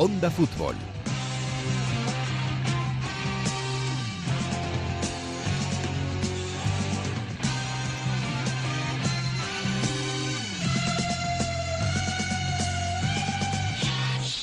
Onda 0.00 0.30
Fútbol. 0.30 0.76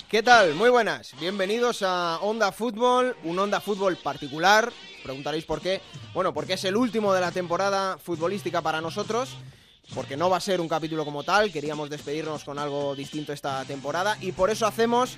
¿Qué 0.10 0.22
tal? 0.22 0.56
Muy 0.56 0.70
buenas. 0.70 1.14
Bienvenidos 1.22 1.82
a 1.84 2.20
Onda 2.22 2.52
Fútbol, 2.52 3.16
un 3.24 3.40
Onda 3.40 3.62
Fútbol 3.62 3.96
particular. 3.96 4.74
Preguntaréis 5.04 5.46
por 5.46 5.62
qué. 5.62 5.82
Bueno, 6.14 6.34
porque 6.34 6.56
es 6.56 6.66
el 6.66 6.76
último 6.76 7.14
de 7.14 7.22
la 7.22 7.32
temporada 7.32 7.98
futbolística 7.98 8.62
para 8.62 8.82
nosotros, 8.82 9.38
porque 9.94 10.18
no 10.18 10.30
va 10.30 10.36
a 10.38 10.42
ser 10.42 10.60
un 10.60 10.68
capítulo 10.68 11.06
como 11.06 11.24
tal. 11.24 11.50
Queríamos 11.50 11.90
despedirnos 11.90 12.44
con 12.44 12.60
algo 12.60 12.94
distinto 12.94 13.32
esta 13.32 13.64
temporada 13.64 14.18
y 14.20 14.34
por 14.34 14.50
eso 14.50 14.66
hacemos, 14.66 15.18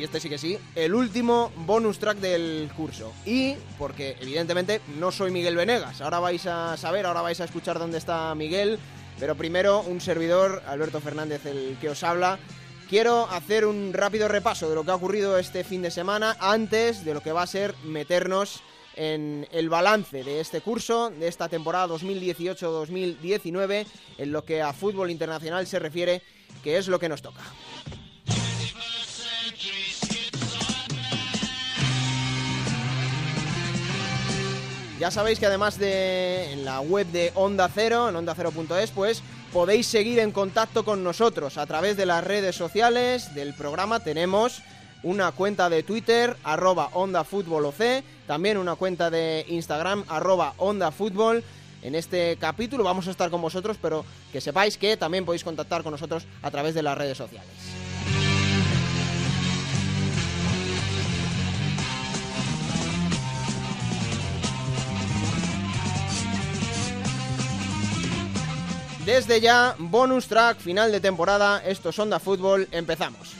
y 0.00 0.04
este 0.04 0.18
sí 0.18 0.30
que 0.30 0.38
sí, 0.38 0.58
el 0.74 0.94
último 0.94 1.52
bonus 1.66 1.98
track 1.98 2.18
del 2.18 2.70
curso. 2.74 3.12
Y 3.26 3.54
porque 3.78 4.16
evidentemente 4.20 4.80
no 4.98 5.12
soy 5.12 5.30
Miguel 5.30 5.56
Venegas. 5.56 6.00
Ahora 6.00 6.20
vais 6.20 6.46
a 6.46 6.76
saber, 6.78 7.04
ahora 7.04 7.20
vais 7.20 7.40
a 7.40 7.44
escuchar 7.44 7.78
dónde 7.78 7.98
está 7.98 8.34
Miguel. 8.34 8.78
Pero 9.18 9.34
primero, 9.34 9.82
un 9.82 10.00
servidor, 10.00 10.62
Alberto 10.66 11.00
Fernández, 11.00 11.44
el 11.44 11.76
que 11.80 11.90
os 11.90 12.02
habla 12.02 12.38
Quiero 12.90 13.30
hacer 13.30 13.64
un 13.66 13.92
rápido 13.92 14.26
repaso 14.26 14.68
de 14.68 14.74
lo 14.74 14.82
que 14.82 14.90
ha 14.90 14.96
ocurrido 14.96 15.38
este 15.38 15.62
fin 15.62 15.80
de 15.80 15.92
semana 15.92 16.36
antes 16.40 17.04
de 17.04 17.14
lo 17.14 17.22
que 17.22 17.30
va 17.30 17.42
a 17.42 17.46
ser 17.46 17.72
meternos 17.84 18.64
en 18.96 19.46
el 19.52 19.68
balance 19.68 20.24
de 20.24 20.40
este 20.40 20.60
curso, 20.60 21.10
de 21.10 21.28
esta 21.28 21.48
temporada 21.48 21.86
2018-2019, 21.86 23.86
en 24.18 24.32
lo 24.32 24.44
que 24.44 24.60
a 24.60 24.72
fútbol 24.72 25.12
internacional 25.12 25.68
se 25.68 25.78
refiere, 25.78 26.20
que 26.64 26.78
es 26.78 26.88
lo 26.88 26.98
que 26.98 27.08
nos 27.08 27.22
toca. 27.22 27.42
Ya 35.00 35.10
sabéis 35.10 35.38
que 35.38 35.46
además 35.46 35.78
de 35.78 36.52
en 36.52 36.66
la 36.66 36.82
web 36.82 37.06
de 37.06 37.32
Onda 37.34 37.70
Cero, 37.74 38.10
en 38.10 38.16
onda 38.16 38.34
ondacero.es, 38.34 38.90
pues 38.90 39.22
podéis 39.50 39.86
seguir 39.86 40.18
en 40.18 40.30
contacto 40.30 40.84
con 40.84 41.02
nosotros 41.02 41.56
a 41.56 41.64
través 41.64 41.96
de 41.96 42.04
las 42.04 42.22
redes 42.22 42.54
sociales 42.54 43.34
del 43.34 43.54
programa. 43.54 44.00
Tenemos 44.00 44.60
una 45.02 45.32
cuenta 45.32 45.70
de 45.70 45.82
Twitter, 45.84 46.36
arroba 46.44 46.90
Onda 46.92 47.24
también 48.26 48.58
una 48.58 48.74
cuenta 48.74 49.08
de 49.08 49.46
Instagram, 49.48 50.04
arroba 50.06 50.52
Onda 50.58 50.92
En 51.80 51.94
este 51.94 52.36
capítulo 52.38 52.84
vamos 52.84 53.08
a 53.08 53.10
estar 53.10 53.30
con 53.30 53.40
vosotros, 53.40 53.78
pero 53.80 54.04
que 54.30 54.42
sepáis 54.42 54.76
que 54.76 54.98
también 54.98 55.24
podéis 55.24 55.44
contactar 55.44 55.82
con 55.82 55.92
nosotros 55.92 56.26
a 56.42 56.50
través 56.50 56.74
de 56.74 56.82
las 56.82 56.98
redes 56.98 57.16
sociales. 57.16 57.79
Desde 69.10 69.40
ya, 69.40 69.74
bonus 69.76 70.28
track, 70.28 70.58
final 70.60 70.92
de 70.92 71.00
temporada, 71.00 71.60
esto 71.66 71.88
es 71.88 71.98
Onda 71.98 72.20
Fútbol, 72.20 72.68
empezamos. 72.70 73.34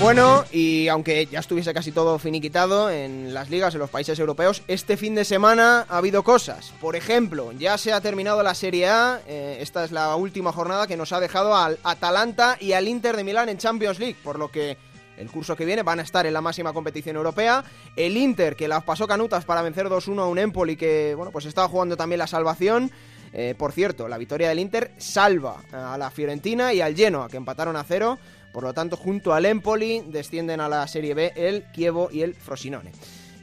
Bueno, 0.00 0.46
y 0.50 0.88
aunque 0.88 1.26
ya 1.26 1.40
estuviese 1.40 1.74
casi 1.74 1.92
todo 1.92 2.18
finiquitado 2.18 2.90
en 2.90 3.34
las 3.34 3.50
ligas 3.50 3.74
en 3.74 3.80
los 3.80 3.90
países 3.90 4.18
europeos, 4.18 4.62
este 4.68 4.96
fin 4.96 5.14
de 5.14 5.26
semana 5.26 5.84
ha 5.86 5.98
habido 5.98 6.22
cosas. 6.22 6.72
Por 6.80 6.96
ejemplo, 6.96 7.52
ya 7.52 7.76
se 7.76 7.92
ha 7.92 8.00
terminado 8.00 8.42
la 8.42 8.54
Serie 8.54 8.88
A, 8.88 9.20
eh, 9.26 9.58
esta 9.60 9.84
es 9.84 9.92
la 9.92 10.16
última 10.16 10.50
jornada 10.50 10.86
que 10.86 10.96
nos 10.96 11.12
ha 11.12 11.20
dejado 11.20 11.54
al 11.54 11.78
Atalanta 11.84 12.56
y 12.58 12.72
al 12.72 12.88
Inter 12.88 13.16
de 13.16 13.24
Milán 13.24 13.50
en 13.50 13.58
Champions 13.58 13.98
League, 13.98 14.16
por 14.24 14.38
lo 14.38 14.50
que 14.50 14.78
el 15.16 15.30
curso 15.30 15.56
que 15.56 15.64
viene 15.64 15.82
van 15.82 16.00
a 16.00 16.02
estar 16.02 16.26
en 16.26 16.32
la 16.32 16.40
máxima 16.40 16.72
competición 16.72 17.16
europea. 17.16 17.64
El 17.96 18.16
Inter, 18.16 18.56
que 18.56 18.68
las 18.68 18.82
pasó 18.84 19.06
canutas 19.06 19.44
para 19.44 19.62
vencer 19.62 19.88
2-1 19.88 20.20
a 20.20 20.26
un 20.26 20.38
Empoli 20.38 20.76
que, 20.76 21.14
bueno, 21.14 21.30
pues 21.30 21.46
estaba 21.46 21.68
jugando 21.68 21.96
también 21.96 22.18
la 22.18 22.26
salvación. 22.26 22.90
Eh, 23.32 23.54
por 23.58 23.72
cierto, 23.72 24.06
la 24.06 24.18
victoria 24.18 24.48
del 24.48 24.60
Inter 24.60 24.92
salva 24.96 25.62
a 25.72 25.98
la 25.98 26.10
Fiorentina 26.10 26.72
y 26.72 26.80
al 26.80 26.94
Genoa, 26.94 27.28
que 27.28 27.36
empataron 27.36 27.76
a 27.76 27.84
cero. 27.84 28.18
Por 28.52 28.62
lo 28.62 28.72
tanto, 28.72 28.96
junto 28.96 29.34
al 29.34 29.46
Empoli 29.46 30.04
descienden 30.06 30.60
a 30.60 30.68
la 30.68 30.86
Serie 30.86 31.14
B 31.14 31.32
el 31.34 31.64
Chievo 31.72 32.08
y 32.12 32.22
el 32.22 32.34
Frosinone. 32.34 32.92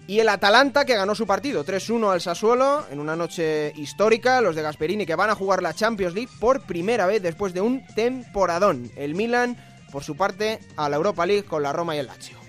Y 0.07 0.19
el 0.19 0.29
Atalanta 0.29 0.83
que 0.83 0.95
ganó 0.95 1.15
su 1.15 1.27
partido 1.27 1.63
3-1 1.63 2.11
al 2.11 2.21
Sassuolo 2.21 2.85
en 2.89 2.99
una 2.99 3.15
noche 3.15 3.71
histórica, 3.75 4.41
los 4.41 4.55
de 4.55 4.61
Gasperini 4.61 5.05
que 5.05 5.15
van 5.15 5.29
a 5.29 5.35
jugar 5.35 5.61
la 5.61 5.73
Champions 5.73 6.15
League 6.15 6.31
por 6.39 6.61
primera 6.61 7.05
vez 7.05 7.21
después 7.21 7.53
de 7.53 7.61
un 7.61 7.85
temporadón. 7.95 8.91
El 8.95 9.15
Milan 9.15 9.57
por 9.91 10.03
su 10.03 10.15
parte, 10.15 10.59
a 10.75 10.89
la 10.89 10.95
Europa 10.95 11.25
League 11.25 11.43
con 11.43 11.63
la 11.63 11.73
Roma 11.73 11.95
y 11.95 11.99
el 11.99 12.07
Lazio. 12.07 12.41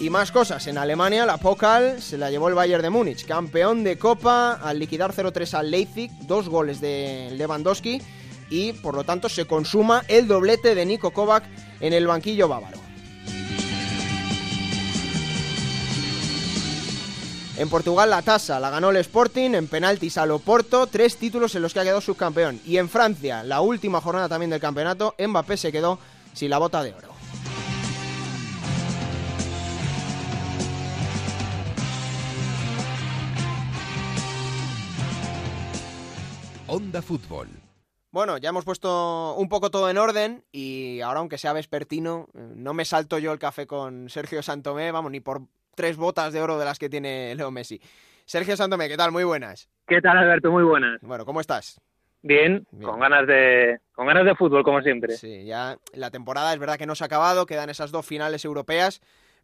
Y 0.00 0.10
más 0.10 0.30
cosas, 0.30 0.64
en 0.68 0.78
Alemania 0.78 1.26
la 1.26 1.38
Pokal 1.38 2.00
se 2.00 2.16
la 2.16 2.30
llevó 2.30 2.48
el 2.48 2.54
Bayern 2.54 2.82
de 2.82 2.90
Múnich, 2.90 3.26
campeón 3.26 3.82
de 3.82 3.98
Copa 3.98 4.52
al 4.52 4.78
liquidar 4.78 5.12
0-3 5.12 5.54
al 5.54 5.72
Leipzig, 5.72 6.12
dos 6.20 6.48
goles 6.48 6.80
de 6.80 7.30
Lewandowski 7.32 8.00
y 8.48 8.74
por 8.74 8.94
lo 8.94 9.02
tanto 9.02 9.28
se 9.28 9.46
consuma 9.46 10.04
el 10.06 10.28
doblete 10.28 10.76
de 10.76 10.86
Nico 10.86 11.10
Kovac 11.10 11.44
en 11.80 11.92
el 11.92 12.06
banquillo 12.06 12.46
bávaro. 12.46 12.87
En 17.58 17.68
Portugal 17.68 18.08
la 18.08 18.22
tasa 18.22 18.60
la 18.60 18.70
ganó 18.70 18.90
el 18.90 18.98
Sporting, 18.98 19.50
en 19.54 19.66
penaltis 19.66 20.16
al 20.16 20.30
Oporto, 20.30 20.86
tres 20.86 21.16
títulos 21.16 21.56
en 21.56 21.62
los 21.62 21.74
que 21.74 21.80
ha 21.80 21.82
quedado 21.82 22.00
subcampeón. 22.00 22.60
Y 22.64 22.76
en 22.76 22.88
Francia, 22.88 23.42
la 23.42 23.62
última 23.62 24.00
jornada 24.00 24.28
también 24.28 24.50
del 24.50 24.60
campeonato, 24.60 25.16
Mbappé 25.18 25.56
se 25.56 25.72
quedó 25.72 25.98
sin 26.34 26.50
la 26.50 26.58
bota 26.58 26.84
de 26.84 26.94
oro. 26.94 27.08
Onda 36.68 37.02
Fútbol. 37.02 37.48
Bueno, 38.12 38.38
ya 38.38 38.50
hemos 38.50 38.64
puesto 38.64 39.34
un 39.34 39.48
poco 39.48 39.72
todo 39.72 39.90
en 39.90 39.98
orden 39.98 40.44
y 40.52 41.00
ahora, 41.00 41.18
aunque 41.18 41.38
sea 41.38 41.52
vespertino, 41.52 42.28
eh, 42.34 42.52
no 42.54 42.72
me 42.72 42.84
salto 42.84 43.18
yo 43.18 43.32
el 43.32 43.40
café 43.40 43.66
con 43.66 44.08
Sergio 44.08 44.44
Santomé, 44.44 44.92
vamos, 44.92 45.10
ni 45.10 45.18
por 45.18 45.42
tres 45.78 45.96
botas 45.96 46.32
de 46.32 46.42
oro 46.42 46.58
de 46.58 46.64
las 46.64 46.76
que 46.76 46.88
tiene 46.88 47.32
Leo 47.36 47.52
Messi. 47.52 47.80
Sergio 48.24 48.56
Santomé, 48.56 48.88
¿qué 48.88 48.96
tal? 48.96 49.12
Muy 49.12 49.22
buenas. 49.22 49.68
¿Qué 49.86 50.00
tal, 50.00 50.18
Alberto? 50.18 50.50
Muy 50.50 50.64
buenas. 50.64 51.00
Bueno, 51.02 51.24
¿cómo 51.24 51.40
estás? 51.40 51.80
Bien, 52.20 52.66
con 52.82 52.98
ganas 52.98 53.28
de 53.28 53.78
con 53.92 54.08
ganas 54.08 54.24
de 54.24 54.34
fútbol 54.34 54.64
como 54.64 54.82
siempre. 54.82 55.16
Sí, 55.16 55.44
ya 55.44 55.78
la 55.94 56.10
temporada 56.10 56.52
es 56.52 56.58
verdad 56.58 56.78
que 56.78 56.86
no 56.86 56.96
se 56.96 57.04
ha 57.04 57.06
acabado, 57.06 57.46
quedan 57.46 57.70
esas 57.70 57.92
dos 57.92 58.04
finales 58.04 58.44
europeas, 58.44 59.00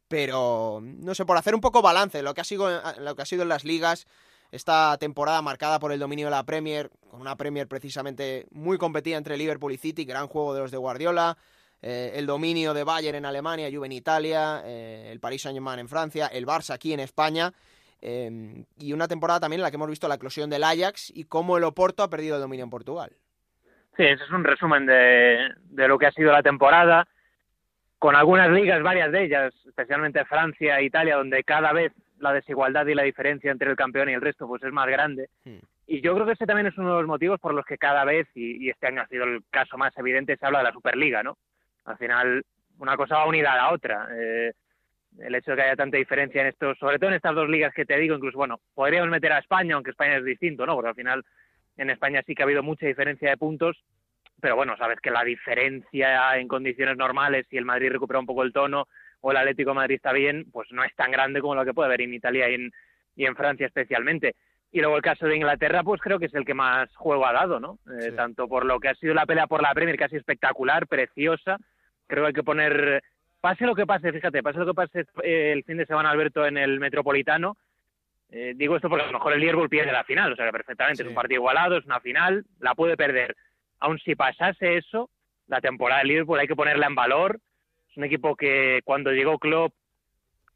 pero 0.08 0.80
no 0.82 1.14
sé, 1.14 1.24
por 1.24 1.36
hacer 1.36 1.54
un 1.54 1.60
poco 1.60 1.82
balance 1.82 2.20
lo 2.24 2.34
que 2.34 2.40
ha 2.40 2.44
sido 2.44 2.68
lo 2.98 3.14
que 3.14 3.22
ha 3.22 3.26
sido 3.26 3.44
en 3.44 3.48
las 3.48 3.64
ligas 3.64 4.08
esta 4.50 4.98
temporada 4.98 5.40
marcada 5.40 5.78
por 5.78 5.92
el 5.92 6.00
dominio 6.00 6.26
de 6.26 6.32
la 6.32 6.44
Premier, 6.44 6.90
con 7.08 7.20
una 7.20 7.36
Premier 7.36 7.68
precisamente 7.68 8.46
muy 8.50 8.76
competida 8.76 9.18
entre 9.18 9.36
Liverpool 9.36 9.70
y 9.70 9.76
City, 9.76 10.04
gran 10.04 10.26
juego 10.26 10.52
de 10.52 10.62
los 10.62 10.72
de 10.72 10.78
Guardiola, 10.78 11.38
eh, 11.86 12.12
el 12.18 12.24
dominio 12.24 12.72
de 12.72 12.82
Bayern 12.82 13.18
en 13.18 13.26
Alemania, 13.26 13.68
Juve 13.70 13.84
en 13.84 13.92
Italia, 13.92 14.62
eh, 14.64 15.10
el 15.12 15.20
Paris 15.20 15.42
Saint-Germain 15.42 15.78
en 15.80 15.88
Francia, 15.88 16.28
el 16.28 16.46
Barça 16.46 16.72
aquí 16.72 16.94
en 16.94 17.00
España. 17.00 17.52
Eh, 18.00 18.64
y 18.78 18.94
una 18.94 19.06
temporada 19.06 19.40
también 19.40 19.60
en 19.60 19.64
la 19.64 19.70
que 19.70 19.76
hemos 19.76 19.90
visto 19.90 20.08
la 20.08 20.14
eclosión 20.14 20.48
del 20.48 20.64
Ajax 20.64 21.12
y 21.14 21.24
cómo 21.24 21.58
el 21.58 21.64
Oporto 21.64 22.02
ha 22.02 22.08
perdido 22.08 22.36
el 22.36 22.40
dominio 22.40 22.64
en 22.64 22.70
Portugal. 22.70 23.10
Sí, 23.98 24.02
ese 24.02 24.24
es 24.24 24.30
un 24.30 24.44
resumen 24.44 24.86
de, 24.86 25.50
de 25.62 25.86
lo 25.86 25.98
que 25.98 26.06
ha 26.06 26.12
sido 26.12 26.32
la 26.32 26.42
temporada, 26.42 27.06
con 27.98 28.16
algunas 28.16 28.50
ligas, 28.50 28.82
varias 28.82 29.12
de 29.12 29.25
ellas, 29.25 29.54
especialmente 29.66 30.25
Francia 30.25 30.78
e 30.78 30.87
Italia, 30.87 31.16
donde 31.16 31.44
cada 31.44 31.75
vez 31.75 31.92
la 32.19 32.32
desigualdad 32.32 32.87
y 32.87 32.94
la 32.94 33.02
diferencia 33.02 33.52
entre 33.52 33.70
el 33.70 33.76
campeón 33.76 34.08
y 34.08 34.14
el 34.14 34.22
resto 34.22 34.46
pues 34.48 34.62
es 34.62 34.72
más 34.72 34.87
grande. 34.87 35.28
Hmm. 35.44 35.58
Y 35.87 36.00
yo 36.00 36.14
creo 36.14 36.25
que 36.25 36.32
ese 36.32 36.46
también 36.46 36.69
es 36.69 36.78
uno 36.78 36.94
de 36.94 37.00
los 37.02 37.06
motivos 37.06 37.38
por 37.40 37.52
los 37.52 37.66
que 37.66 37.76
cada 37.76 38.06
vez, 38.06 38.26
y, 38.34 38.64
y, 38.64 38.70
este 38.70 38.87
año 38.87 39.02
ha 39.02 39.08
sido 39.08 39.25
el 39.25 39.42
caso 39.50 39.76
más 39.76 39.94
evidente, 39.98 40.38
se 40.38 40.46
habla 40.46 40.60
de 40.60 40.64
la 40.64 40.72
Superliga, 40.72 41.22
¿no? 41.22 41.37
Al 41.84 41.98
final, 41.98 42.44
una 42.78 42.96
cosa 42.96 43.16
va 43.16 43.26
unida 43.26 43.52
a 43.52 43.56
la 43.56 43.72
otra. 43.72 44.08
Eh, 44.12 44.52
el 45.19 45.34
hecho 45.34 45.52
de 45.52 45.58
que 45.58 45.62
haya 45.62 45.76
tanta 45.76 45.96
diferencia 45.96 46.40
en 46.40 46.48
estos, 46.48 46.76
sobre 46.78 46.98
todo 46.98 47.10
en 47.10 47.16
estas 47.16 47.34
dos 47.34 47.48
ligas 47.48 47.72
que 47.72 47.84
te 47.84 47.96
digo, 47.98 48.16
incluso, 48.16 48.38
bueno, 48.38 48.60
podríamos 48.75 49.10
meter 49.10 49.32
a 49.32 49.38
España, 49.38 49.75
aunque 49.75 49.90
España 49.90 50.16
es 50.16 50.25
distinto, 50.25 50.66
¿no? 50.66 50.75
Porque 50.75 50.88
al 50.88 50.94
final 50.94 51.25
en 51.76 51.90
España 51.90 52.22
sí 52.26 52.34
que 52.34 52.42
ha 52.42 52.46
habido 52.46 52.62
mucha 52.62 52.86
diferencia 52.86 53.31
de 53.31 53.36
puntos, 53.36 53.82
pero 54.40 54.56
bueno, 54.56 54.76
sabes 54.76 55.00
que 55.00 55.10
la 55.10 55.25
diferencia 55.25 56.36
en 56.36 56.48
condiciones 56.48 56.96
normales, 56.96 57.46
si 57.48 57.56
el 57.56 57.64
Madrid 57.64 57.90
recupera 57.90 58.19
un 58.19 58.26
poco 58.26 58.42
el 58.42 58.52
tono 58.52 58.88
o 59.20 59.30
el 59.30 59.37
Atlético 59.37 59.70
de 59.70 59.76
Madrid 59.76 59.96
está 59.96 60.12
bien, 60.12 60.46
pues 60.52 60.69
no 60.72 60.84
es 60.84 60.94
tan 60.94 61.10
grande 61.10 61.40
como 61.40 61.54
lo 61.54 61.64
que 61.64 61.72
puede 61.72 61.87
haber 61.87 62.02
en 62.02 62.14
Italia 62.14 62.50
y 62.50 62.54
en, 62.54 62.72
y 63.16 63.26
en 63.26 63.37
Francia 63.37 63.66
especialmente. 63.66 64.34
Y 64.70 64.80
luego 64.80 64.96
el 64.96 65.02
caso 65.02 65.26
de 65.26 65.37
Inglaterra, 65.37 65.84
pues 65.84 66.00
creo 66.00 66.19
que 66.19 66.26
es 66.26 66.34
el 66.34 66.44
que 66.44 66.52
más 66.52 66.94
juego 66.96 67.26
ha 67.26 67.32
dado, 67.32 67.60
¿no? 67.60 67.78
Eh, 68.00 68.10
tanto 68.10 68.48
por 68.48 68.66
lo 68.66 68.80
que 68.80 68.88
ha 68.88 68.94
sido 68.96 69.14
la 69.14 69.25
pelea 69.25 69.46
por 69.46 69.62
la 69.62 69.72
Premier, 69.72 69.96
casi 69.96 70.16
espectacular, 70.16 70.88
preciosa. 70.88 71.58
Creo 72.06 72.24
que 72.24 72.28
hay 72.28 72.32
que 72.32 72.42
poner 72.42 73.02
pase 73.40 73.66
lo 73.66 73.74
que 73.74 73.86
pase, 73.86 74.12
fíjate, 74.12 74.42
pase 74.42 74.58
lo 74.58 74.66
que 74.66 74.74
pase 74.74 75.04
eh, 75.22 75.52
el 75.52 75.64
fin 75.64 75.76
de 75.76 75.86
semana, 75.86 76.10
Alberto, 76.10 76.46
en 76.46 76.56
el 76.56 76.80
Metropolitano, 76.80 77.58
eh, 78.30 78.52
digo 78.56 78.74
esto 78.74 78.88
porque 78.88 79.04
a 79.04 79.06
lo 79.06 79.12
mejor 79.12 79.32
el 79.32 79.40
Liverpool 79.40 79.68
pierde 79.68 79.92
la 79.92 80.02
final, 80.02 80.32
o 80.32 80.36
sea 80.36 80.46
que 80.46 80.52
perfectamente 80.52 81.02
es 81.02 81.08
un 81.08 81.14
partido 81.14 81.40
igualado, 81.40 81.76
es 81.76 81.84
una 81.84 82.00
final, 82.00 82.44
la 82.58 82.74
puede 82.74 82.96
perder. 82.96 83.36
Aun 83.78 83.98
si 83.98 84.16
pasase 84.16 84.76
eso, 84.76 85.08
la 85.46 85.60
temporada 85.60 86.00
del 86.00 86.08
Liverpool 86.08 86.38
hay 86.38 86.48
que 86.48 86.56
ponerla 86.56 86.86
en 86.86 86.94
valor. 86.94 87.38
Es 87.90 87.96
un 87.96 88.04
equipo 88.04 88.34
que 88.34 88.80
cuando 88.84 89.12
llegó 89.12 89.38
Klopp 89.38 89.72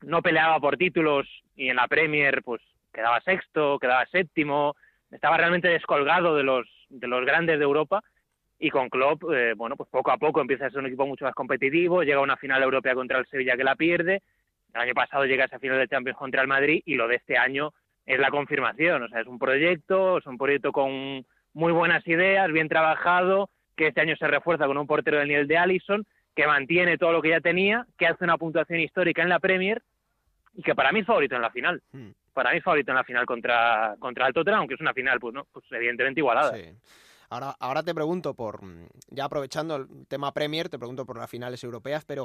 no 0.02 0.22
peleaba 0.22 0.58
por 0.58 0.76
títulos 0.76 1.28
y 1.54 1.68
en 1.68 1.76
la 1.76 1.86
Premier 1.86 2.42
pues 2.42 2.62
quedaba 2.92 3.20
sexto, 3.20 3.78
quedaba 3.78 4.06
séptimo, 4.06 4.74
estaba 5.12 5.36
realmente 5.36 5.68
descolgado 5.68 6.34
de 6.34 6.42
los 6.42 6.66
de 6.88 7.06
los 7.06 7.24
grandes 7.24 7.58
de 7.58 7.64
Europa 7.64 8.02
y 8.58 8.70
con 8.70 8.88
Klopp, 8.88 9.22
eh, 9.32 9.55
bueno, 9.56 9.76
pues 9.76 9.88
poco 9.88 10.10
a 10.10 10.19
poco 10.19 10.40
empieza 10.40 10.66
a 10.66 10.70
ser 10.70 10.81
un 10.81 10.87
equipo 10.87 11.06
mucho 11.06 11.25
más 11.25 11.34
competitivo, 11.34 12.02
llega 12.02 12.19
a 12.19 12.22
una 12.22 12.37
final 12.37 12.62
europea 12.62 12.94
contra 12.94 13.19
el 13.19 13.26
Sevilla 13.26 13.56
que 13.56 13.64
la 13.64 13.76
pierde, 13.76 14.22
el 14.75 14.81
año 14.81 14.94
pasado 14.94 15.25
llega 15.25 15.44
a 15.44 15.46
esa 15.46 15.58
final 15.58 15.78
de 15.78 15.88
Champions 15.88 16.19
contra 16.19 16.43
el 16.43 16.49
Madrid 16.49 16.82
y 16.84 16.94
lo 16.94 17.08
de 17.08 17.16
este 17.16 17.38
año 17.38 17.72
es 18.05 18.19
la 18.19 18.31
confirmación, 18.31 19.02
o 19.02 19.08
sea, 19.08 19.20
es 19.20 19.26
un 19.26 19.38
proyecto, 19.38 20.19
es 20.19 20.26
un 20.26 20.38
proyecto 20.38 20.72
con 20.72 21.25
muy 21.52 21.72
buenas 21.72 22.06
ideas, 22.06 22.50
bien 22.50 22.69
trabajado, 22.69 23.50
que 23.76 23.88
este 23.88 24.00
año 24.00 24.16
se 24.16 24.26
refuerza 24.26 24.66
con 24.66 24.78
un 24.78 24.87
portero 24.87 25.19
del 25.19 25.28
nivel 25.28 25.46
de 25.46 25.58
Allison, 25.58 26.06
que 26.34 26.46
mantiene 26.46 26.99
todo 26.99 27.12
lo 27.12 27.22
que 27.22 27.31
ya 27.31 27.40
tenía, 27.40 27.87
que 27.99 28.06
hace 28.06 28.25
una 28.25 28.38
puntuación 28.38 28.81
histórica 28.81 29.22
en 29.22 29.28
la 29.28 29.40
Premier 29.40 29.82
y 30.55 30.62
que 30.62 30.75
para 30.75 30.93
mí 30.93 31.00
es 31.00 31.06
favorito 31.06 31.37
en 31.37 31.43
la 31.43 31.50
final. 31.50 31.82
Hmm. 31.93 32.10
Para 32.32 32.50
mí 32.50 32.58
es 32.58 32.64
favorito 32.64 32.93
en 32.93 32.96
la 32.96 33.05
final 33.05 33.26
contra, 33.26 33.96
contra 33.99 34.26
el 34.26 34.32
Tottenham, 34.32 34.60
aunque 34.60 34.75
es 34.75 34.81
una 34.81 34.94
final, 34.94 35.19
pues 35.19 35.34
no, 35.34 35.46
pues 35.52 35.64
evidentemente 35.70 36.20
igualada. 36.20 36.55
Sí. 36.55 36.70
Ahora, 37.30 37.56
ahora 37.60 37.82
te 37.82 37.94
pregunto 37.94 38.34
por, 38.34 38.64
mm, 38.64 38.88
ya 39.10 39.25
aprovechando 39.26 39.76
el 39.76 40.06
tema 40.06 40.32
Premier, 40.32 40.69
te 40.69 40.78
pregunto 40.78 41.04
por 41.04 41.19
las 41.19 41.28
finales 41.28 41.62
europeas, 41.62 42.04
pero 42.06 42.25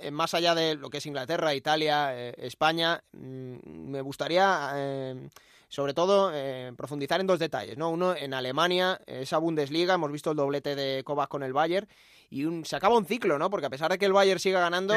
eh, 0.00 0.10
más 0.10 0.34
allá 0.34 0.54
de 0.54 0.74
lo 0.74 0.90
que 0.90 0.98
es 0.98 1.06
Inglaterra, 1.06 1.54
Italia, 1.54 2.10
eh, 2.18 2.34
España, 2.38 3.02
mm, 3.12 3.90
me 3.90 4.00
gustaría 4.00 4.72
eh, 4.74 5.28
sobre 5.68 5.94
todo 5.94 6.30
profundizar 6.76 7.20
en 7.22 7.26
dos 7.26 7.38
detalles, 7.38 7.78
¿no? 7.78 7.88
Uno, 7.88 8.14
en 8.14 8.34
Alemania, 8.34 9.00
esa 9.06 9.38
Bundesliga, 9.38 9.94
hemos 9.94 10.12
visto 10.12 10.32
el 10.32 10.36
doblete 10.36 10.76
de 10.76 11.02
Kovac 11.02 11.30
con 11.30 11.42
el 11.42 11.54
Bayern, 11.54 11.88
y 12.28 12.44
se 12.64 12.76
acaba 12.76 12.98
un 12.98 13.06
ciclo, 13.06 13.38
¿no? 13.38 13.48
Porque 13.48 13.66
a 13.66 13.70
pesar 13.70 13.90
de 13.90 13.96
que 13.96 14.04
el 14.04 14.12
Bayern 14.12 14.38
siga 14.38 14.60
ganando, 14.60 14.94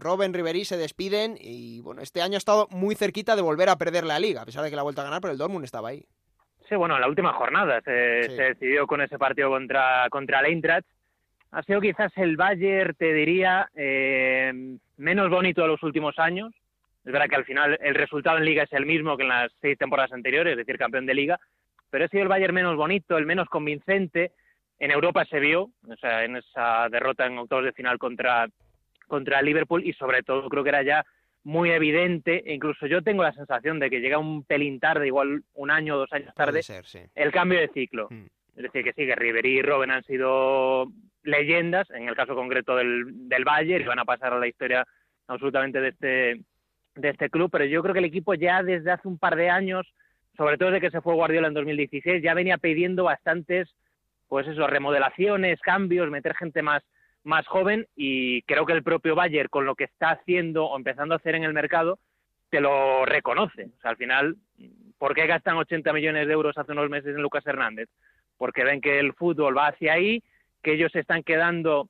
Robben, 0.00 0.34
Ribery 0.34 0.64
se 0.64 0.76
despiden 0.76 1.38
y 1.40 1.78
bueno, 1.80 2.02
este 2.02 2.22
año 2.22 2.34
ha 2.34 2.38
estado 2.38 2.66
muy 2.72 2.96
cerquita 2.96 3.36
de 3.36 3.42
volver 3.42 3.68
a 3.68 3.78
perder 3.78 4.04
la 4.04 4.18
liga, 4.18 4.42
a 4.42 4.44
pesar 4.44 4.64
de 4.64 4.70
que 4.70 4.74
la 4.74 4.80
ha 4.80 4.82
vuelto 4.82 5.00
a 5.00 5.04
ganar, 5.04 5.20
pero 5.20 5.30
el 5.30 5.38
Dortmund 5.38 5.64
estaba 5.64 5.90
ahí. 5.90 6.04
Sí, 6.68 6.76
bueno, 6.76 6.94
en 6.94 7.02
la 7.02 7.08
última 7.08 7.32
jornada 7.34 7.80
se, 7.82 7.90
decidió 7.90 8.86
con 8.86 9.02
ese 9.02 9.18
partido 9.18 9.50
contra, 9.50 10.08
contra 10.10 10.40
el 10.40 10.46
Eintracht. 10.46 10.86
Ha 11.50 11.62
sido 11.62 11.80
quizás 11.80 12.12
el 12.16 12.36
Bayern, 12.36 12.94
te 12.94 13.12
diría, 13.12 13.68
eh, 13.76 14.52
menos 14.96 15.30
bonito 15.30 15.62
de 15.62 15.68
los 15.68 15.82
últimos 15.82 16.18
años. 16.18 16.52
Es 17.04 17.12
verdad 17.12 17.28
que 17.28 17.36
al 17.36 17.44
final 17.44 17.78
el 17.82 17.94
resultado 17.94 18.38
en 18.38 18.46
Liga 18.46 18.62
es 18.62 18.72
el 18.72 18.86
mismo 18.86 19.16
que 19.16 19.24
en 19.24 19.28
las 19.28 19.52
seis 19.60 19.76
temporadas 19.78 20.12
anteriores, 20.12 20.52
es 20.52 20.56
decir, 20.56 20.78
campeón 20.78 21.04
de 21.04 21.14
Liga, 21.14 21.38
pero 21.90 22.06
ha 22.06 22.08
sido 22.08 22.22
el 22.22 22.28
Bayern 22.28 22.54
menos 22.54 22.76
bonito, 22.76 23.18
el 23.18 23.26
menos 23.26 23.48
convincente. 23.48 24.32
En 24.78 24.90
Europa 24.90 25.24
se 25.26 25.38
vio, 25.38 25.70
o 25.86 25.96
sea, 26.00 26.24
en 26.24 26.36
esa 26.36 26.88
derrota 26.88 27.26
en 27.26 27.38
octavos 27.38 27.66
de 27.66 27.72
final 27.72 27.98
contra, 27.98 28.48
contra 29.06 29.42
Liverpool 29.42 29.84
y 29.84 29.92
sobre 29.92 30.22
todo 30.22 30.48
creo 30.48 30.64
que 30.64 30.70
era 30.70 30.82
ya 30.82 31.04
muy 31.44 31.70
evidente, 31.70 32.42
e 32.46 32.54
incluso 32.54 32.86
yo 32.86 33.02
tengo 33.02 33.22
la 33.22 33.32
sensación 33.32 33.78
de 33.78 33.90
que 33.90 34.00
llega 34.00 34.18
un 34.18 34.44
pelín 34.44 34.80
tarde, 34.80 35.06
igual 35.06 35.42
un 35.54 35.70
año 35.70 35.94
o 35.94 35.98
dos 35.98 36.12
años 36.12 36.34
tarde, 36.34 36.62
el 37.14 37.32
cambio 37.32 37.60
de 37.60 37.68
ciclo. 37.68 38.08
Mm. 38.10 38.26
Es 38.56 38.62
decir, 38.62 38.84
que 38.84 38.92
sí, 38.92 39.06
que 39.06 39.16
Ribery 39.16 39.58
y 39.58 39.62
Robben 39.62 39.90
han 39.90 40.04
sido 40.04 40.86
leyendas, 41.22 41.90
en 41.90 42.08
el 42.08 42.14
caso 42.14 42.34
concreto 42.34 42.76
del, 42.76 43.28
del 43.28 43.44
Bayern, 43.44 43.84
y 43.84 43.86
van 43.88 43.98
a 43.98 44.04
pasar 44.04 44.32
a 44.32 44.38
la 44.38 44.46
historia 44.46 44.86
absolutamente 45.26 45.80
de 45.80 45.88
este, 45.88 46.40
de 46.94 47.08
este 47.08 47.30
club, 47.30 47.50
pero 47.50 47.64
yo 47.64 47.82
creo 47.82 47.92
que 47.92 47.98
el 47.98 48.06
equipo 48.06 48.34
ya 48.34 48.62
desde 48.62 48.90
hace 48.90 49.08
un 49.08 49.18
par 49.18 49.36
de 49.36 49.50
años, 49.50 49.92
sobre 50.36 50.56
todo 50.56 50.70
desde 50.70 50.80
que 50.80 50.90
se 50.90 51.00
fue 51.00 51.14
Guardiola 51.14 51.48
en 51.48 51.54
2016, 51.54 52.22
ya 52.22 52.34
venía 52.34 52.58
pidiendo 52.58 53.04
bastantes, 53.04 53.74
pues 54.28 54.46
eso, 54.46 54.66
remodelaciones, 54.66 55.60
cambios, 55.60 56.10
meter 56.10 56.34
gente 56.34 56.62
más 56.62 56.82
más 57.24 57.46
joven 57.46 57.86
y 57.96 58.42
creo 58.42 58.66
que 58.66 58.74
el 58.74 58.82
propio 58.82 59.14
Bayer 59.14 59.50
con 59.50 59.64
lo 59.64 59.74
que 59.74 59.84
está 59.84 60.10
haciendo 60.10 60.66
o 60.66 60.76
empezando 60.76 61.14
a 61.14 61.16
hacer 61.16 61.34
en 61.34 61.44
el 61.44 61.52
mercado 61.52 61.98
te 62.50 62.60
lo 62.60 63.04
reconoce. 63.04 63.64
O 63.76 63.80
sea, 63.80 63.90
al 63.90 63.96
final, 63.96 64.36
¿por 64.98 65.14
qué 65.14 65.26
gastan 65.26 65.56
80 65.56 65.92
millones 65.92 66.26
de 66.26 66.32
euros 66.32 66.56
hace 66.56 66.72
unos 66.72 66.88
meses 66.88 67.16
en 67.16 67.22
Lucas 67.22 67.46
Hernández? 67.46 67.88
Porque 68.36 68.62
ven 68.62 68.80
que 68.80 68.98
el 69.00 69.14
fútbol 69.14 69.56
va 69.56 69.68
hacia 69.68 69.94
ahí, 69.94 70.22
que 70.62 70.74
ellos 70.74 70.92
se 70.92 71.00
están 71.00 71.22
quedando 71.22 71.88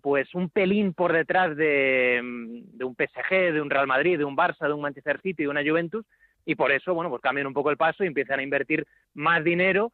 pues 0.00 0.34
un 0.34 0.50
pelín 0.50 0.94
por 0.94 1.12
detrás 1.12 1.56
de, 1.56 2.18
un 2.20 2.96
PSG, 2.96 3.52
de 3.52 3.60
un 3.60 3.70
Real 3.70 3.86
Madrid, 3.86 4.18
de 4.18 4.24
un 4.24 4.36
Barça, 4.36 4.66
de 4.66 4.72
un 4.72 4.80
Manchester 4.80 5.20
City, 5.20 5.44
de 5.44 5.48
una 5.48 5.62
Juventus, 5.62 6.04
y 6.44 6.56
por 6.56 6.72
eso, 6.72 6.92
bueno, 6.92 7.08
pues 7.08 7.22
cambian 7.22 7.46
un 7.46 7.54
poco 7.54 7.70
el 7.70 7.76
paso 7.76 8.02
y 8.02 8.08
empiezan 8.08 8.40
a 8.40 8.42
invertir 8.42 8.84
más 9.14 9.44
dinero 9.44 9.92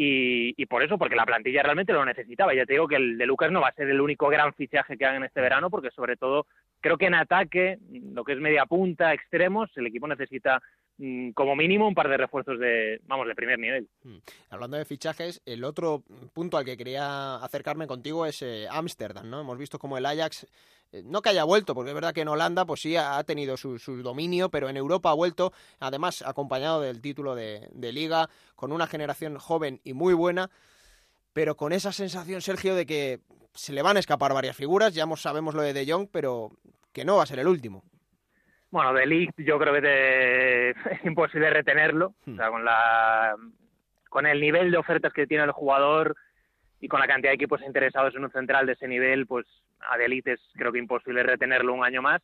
y, 0.00 0.66
por 0.66 0.82
eso, 0.82 0.96
porque 0.96 1.16
la 1.16 1.26
plantilla 1.26 1.62
realmente 1.62 1.92
lo 1.92 2.04
necesitaba. 2.04 2.54
Ya 2.54 2.64
te 2.64 2.74
digo 2.74 2.86
que 2.86 2.96
el 2.96 3.18
de 3.18 3.26
Lucas 3.26 3.50
no 3.50 3.60
va 3.60 3.68
a 3.68 3.74
ser 3.74 3.90
el 3.90 4.00
único 4.00 4.28
gran 4.28 4.54
fichaje 4.54 4.96
que 4.96 5.04
hagan 5.04 5.24
este 5.24 5.40
verano, 5.40 5.70
porque 5.70 5.90
sobre 5.90 6.16
todo 6.16 6.46
creo 6.80 6.96
que 6.96 7.06
en 7.06 7.14
ataque, 7.14 7.78
lo 7.90 8.22
que 8.22 8.34
es 8.34 8.38
media 8.38 8.64
punta, 8.66 9.12
extremos, 9.12 9.70
el 9.76 9.88
equipo 9.88 10.06
necesita 10.06 10.62
como 11.34 11.54
mínimo 11.54 11.86
un 11.86 11.94
par 11.94 12.08
de 12.08 12.16
refuerzos 12.16 12.58
de, 12.58 13.00
vamos, 13.06 13.28
de 13.28 13.34
primer 13.34 13.58
nivel. 13.58 13.88
Hmm. 14.02 14.18
Hablando 14.50 14.76
de 14.76 14.84
fichajes, 14.84 15.40
el 15.46 15.64
otro 15.64 16.02
punto 16.32 16.56
al 16.56 16.64
que 16.64 16.76
quería 16.76 17.36
acercarme 17.36 17.86
contigo 17.86 18.26
es 18.26 18.42
eh, 18.42 18.66
Ámsterdam, 18.70 19.30
¿no? 19.30 19.40
Hemos 19.40 19.58
visto 19.58 19.78
como 19.78 19.96
el 19.96 20.06
Ajax 20.06 20.46
eh, 20.92 21.02
no 21.04 21.20
que 21.20 21.28
haya 21.28 21.44
vuelto, 21.44 21.74
porque 21.74 21.90
es 21.90 21.94
verdad 21.94 22.14
que 22.14 22.22
en 22.22 22.28
Holanda 22.28 22.64
pues 22.64 22.80
sí 22.80 22.96
ha 22.96 23.22
tenido 23.24 23.56
su, 23.56 23.78
dominio, 24.02 24.50
pero 24.50 24.68
en 24.68 24.76
Europa 24.76 25.10
ha 25.10 25.14
vuelto, 25.14 25.52
además 25.80 26.22
acompañado 26.22 26.80
del 26.80 27.00
título 27.00 27.34
de, 27.34 27.68
liga, 27.92 28.28
con 28.56 28.72
una 28.72 28.86
generación 28.86 29.38
joven 29.38 29.80
y 29.84 29.92
muy 29.92 30.14
buena, 30.14 30.50
pero 31.32 31.56
con 31.56 31.72
esa 31.72 31.92
sensación, 31.92 32.40
Sergio, 32.40 32.74
de 32.74 32.86
que 32.86 33.20
se 33.54 33.72
le 33.72 33.82
van 33.82 33.96
a 33.96 34.00
escapar 34.00 34.32
varias 34.32 34.56
figuras, 34.56 34.94
ya 34.94 35.06
sabemos 35.16 35.54
lo 35.54 35.62
de 35.62 35.72
De 35.72 35.90
Jong, 35.90 36.08
pero 36.10 36.52
que 36.92 37.04
no 37.04 37.16
va 37.16 37.24
a 37.24 37.26
ser 37.26 37.38
el 37.38 37.48
último. 37.48 37.84
Bueno, 38.70 38.92
de 38.92 39.06
Ligt 39.06 39.38
yo 39.38 39.58
creo 39.58 39.72
que 39.80 40.70
es 40.90 41.04
imposible 41.04 41.50
retenerlo, 41.50 42.14
o 42.26 42.34
sea, 42.36 42.48
hmm. 42.48 42.52
con 42.52 42.64
la 42.64 43.36
con 44.08 44.26
el 44.26 44.40
nivel 44.40 44.70
de 44.70 44.78
ofertas 44.78 45.12
que 45.12 45.26
tiene 45.26 45.44
el 45.44 45.52
jugador, 45.52 46.16
y 46.80 46.88
con 46.88 47.00
la 47.00 47.06
cantidad 47.06 47.30
de 47.30 47.36
equipos 47.36 47.62
interesados 47.62 48.14
en 48.14 48.24
un 48.24 48.30
central 48.30 48.66
de 48.66 48.72
ese 48.72 48.86
nivel, 48.86 49.26
pues 49.26 49.46
a 49.80 49.96
es 49.98 50.40
creo 50.54 50.72
que 50.72 50.78
imposible 50.78 51.22
retenerlo 51.22 51.74
un 51.74 51.84
año 51.84 52.02
más. 52.02 52.22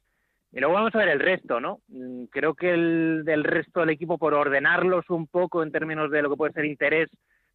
Y 0.53 0.61
luego 0.61 0.75
vamos 0.75 0.95
a 0.95 0.99
ver 0.99 1.09
el 1.09 1.19
resto, 1.19 1.61
¿no? 1.61 1.81
Mm, 1.89 2.25
creo 2.27 2.55
que 2.55 2.73
el 2.73 3.23
del 3.25 3.43
resto 3.43 3.81
del 3.81 3.91
equipo, 3.91 4.19
por 4.19 4.35
ordenarlos 4.35 5.11
un 5.11 5.27
poco 5.27 5.63
en 5.63 5.73
términos 5.73 6.11
de 6.11 6.23
lo 6.23 6.31
que 6.31 6.37
puede 6.37 6.53
ser 6.53 6.65
interés 6.65 7.11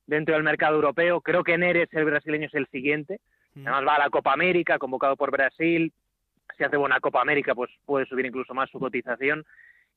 dentro 0.05 0.35
del 0.35 0.43
mercado 0.43 0.75
europeo, 0.75 1.21
creo 1.21 1.43
que 1.43 1.57
Neres, 1.57 1.87
el 1.93 2.05
brasileño, 2.05 2.47
es 2.47 2.53
el 2.53 2.67
siguiente. 2.67 3.21
Mm. 3.55 3.67
Además 3.67 3.87
va 3.87 3.95
a 3.95 3.99
la 3.99 4.09
Copa 4.09 4.33
América, 4.33 4.77
convocado 4.77 5.15
por 5.15 5.31
Brasil. 5.31 5.93
Si 6.59 6.65
hace 6.65 6.77
buena 6.77 6.99
Copa 6.99 7.21
América, 7.21 7.55
pues 7.55 7.71
puede 7.85 8.05
subir 8.05 8.25
incluso 8.25 8.53
más 8.53 8.69
su 8.69 8.79
cotización 8.79 9.45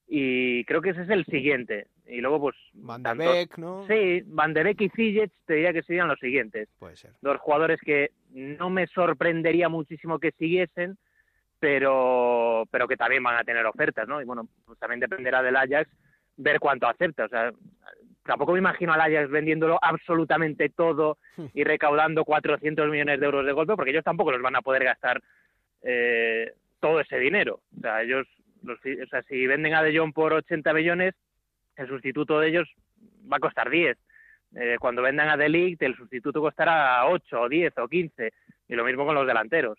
y 0.06 0.64
creo 0.64 0.80
que 0.80 0.90
ese 0.90 1.02
es 1.02 1.10
el 1.10 1.24
siguiente. 1.24 1.88
Y 2.06 2.20
luego, 2.20 2.38
pues... 2.40 2.56
Van 2.74 3.02
de 3.02 3.14
Beek, 3.14 3.58
¿no? 3.58 3.86
Sí, 3.88 4.22
Van 4.26 4.54
de 4.54 4.62
Beek 4.62 4.80
y 4.82 4.88
Ziyech 4.90 5.32
te 5.46 5.54
diría 5.54 5.72
que 5.72 5.82
serían 5.82 6.06
los 6.06 6.20
siguientes. 6.20 6.68
Puede 6.78 6.96
ser. 6.96 7.12
Dos 7.20 7.38
jugadores 7.40 7.80
que 7.80 8.12
no 8.30 8.70
me 8.70 8.86
sorprendería 8.86 9.68
muchísimo 9.68 10.18
que 10.18 10.32
siguiesen, 10.32 10.98
pero, 11.58 12.64
pero 12.70 12.86
que 12.86 12.96
también 12.96 13.22
van 13.22 13.38
a 13.38 13.44
tener 13.44 13.64
ofertas, 13.66 14.06
¿no? 14.06 14.20
Y 14.20 14.24
bueno, 14.24 14.46
pues 14.64 14.78
también 14.78 15.00
dependerá 15.00 15.42
del 15.42 15.56
Ajax 15.56 15.90
ver 16.36 16.60
cuánto 16.60 16.86
acepta. 16.86 17.24
O 17.24 17.28
sea, 17.28 17.50
tampoco 18.24 18.52
me 18.52 18.58
imagino 18.58 18.92
al 18.92 19.00
Ajax 19.00 19.30
vendiéndolo 19.30 19.78
absolutamente 19.80 20.68
todo 20.68 21.18
y 21.54 21.64
recaudando 21.64 22.24
400 22.24 22.90
millones 22.90 23.18
de 23.18 23.26
euros 23.26 23.46
de 23.46 23.52
golpe, 23.52 23.76
porque 23.76 23.90
ellos 23.90 24.04
tampoco 24.04 24.30
los 24.30 24.42
van 24.42 24.56
a 24.56 24.62
poder 24.62 24.84
gastar 24.84 25.22
eh, 25.82 26.52
todo 26.80 27.00
ese 27.00 27.18
dinero. 27.18 27.60
O 27.76 27.80
sea, 27.80 28.02
ellos 28.02 28.26
o 28.64 29.06
sea, 29.10 29.22
si 29.22 29.46
venden 29.46 29.74
a 29.74 29.82
De 29.82 29.96
Jong 29.96 30.12
por 30.12 30.32
80 30.32 30.72
millones, 30.72 31.14
el 31.76 31.88
sustituto 31.88 32.40
de 32.40 32.48
ellos 32.48 32.68
va 33.30 33.36
a 33.36 33.40
costar 33.40 33.70
10. 33.70 33.96
Eh, 34.54 34.76
cuando 34.78 35.02
vendan 35.02 35.28
a 35.28 35.36
Delict, 35.36 35.82
el 35.82 35.96
sustituto 35.96 36.40
costará 36.40 37.06
8 37.06 37.40
o 37.40 37.48
10 37.48 37.78
o 37.78 37.88
15. 37.88 38.32
Y 38.68 38.74
lo 38.74 38.84
mismo 38.84 39.04
con 39.04 39.14
los 39.14 39.26
delanteros. 39.26 39.78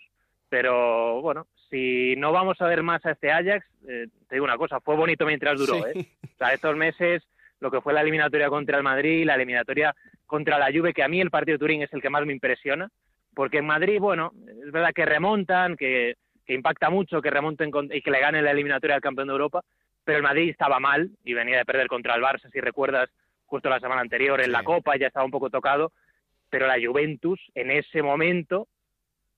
Pero 0.50 1.22
bueno, 1.22 1.48
si 1.70 2.16
no 2.18 2.32
vamos 2.32 2.60
a 2.62 2.68
ver 2.68 2.84
más 2.84 3.06
a 3.06 3.12
este 3.12 3.32
Ajax, 3.32 3.66
eh, 3.88 4.08
te 4.28 4.36
digo 4.36 4.46
una 4.46 4.58
cosa, 4.58 4.80
fue 4.80 4.96
bonito 4.96 5.26
mientras 5.26 5.58
duró. 5.58 5.88
¿eh? 5.88 6.08
O 6.24 6.38
sea, 6.38 6.54
estos 6.54 6.76
meses, 6.76 7.24
lo 7.60 7.72
que 7.72 7.82
fue 7.82 7.94
la 7.94 8.02
eliminatoria 8.02 8.50
contra 8.50 8.78
el 8.78 8.84
Madrid, 8.84 9.26
la 9.26 9.36
eliminatoria 9.36 9.96
contra 10.26 10.60
la 10.60 10.72
Juve, 10.72 10.94
que 10.94 11.04
a 11.04 11.08
mí 11.08 11.22
el 11.22 11.32
partido 11.32 11.56
de 11.56 11.60
Turín 11.60 11.82
es 11.82 11.94
el 11.94 12.02
que 12.02 12.10
más 12.10 12.26
me 12.26 12.34
impresiona, 12.34 12.90
porque 13.36 13.60
en 13.60 13.66
Madrid, 13.66 14.00
bueno, 14.00 14.34
es 14.66 14.72
verdad 14.72 14.94
que 14.94 15.06
remontan, 15.06 15.76
que 15.76 16.16
que 16.46 16.54
impacta 16.54 16.90
mucho 16.90 17.22
que 17.22 17.30
remonten 17.30 17.72
y 17.92 18.02
que 18.02 18.12
le 18.12 18.20
gane 18.20 18.42
la 18.42 18.52
eliminatoria 18.52 18.96
al 18.96 19.02
campeón 19.02 19.28
de 19.28 19.34
Europa, 19.34 19.64
pero 20.04 20.18
el 20.18 20.24
Madrid 20.24 20.50
estaba 20.50 20.80
mal 20.80 21.10
y 21.24 21.34
venía 21.34 21.58
de 21.58 21.66
perder 21.66 21.88
contra 21.88 22.16
el 22.16 22.22
Barça, 22.22 22.52
si 22.52 22.60
recuerdas, 22.60 23.10
justo 23.46 23.70
la 23.70 23.80
semana 23.80 24.02
anterior 24.02 24.42
en 24.42 24.52
la 24.52 24.64
Copa, 24.64 24.98
ya 24.98 25.08
estaba 25.08 25.26
un 25.26 25.32
poco 25.32 25.50
tocado, 25.50 25.92
pero 26.50 26.68
la 26.68 26.76
Juventus 26.84 27.40
en 27.56 27.72
ese 27.72 28.02
momento, 28.02 28.68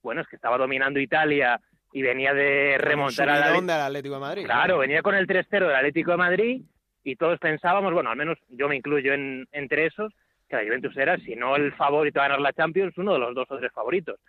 bueno, 0.01 0.21
es 0.21 0.27
que 0.27 0.35
estaba 0.35 0.57
dominando 0.57 0.99
Italia 0.99 1.59
y 1.93 2.01
venía 2.01 2.33
de 2.33 2.77
remontar 2.77 3.29
al 3.29 3.69
al 3.69 3.69
Atlético 3.69 4.15
de 4.15 4.21
Madrid. 4.21 4.45
Claro, 4.45 4.79
venía 4.79 5.01
con 5.01 5.15
el 5.15 5.27
3-0 5.27 5.67
del 5.67 5.75
Atlético 5.75 6.11
de 6.11 6.17
Madrid 6.17 6.61
y 7.03 7.15
todos 7.15 7.39
pensábamos, 7.39 7.93
bueno, 7.93 8.09
al 8.09 8.17
menos 8.17 8.37
yo 8.49 8.67
me 8.67 8.75
incluyo 8.75 9.13
en, 9.13 9.47
entre 9.51 9.85
esos, 9.85 10.11
que 10.49 10.55
la 10.55 10.63
Juventus 10.63 10.95
era, 10.97 11.17
si 11.17 11.35
no 11.35 11.55
el 11.55 11.73
favorito 11.73 12.19
a 12.19 12.23
ganar 12.23 12.41
la 12.41 12.53
Champions, 12.53 12.97
uno 12.97 13.13
de 13.13 13.19
los 13.19 13.35
dos 13.35 13.49
o 13.49 13.57
tres 13.57 13.71
favoritos. 13.71 14.19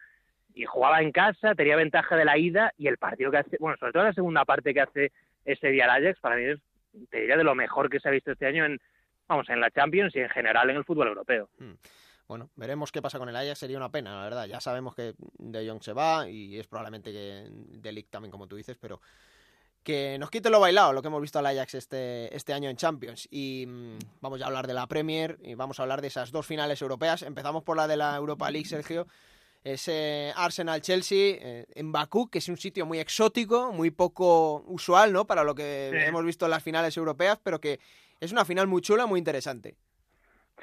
Y 0.55 0.65
jugaba 0.65 1.03
en 1.03 1.13
casa, 1.13 1.55
tenía 1.55 1.77
ventaja 1.77 2.17
de 2.17 2.25
la 2.25 2.39
ida 2.39 2.73
y 2.79 2.87
el 2.87 2.97
partido 2.97 3.31
que 3.31 3.39
hace, 3.39 3.57
bueno, 3.61 3.77
sobre 3.79 3.93
todo 3.93 4.05
la 4.05 4.13
segunda 4.15 4.45
parte 4.45 4.73
que 4.73 4.81
hace 4.81 5.13
ese 5.45 5.69
día 5.69 5.85
el 5.85 5.91
Ajax, 5.91 6.19
para 6.21 6.37
mí 6.37 6.45
es, 6.45 6.61
te 7.11 7.21
diría, 7.21 7.37
de 7.37 7.45
lo 7.45 7.55
mejor 7.55 7.91
que 7.91 8.01
se 8.01 8.09
ha 8.09 8.13
visto 8.13 8.33
este 8.33 8.47
año 8.47 8.65
en, 8.65 8.81
vamos, 9.29 9.49
en 9.51 9.61
la 9.61 9.71
Champions 9.71 10.17
y 10.17 10.21
en 10.21 10.31
general 10.31 10.71
en 10.71 10.77
el 10.77 10.85
fútbol 10.85 11.09
europeo. 11.09 11.51
Hmm. 11.59 11.75
Bueno, 12.27 12.51
veremos 12.57 12.91
qué 12.91 13.01
pasa 13.01 13.19
con 13.19 13.29
el 13.29 13.37
Ajax, 13.37 13.59
sería 13.59 13.77
una 13.77 13.91
pena, 13.91 14.17
la 14.17 14.25
verdad. 14.25 14.47
Ya 14.47 14.61
sabemos 14.61 14.97
que 14.97 15.15
De 15.39 15.69
Jong 15.69 15.83
se 15.83 15.93
va 15.93 16.29
y 16.29 16.59
es 16.59 16.67
probablemente 16.67 17.13
que 17.13 17.47
Delic 17.51 18.11
también, 18.11 18.33
como 18.33 18.49
tú 18.49 18.57
dices, 18.57 18.77
pero 18.81 19.01
que 19.87 20.19
nos 20.19 20.31
quite 20.31 20.51
lo 20.51 20.59
bailado, 20.59 20.93
lo 20.93 21.01
que 21.01 21.07
hemos 21.07 21.23
visto 21.23 21.39
al 21.39 21.47
Ajax 21.47 21.77
este, 21.77 22.35
este 22.35 22.53
año 22.53 22.69
en 22.69 22.77
Champions. 22.77 23.29
Y 23.31 23.67
mm, 23.69 23.99
vamos 24.21 24.43
a 24.43 24.47
hablar 24.47 24.67
de 24.67 24.75
la 24.75 24.89
Premier 24.89 25.39
y 25.45 25.55
vamos 25.55 25.79
a 25.79 25.85
hablar 25.85 26.01
de 26.03 26.09
esas 26.09 26.33
dos 26.33 26.45
finales 26.45 26.83
europeas. 26.83 27.23
Empezamos 27.23 27.63
por 27.63 27.77
la 27.77 27.87
de 27.87 27.97
la 27.97 28.17
Europa 28.17 28.51
League, 28.51 28.67
Sergio. 28.67 29.07
Ese 29.63 30.33
Arsenal-Chelsea 30.35 31.37
eh, 31.41 31.67
en 31.73 31.93
Bakú, 31.93 32.29
que 32.29 32.39
es 32.39 32.49
un 32.49 32.57
sitio 32.57 32.85
muy 32.85 32.99
exótico, 32.99 33.73
muy 33.73 33.93
poco 33.93 34.65
usual, 34.67 35.13
¿no? 35.13 35.25
Para 35.25 35.45
lo 35.45 35.55
que 35.55 35.91
hemos 36.05 36.25
visto 36.25 36.47
en 36.47 36.51
las 36.51 36.65
finales 36.65 36.97
europeas, 36.97 37.39
pero 37.41 37.61
que 37.61 37.79
es 38.19 38.33
una 38.33 38.45
final 38.45 38.67
muy 38.67 38.83
chula, 38.83 39.07
muy 39.07 39.21
interesante. 39.21 39.77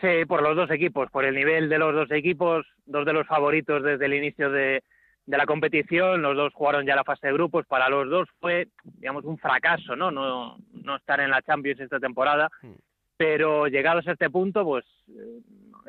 Sí, 0.01 0.25
por 0.27 0.41
los 0.41 0.57
dos 0.57 0.69
equipos, 0.69 1.09
por 1.11 1.23
el 1.23 1.35
nivel 1.35 1.69
de 1.69 1.77
los 1.77 1.95
dos 1.95 2.11
equipos, 2.11 2.65
dos 2.85 3.05
de 3.05 3.13
los 3.13 3.25
favoritos 3.25 3.83
desde 3.83 4.05
el 4.05 4.15
inicio 4.15 4.49
de, 4.49 4.83
de 5.25 5.37
la 5.37 5.45
competición, 5.45 6.21
los 6.21 6.35
dos 6.35 6.53
jugaron 6.53 6.85
ya 6.85 6.95
la 6.95 7.03
fase 7.03 7.27
de 7.27 7.33
grupos, 7.33 7.65
para 7.65 7.89
los 7.89 8.09
dos 8.09 8.27
fue, 8.39 8.67
digamos, 8.83 9.23
un 9.23 9.37
fracaso, 9.37 9.95
¿no? 9.95 10.11
No, 10.11 10.57
no 10.73 10.95
estar 10.95 11.19
en 11.21 11.29
la 11.29 11.41
Champions 11.41 11.79
esta 11.79 11.99
temporada, 11.99 12.49
hmm. 12.61 12.73
pero 13.15 13.67
llegados 13.67 14.07
a 14.07 14.13
este 14.13 14.29
punto, 14.29 14.65
pues 14.65 14.85
eh, 15.09 15.39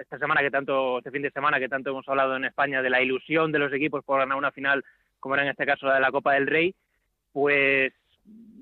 esta 0.01 0.19
semana 0.19 0.41
que 0.41 0.51
tanto, 0.51 0.99
este 0.99 1.11
fin 1.11 1.23
de 1.23 1.31
semana 1.31 1.59
que 1.59 1.69
tanto 1.69 1.91
hemos 1.91 2.09
hablado 2.09 2.37
en 2.37 2.45
España 2.45 2.81
de 2.83 2.91
la 2.91 3.03
ilusión 3.03 3.51
de 3.51 3.59
los 3.59 3.73
equipos 3.73 4.05
por 4.05 4.21
ganar 4.21 4.39
una 4.39 4.53
final, 4.53 4.85
como 5.19 5.35
era 5.35 5.45
en 5.45 5.51
este 5.51 5.67
caso 5.67 5.87
la 5.87 5.95
de 5.95 6.01
la 6.01 6.13
Copa 6.13 6.35
del 6.35 6.47
Rey, 6.47 6.75
pues 7.33 7.93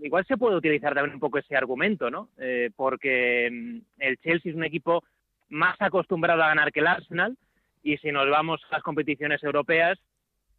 igual 0.03 0.25
se 0.27 0.37
puede 0.37 0.57
utilizar 0.57 0.95
también 0.95 1.15
un 1.15 1.21
poco 1.21 1.39
ese 1.39 1.57
argumento, 1.57 2.11
¿no? 2.11 2.31
Eh, 2.39 2.71
porque 2.75 3.49
mm, 3.51 3.79
el 3.99 4.17
Chelsea 4.19 4.51
es 4.51 4.57
un 4.57 4.65
equipo 4.65 5.05
más 5.51 5.77
acostumbrado 5.81 6.43
a 6.43 6.49
ganar 6.49 6.73
que 6.73 6.81
el 6.81 6.87
Arsenal, 6.87 7.37
y 7.83 7.99
si 7.99 8.11
nos 8.11 8.29
vamos 8.31 8.63
a 8.71 8.77
las 8.77 8.83
competiciones 8.83 9.43
europeas, 9.43 9.99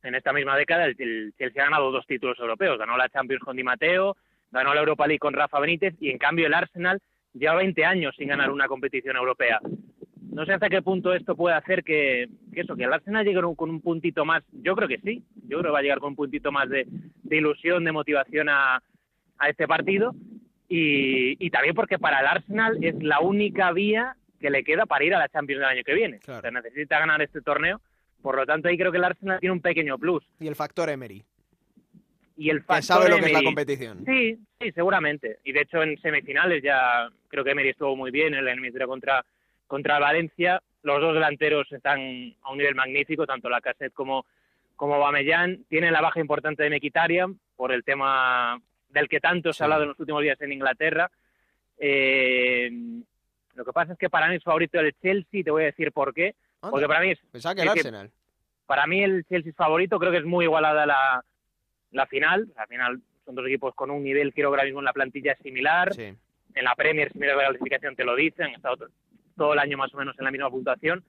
en 0.03 0.15
esta 0.15 0.33
misma 0.33 0.57
década 0.57 0.85
el, 0.85 1.33
Chelsea 1.37 1.61
ha 1.61 1.65
ganado 1.65 1.91
dos 1.91 2.05
títulos 2.05 2.37
europeos. 2.39 2.77
Ganó 2.77 2.97
la 2.97 3.09
Champions 3.09 3.43
con 3.43 3.55
Di 3.55 3.63
Matteo, 3.63 4.15
ganó 4.51 4.73
la 4.73 4.81
Europa 4.81 5.07
League 5.07 5.19
con 5.19 5.33
Rafa 5.33 5.59
Benítez 5.59 5.95
y 5.99 6.09
en 6.09 6.17
cambio 6.17 6.47
el 6.47 6.53
Arsenal 6.53 7.01
lleva 7.33 7.55
20 7.55 7.85
años 7.85 8.15
sin 8.17 8.27
ganar 8.27 8.51
una 8.51 8.67
competición 8.67 9.15
europea. 9.15 9.59
No 10.31 10.45
sé 10.45 10.53
hasta 10.53 10.69
qué 10.69 10.81
punto 10.81 11.13
esto 11.13 11.35
puede 11.35 11.55
hacer 11.55 11.83
que, 11.83 12.27
eso, 12.53 12.75
que 12.75 12.83
el 12.83 12.93
Arsenal 12.93 13.25
llegue 13.25 13.41
con 13.55 13.69
un 13.69 13.81
puntito 13.81 14.25
más. 14.25 14.43
Yo 14.51 14.75
creo 14.75 14.87
que 14.87 14.97
sí. 14.97 15.23
Yo 15.47 15.59
creo 15.59 15.69
que 15.69 15.73
va 15.73 15.79
a 15.79 15.83
llegar 15.83 15.99
con 15.99 16.09
un 16.09 16.15
puntito 16.15 16.51
más 16.51 16.67
de, 16.69 16.87
ilusión, 17.29 17.83
de 17.83 17.91
motivación 17.91 18.49
a, 18.49 18.81
este 19.47 19.67
partido. 19.67 20.15
Y, 20.69 21.49
también 21.51 21.75
porque 21.75 21.99
para 21.99 22.21
el 22.21 22.27
Arsenal 22.27 22.83
es 22.83 22.95
la 23.03 23.19
única 23.19 23.71
vía 23.73 24.15
que 24.39 24.49
le 24.49 24.63
queda 24.63 24.87
para 24.87 25.05
ir 25.05 25.13
a 25.13 25.19
la 25.19 25.29
Champions 25.29 25.59
del 25.59 25.69
año 25.69 25.83
que 25.83 25.93
viene. 25.93 26.19
Se 26.19 26.51
necesita 26.51 26.97
ganar 26.97 27.21
este 27.21 27.41
torneo 27.41 27.79
por 28.23 28.37
lo 28.37 28.45
tanto, 28.45 28.69
ahí 28.69 28.77
creo 28.77 28.91
que 28.91 28.97
el 28.97 29.03
Arsenal 29.03 29.39
tiene 29.41 29.51
un 29.51 29.59
pequeño 29.59 29.97
plus. 29.99 30.23
Y 30.39 30.47
el 30.47 30.55
factor 30.55 30.89
Emery. 30.89 31.21
Y 32.37 32.49
el 32.49 32.63
factor 32.63 32.77
que 32.77 32.81
sabe 32.83 33.09
lo 33.09 33.17
que 33.17 33.25
es 33.25 33.33
la 33.33 33.43
competición. 33.43 34.05
Sí, 34.05 34.39
sí, 34.59 34.71
seguramente. 34.71 35.39
Y 35.43 35.51
de 35.51 35.61
hecho 35.61 35.83
en 35.83 35.99
semifinales 35.99 36.63
ya 36.63 37.09
creo 37.27 37.43
que 37.43 37.51
Emery 37.51 37.69
estuvo 37.69 37.97
muy 37.97 38.11
bien 38.11 38.33
en 38.33 38.45
la 38.45 38.51
eliminatoria 38.53 38.87
contra, 38.87 39.25
contra 39.67 39.99
Valencia. 39.99 40.63
Los 40.83 41.01
dos 41.01 41.13
delanteros 41.13 41.69
están 41.71 41.99
a 42.41 42.51
un 42.51 42.57
nivel 42.57 42.75
magnífico, 42.75 43.27
tanto 43.27 43.49
la 43.49 43.59
Cassette 43.59 43.93
como, 43.93 44.25
como 44.77 44.97
Bamellán. 44.99 45.65
Tienen 45.67 45.91
la 45.91 46.01
baja 46.01 46.21
importante 46.21 46.63
de 46.63 46.69
Mequitarian 46.69 47.37
por 47.57 47.73
el 47.73 47.83
tema 47.83 48.57
del 48.89 49.09
que 49.09 49.19
tanto 49.19 49.51
se 49.51 49.63
ha 49.63 49.65
hablado 49.65 49.83
en 49.83 49.89
los 49.89 49.99
últimos 49.99 50.21
días 50.21 50.39
en 50.41 50.53
Inglaterra. 50.53 51.11
Eh, 51.77 52.71
lo 53.55 53.65
que 53.65 53.73
pasa 53.73 53.93
es 53.93 53.99
que 53.99 54.09
para 54.09 54.29
mí 54.29 54.35
es 54.35 54.43
favorito 54.43 54.79
el 54.79 54.95
Chelsea, 55.01 55.43
te 55.43 55.51
voy 55.51 55.63
a 55.63 55.67
decir 55.67 55.91
por 55.91 56.13
qué. 56.13 56.35
Porque 56.69 56.87
para 56.87 57.01
mí 57.01 57.11
es. 57.11 57.19
Pensaba 57.31 57.55
que 57.55 57.61
el 57.61 57.69
Arsenal. 57.69 58.11
Para 58.65 58.87
mí 58.87 59.03
el 59.03 59.25
Chelsea 59.25 59.51
es 59.51 59.55
favorito, 59.55 59.99
creo 59.99 60.11
que 60.11 60.19
es 60.19 60.25
muy 60.25 60.45
igualada 60.45 60.85
la, 60.85 61.23
la 61.91 62.05
final. 62.07 62.47
La 62.55 62.65
final 62.67 63.01
son 63.25 63.35
dos 63.35 63.45
equipos 63.45 63.75
con 63.75 63.91
un 63.91 64.03
nivel, 64.03 64.33
quiero 64.33 64.49
ahora 64.49 64.63
mismo 64.63 64.79
en 64.79 64.85
la 64.85 64.93
plantilla 64.93 65.35
similar. 65.43 65.91
En 65.99 66.63
la 66.63 66.75
Premier, 66.75 67.11
si 67.11 67.19
miras 67.19 67.35
la 67.35 67.47
clasificación, 67.47 67.95
te 67.95 68.05
lo 68.05 68.15
dicen. 68.15 68.47
Han 68.47 68.55
estado 68.55 68.87
todo 69.35 69.53
el 69.53 69.59
año 69.59 69.77
más 69.77 69.93
o 69.93 69.97
menos 69.97 70.17
en 70.17 70.25
la 70.25 70.31
misma 70.31 70.49
puntuación. 70.49 71.03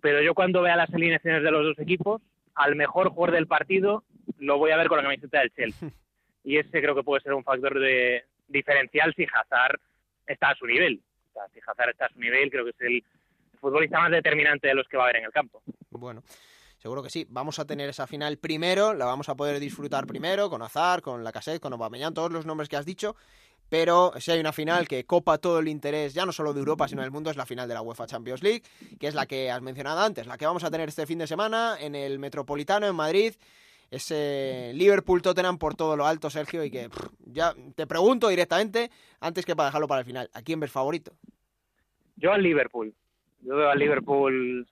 Pero 0.00 0.20
yo 0.22 0.34
cuando 0.34 0.62
vea 0.62 0.76
las 0.76 0.92
alineaciones 0.92 1.42
de 1.42 1.50
los 1.50 1.64
dos 1.64 1.78
equipos, 1.78 2.22
al 2.54 2.76
mejor 2.76 3.10
jugador 3.10 3.34
del 3.34 3.46
partido 3.46 4.04
lo 4.38 4.58
voy 4.58 4.70
a 4.72 4.76
ver 4.76 4.88
con 4.88 4.98
la 4.98 5.04
camiseta 5.04 5.40
del 5.40 5.52
Chelsea. 5.52 5.88
y 6.44 6.58
ese 6.58 6.80
creo 6.80 6.94
que 6.94 7.02
puede 7.02 7.22
ser 7.22 7.34
un 7.34 7.44
factor 7.44 7.78
de 7.78 8.24
diferencial 8.48 9.14
si 9.14 9.24
Hazard 9.24 9.80
está 10.26 10.50
a 10.50 10.54
su 10.54 10.66
nivel. 10.66 11.00
O 11.30 11.32
sea, 11.32 11.48
si 11.48 11.60
Hazard 11.66 11.90
está 11.90 12.06
a 12.06 12.12
su 12.12 12.20
nivel, 12.20 12.50
creo 12.50 12.64
que 12.64 12.70
es 12.70 12.80
el 12.80 13.04
futbolista 13.62 14.00
más 14.00 14.10
determinante 14.10 14.68
de 14.68 14.74
los 14.74 14.86
que 14.88 14.96
va 14.96 15.04
a 15.04 15.06
haber 15.06 15.16
en 15.20 15.24
el 15.24 15.32
campo. 15.32 15.62
Bueno. 15.90 16.22
Seguro 16.82 17.00
que 17.00 17.10
sí. 17.10 17.24
Vamos 17.30 17.60
a 17.60 17.64
tener 17.64 17.88
esa 17.88 18.08
final 18.08 18.38
primero, 18.38 18.92
la 18.92 19.04
vamos 19.04 19.28
a 19.28 19.36
poder 19.36 19.60
disfrutar 19.60 20.04
primero 20.04 20.50
con 20.50 20.62
Azar, 20.62 21.00
con 21.00 21.22
la 21.22 21.30
Cassette, 21.30 21.60
con 21.60 21.72
Aubameyang, 21.72 22.12
todos 22.12 22.32
los 22.32 22.44
nombres 22.44 22.68
que 22.68 22.74
has 22.74 22.84
dicho. 22.84 23.14
Pero 23.68 24.12
si 24.18 24.32
hay 24.32 24.40
una 24.40 24.52
final 24.52 24.88
que 24.88 25.06
copa 25.06 25.38
todo 25.38 25.60
el 25.60 25.68
interés, 25.68 26.12
ya 26.12 26.26
no 26.26 26.32
solo 26.32 26.52
de 26.52 26.58
Europa, 26.58 26.88
sino 26.88 27.02
del 27.02 27.12
mundo, 27.12 27.30
es 27.30 27.36
la 27.36 27.46
final 27.46 27.68
de 27.68 27.74
la 27.74 27.82
UEFA 27.82 28.06
Champions 28.06 28.42
League, 28.42 28.64
que 28.98 29.06
es 29.06 29.14
la 29.14 29.26
que 29.26 29.48
has 29.48 29.62
mencionado 29.62 30.00
antes, 30.00 30.26
la 30.26 30.36
que 30.36 30.44
vamos 30.44 30.64
a 30.64 30.72
tener 30.72 30.88
este 30.88 31.06
fin 31.06 31.20
de 31.20 31.28
semana 31.28 31.76
en 31.78 31.94
el 31.94 32.18
Metropolitano, 32.18 32.88
en 32.88 32.96
Madrid. 32.96 33.34
Ese 33.88 34.72
Liverpool-Tottenham 34.74 35.58
por 35.58 35.76
todo 35.76 35.96
lo 35.96 36.04
alto, 36.04 36.30
Sergio, 36.30 36.64
y 36.64 36.70
que 36.72 36.90
ya 37.26 37.54
te 37.76 37.86
pregunto 37.86 38.26
directamente, 38.26 38.90
antes 39.20 39.46
que 39.46 39.54
para 39.54 39.68
dejarlo 39.68 39.86
para 39.86 40.00
el 40.00 40.06
final, 40.06 40.30
¿a 40.32 40.42
quién 40.42 40.58
ves 40.58 40.72
favorito? 40.72 41.12
Yo 42.16 42.32
al 42.32 42.42
Liverpool. 42.42 42.92
Yo 43.42 43.56
veo 43.56 43.70
al 43.70 43.78
Liverpool, 43.78 44.66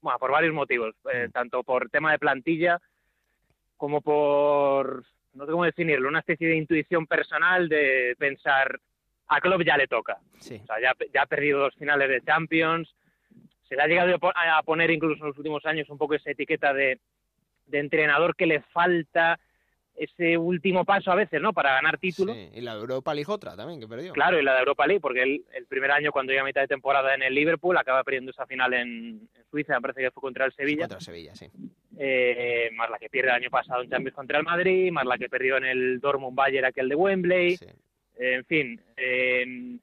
bueno, 0.00 0.18
por 0.18 0.30
varios 0.30 0.54
motivos, 0.54 0.94
eh, 1.12 1.28
mm. 1.28 1.32
tanto 1.32 1.62
por 1.62 1.90
tema 1.90 2.12
de 2.12 2.18
plantilla 2.18 2.80
como 3.76 4.00
por, 4.00 5.04
no 5.34 5.44
sé 5.44 5.52
cómo 5.52 5.64
definirlo, 5.64 6.08
una 6.08 6.20
especie 6.20 6.48
de 6.48 6.56
intuición 6.56 7.06
personal 7.06 7.68
de 7.68 8.14
pensar, 8.18 8.78
a 9.26 9.40
Klopp 9.40 9.62
ya 9.62 9.76
le 9.76 9.88
toca. 9.88 10.18
O 10.38 10.42
sea, 10.42 10.80
ya, 10.80 10.94
ya 11.12 11.22
ha 11.22 11.26
perdido 11.26 11.60
dos 11.60 11.74
finales 11.74 12.08
de 12.08 12.22
Champions, 12.22 12.94
se 13.68 13.76
le 13.76 13.82
ha 13.82 13.86
llegado 13.86 14.16
a 14.22 14.62
poner 14.62 14.90
incluso 14.90 15.22
en 15.22 15.28
los 15.28 15.38
últimos 15.38 15.64
años 15.66 15.88
un 15.88 15.98
poco 15.98 16.14
esa 16.14 16.30
etiqueta 16.30 16.72
de, 16.72 17.00
de 17.66 17.78
entrenador 17.78 18.36
que 18.36 18.46
le 18.46 18.60
falta 18.60 19.40
ese 19.96 20.36
último 20.36 20.84
paso 20.84 21.12
a 21.12 21.14
veces, 21.14 21.40
¿no? 21.40 21.52
Para 21.52 21.74
ganar 21.74 21.98
títulos. 21.98 22.34
Sí, 22.36 22.50
y 22.54 22.60
la 22.60 22.74
Europa 22.74 23.14
League 23.14 23.30
otra 23.30 23.56
también, 23.56 23.80
que 23.80 23.86
perdió. 23.86 24.12
Claro, 24.12 24.40
y 24.40 24.42
la 24.42 24.54
de 24.54 24.58
Europa 24.60 24.86
League, 24.86 25.00
porque 25.00 25.22
el, 25.22 25.44
el 25.54 25.66
primer 25.66 25.90
año 25.92 26.10
cuando 26.10 26.32
iba 26.32 26.42
a 26.42 26.44
mitad 26.44 26.60
de 26.62 26.68
temporada 26.68 27.14
en 27.14 27.22
el 27.22 27.34
Liverpool 27.34 27.76
acaba 27.76 28.02
perdiendo 28.02 28.30
esa 28.30 28.46
final 28.46 28.74
en, 28.74 29.28
Suiza, 29.50 29.74
me 29.74 29.80
parece 29.82 30.00
que 30.00 30.10
fue 30.10 30.20
contra 30.20 30.46
el 30.46 30.52
Sevilla. 30.52 30.82
Contra 30.82 30.98
el 30.98 31.04
Sevilla, 31.04 31.34
sí. 31.36 31.46
Eh, 31.96 32.70
más 32.74 32.90
la 32.90 32.98
que 32.98 33.08
pierde 33.08 33.30
el 33.30 33.36
año 33.36 33.50
pasado 33.50 33.82
en 33.82 33.90
Champions 33.90 34.16
contra 34.16 34.38
el 34.38 34.44
Madrid, 34.44 34.90
más 34.90 35.06
la 35.06 35.16
que 35.16 35.28
perdió 35.28 35.56
en 35.58 35.64
el 35.64 36.00
Dortmund 36.00 36.36
Bayern 36.36 36.66
aquel 36.66 36.88
de 36.88 36.96
Wembley. 36.96 37.56
en 38.18 38.44
fin, 38.46 38.80
eh, 38.96 39.78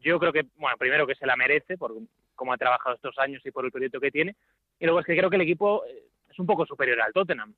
yo 0.00 0.20
creo 0.20 0.32
que, 0.32 0.46
bueno, 0.56 0.76
primero 0.76 1.06
que 1.06 1.14
se 1.16 1.26
la 1.26 1.36
merece 1.36 1.76
por 1.76 1.94
cómo 2.34 2.52
ha 2.52 2.58
trabajado 2.58 2.94
estos 2.94 3.18
años 3.18 3.44
y 3.44 3.50
por 3.50 3.64
el 3.64 3.72
proyecto 3.72 3.98
que 3.98 4.12
tiene. 4.12 4.36
Y 4.78 4.84
luego 4.84 5.00
es 5.00 5.06
que 5.06 5.16
creo 5.16 5.28
que 5.28 5.36
el 5.36 5.42
equipo 5.42 5.84
es 5.84 6.38
un 6.38 6.46
poco 6.46 6.64
superior 6.64 7.00
al 7.00 7.12
Tottenham. 7.12 7.52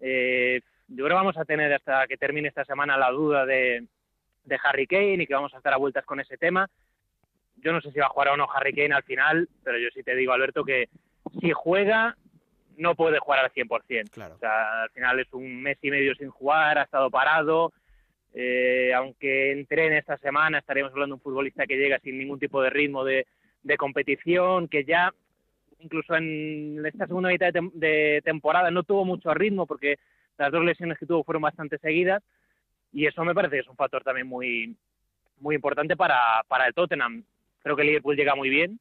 Eh, 0.00 0.60
yo 0.94 1.04
creo 1.04 1.16
que 1.16 1.24
vamos 1.24 1.36
a 1.36 1.44
tener 1.44 1.72
hasta 1.72 2.06
que 2.06 2.16
termine 2.16 2.48
esta 2.48 2.64
semana 2.64 2.96
la 2.96 3.10
duda 3.10 3.44
de, 3.44 3.84
de 4.44 4.58
Harry 4.62 4.86
Kane 4.86 5.22
y 5.22 5.26
que 5.26 5.34
vamos 5.34 5.52
a 5.54 5.58
estar 5.58 5.72
a 5.72 5.78
vueltas 5.78 6.04
con 6.04 6.20
ese 6.20 6.36
tema. 6.36 6.68
Yo 7.56 7.72
no 7.72 7.80
sé 7.80 7.90
si 7.90 7.98
va 7.98 8.06
a 8.06 8.10
jugar 8.10 8.28
o 8.28 8.36
no 8.36 8.48
Harry 8.52 8.72
Kane 8.74 8.94
al 8.94 9.02
final, 9.02 9.48
pero 9.62 9.78
yo 9.78 9.88
sí 9.92 10.02
te 10.02 10.14
digo, 10.14 10.32
Alberto, 10.32 10.64
que 10.64 10.88
si 11.40 11.50
juega, 11.52 12.16
no 12.76 12.94
puede 12.94 13.18
jugar 13.18 13.44
al 13.44 13.52
100%. 13.52 14.10
Claro. 14.10 14.34
O 14.36 14.38
sea, 14.38 14.82
al 14.82 14.90
final 14.90 15.18
es 15.20 15.32
un 15.32 15.62
mes 15.62 15.78
y 15.82 15.90
medio 15.90 16.14
sin 16.14 16.30
jugar, 16.30 16.78
ha 16.78 16.82
estado 16.82 17.10
parado. 17.10 17.72
Eh, 18.32 18.92
aunque 18.94 19.52
entrene 19.52 19.98
esta 19.98 20.18
semana, 20.18 20.58
estaríamos 20.58 20.92
hablando 20.92 21.14
de 21.14 21.18
un 21.18 21.22
futbolista 21.22 21.66
que 21.66 21.76
llega 21.76 21.98
sin 22.00 22.18
ningún 22.18 22.38
tipo 22.38 22.60
de 22.62 22.70
ritmo 22.70 23.04
de, 23.04 23.26
de 23.62 23.76
competición, 23.76 24.68
que 24.68 24.84
ya 24.84 25.12
incluso 25.78 26.16
en 26.16 26.84
esta 26.84 27.06
segunda 27.06 27.28
mitad 27.28 27.52
de, 27.52 27.70
de 27.74 28.22
temporada 28.24 28.70
no 28.70 28.82
tuvo 28.82 29.04
mucho 29.04 29.32
ritmo 29.34 29.66
porque 29.66 29.98
las 30.38 30.52
dos 30.52 30.64
lesiones 30.64 30.98
que 30.98 31.06
tuvo 31.06 31.24
fueron 31.24 31.42
bastante 31.42 31.78
seguidas 31.78 32.22
y 32.92 33.06
eso 33.06 33.24
me 33.24 33.34
parece 33.34 33.56
que 33.56 33.60
es 33.62 33.68
un 33.68 33.76
factor 33.76 34.02
también 34.04 34.26
muy, 34.26 34.76
muy 35.40 35.56
importante 35.56 35.96
para, 35.96 36.42
para 36.48 36.66
el 36.66 36.74
Tottenham. 36.74 37.24
Creo 37.62 37.74
que 37.74 37.82
el 37.82 37.88
Liverpool 37.88 38.16
llega 38.16 38.34
muy 38.34 38.48
bien. 38.48 38.78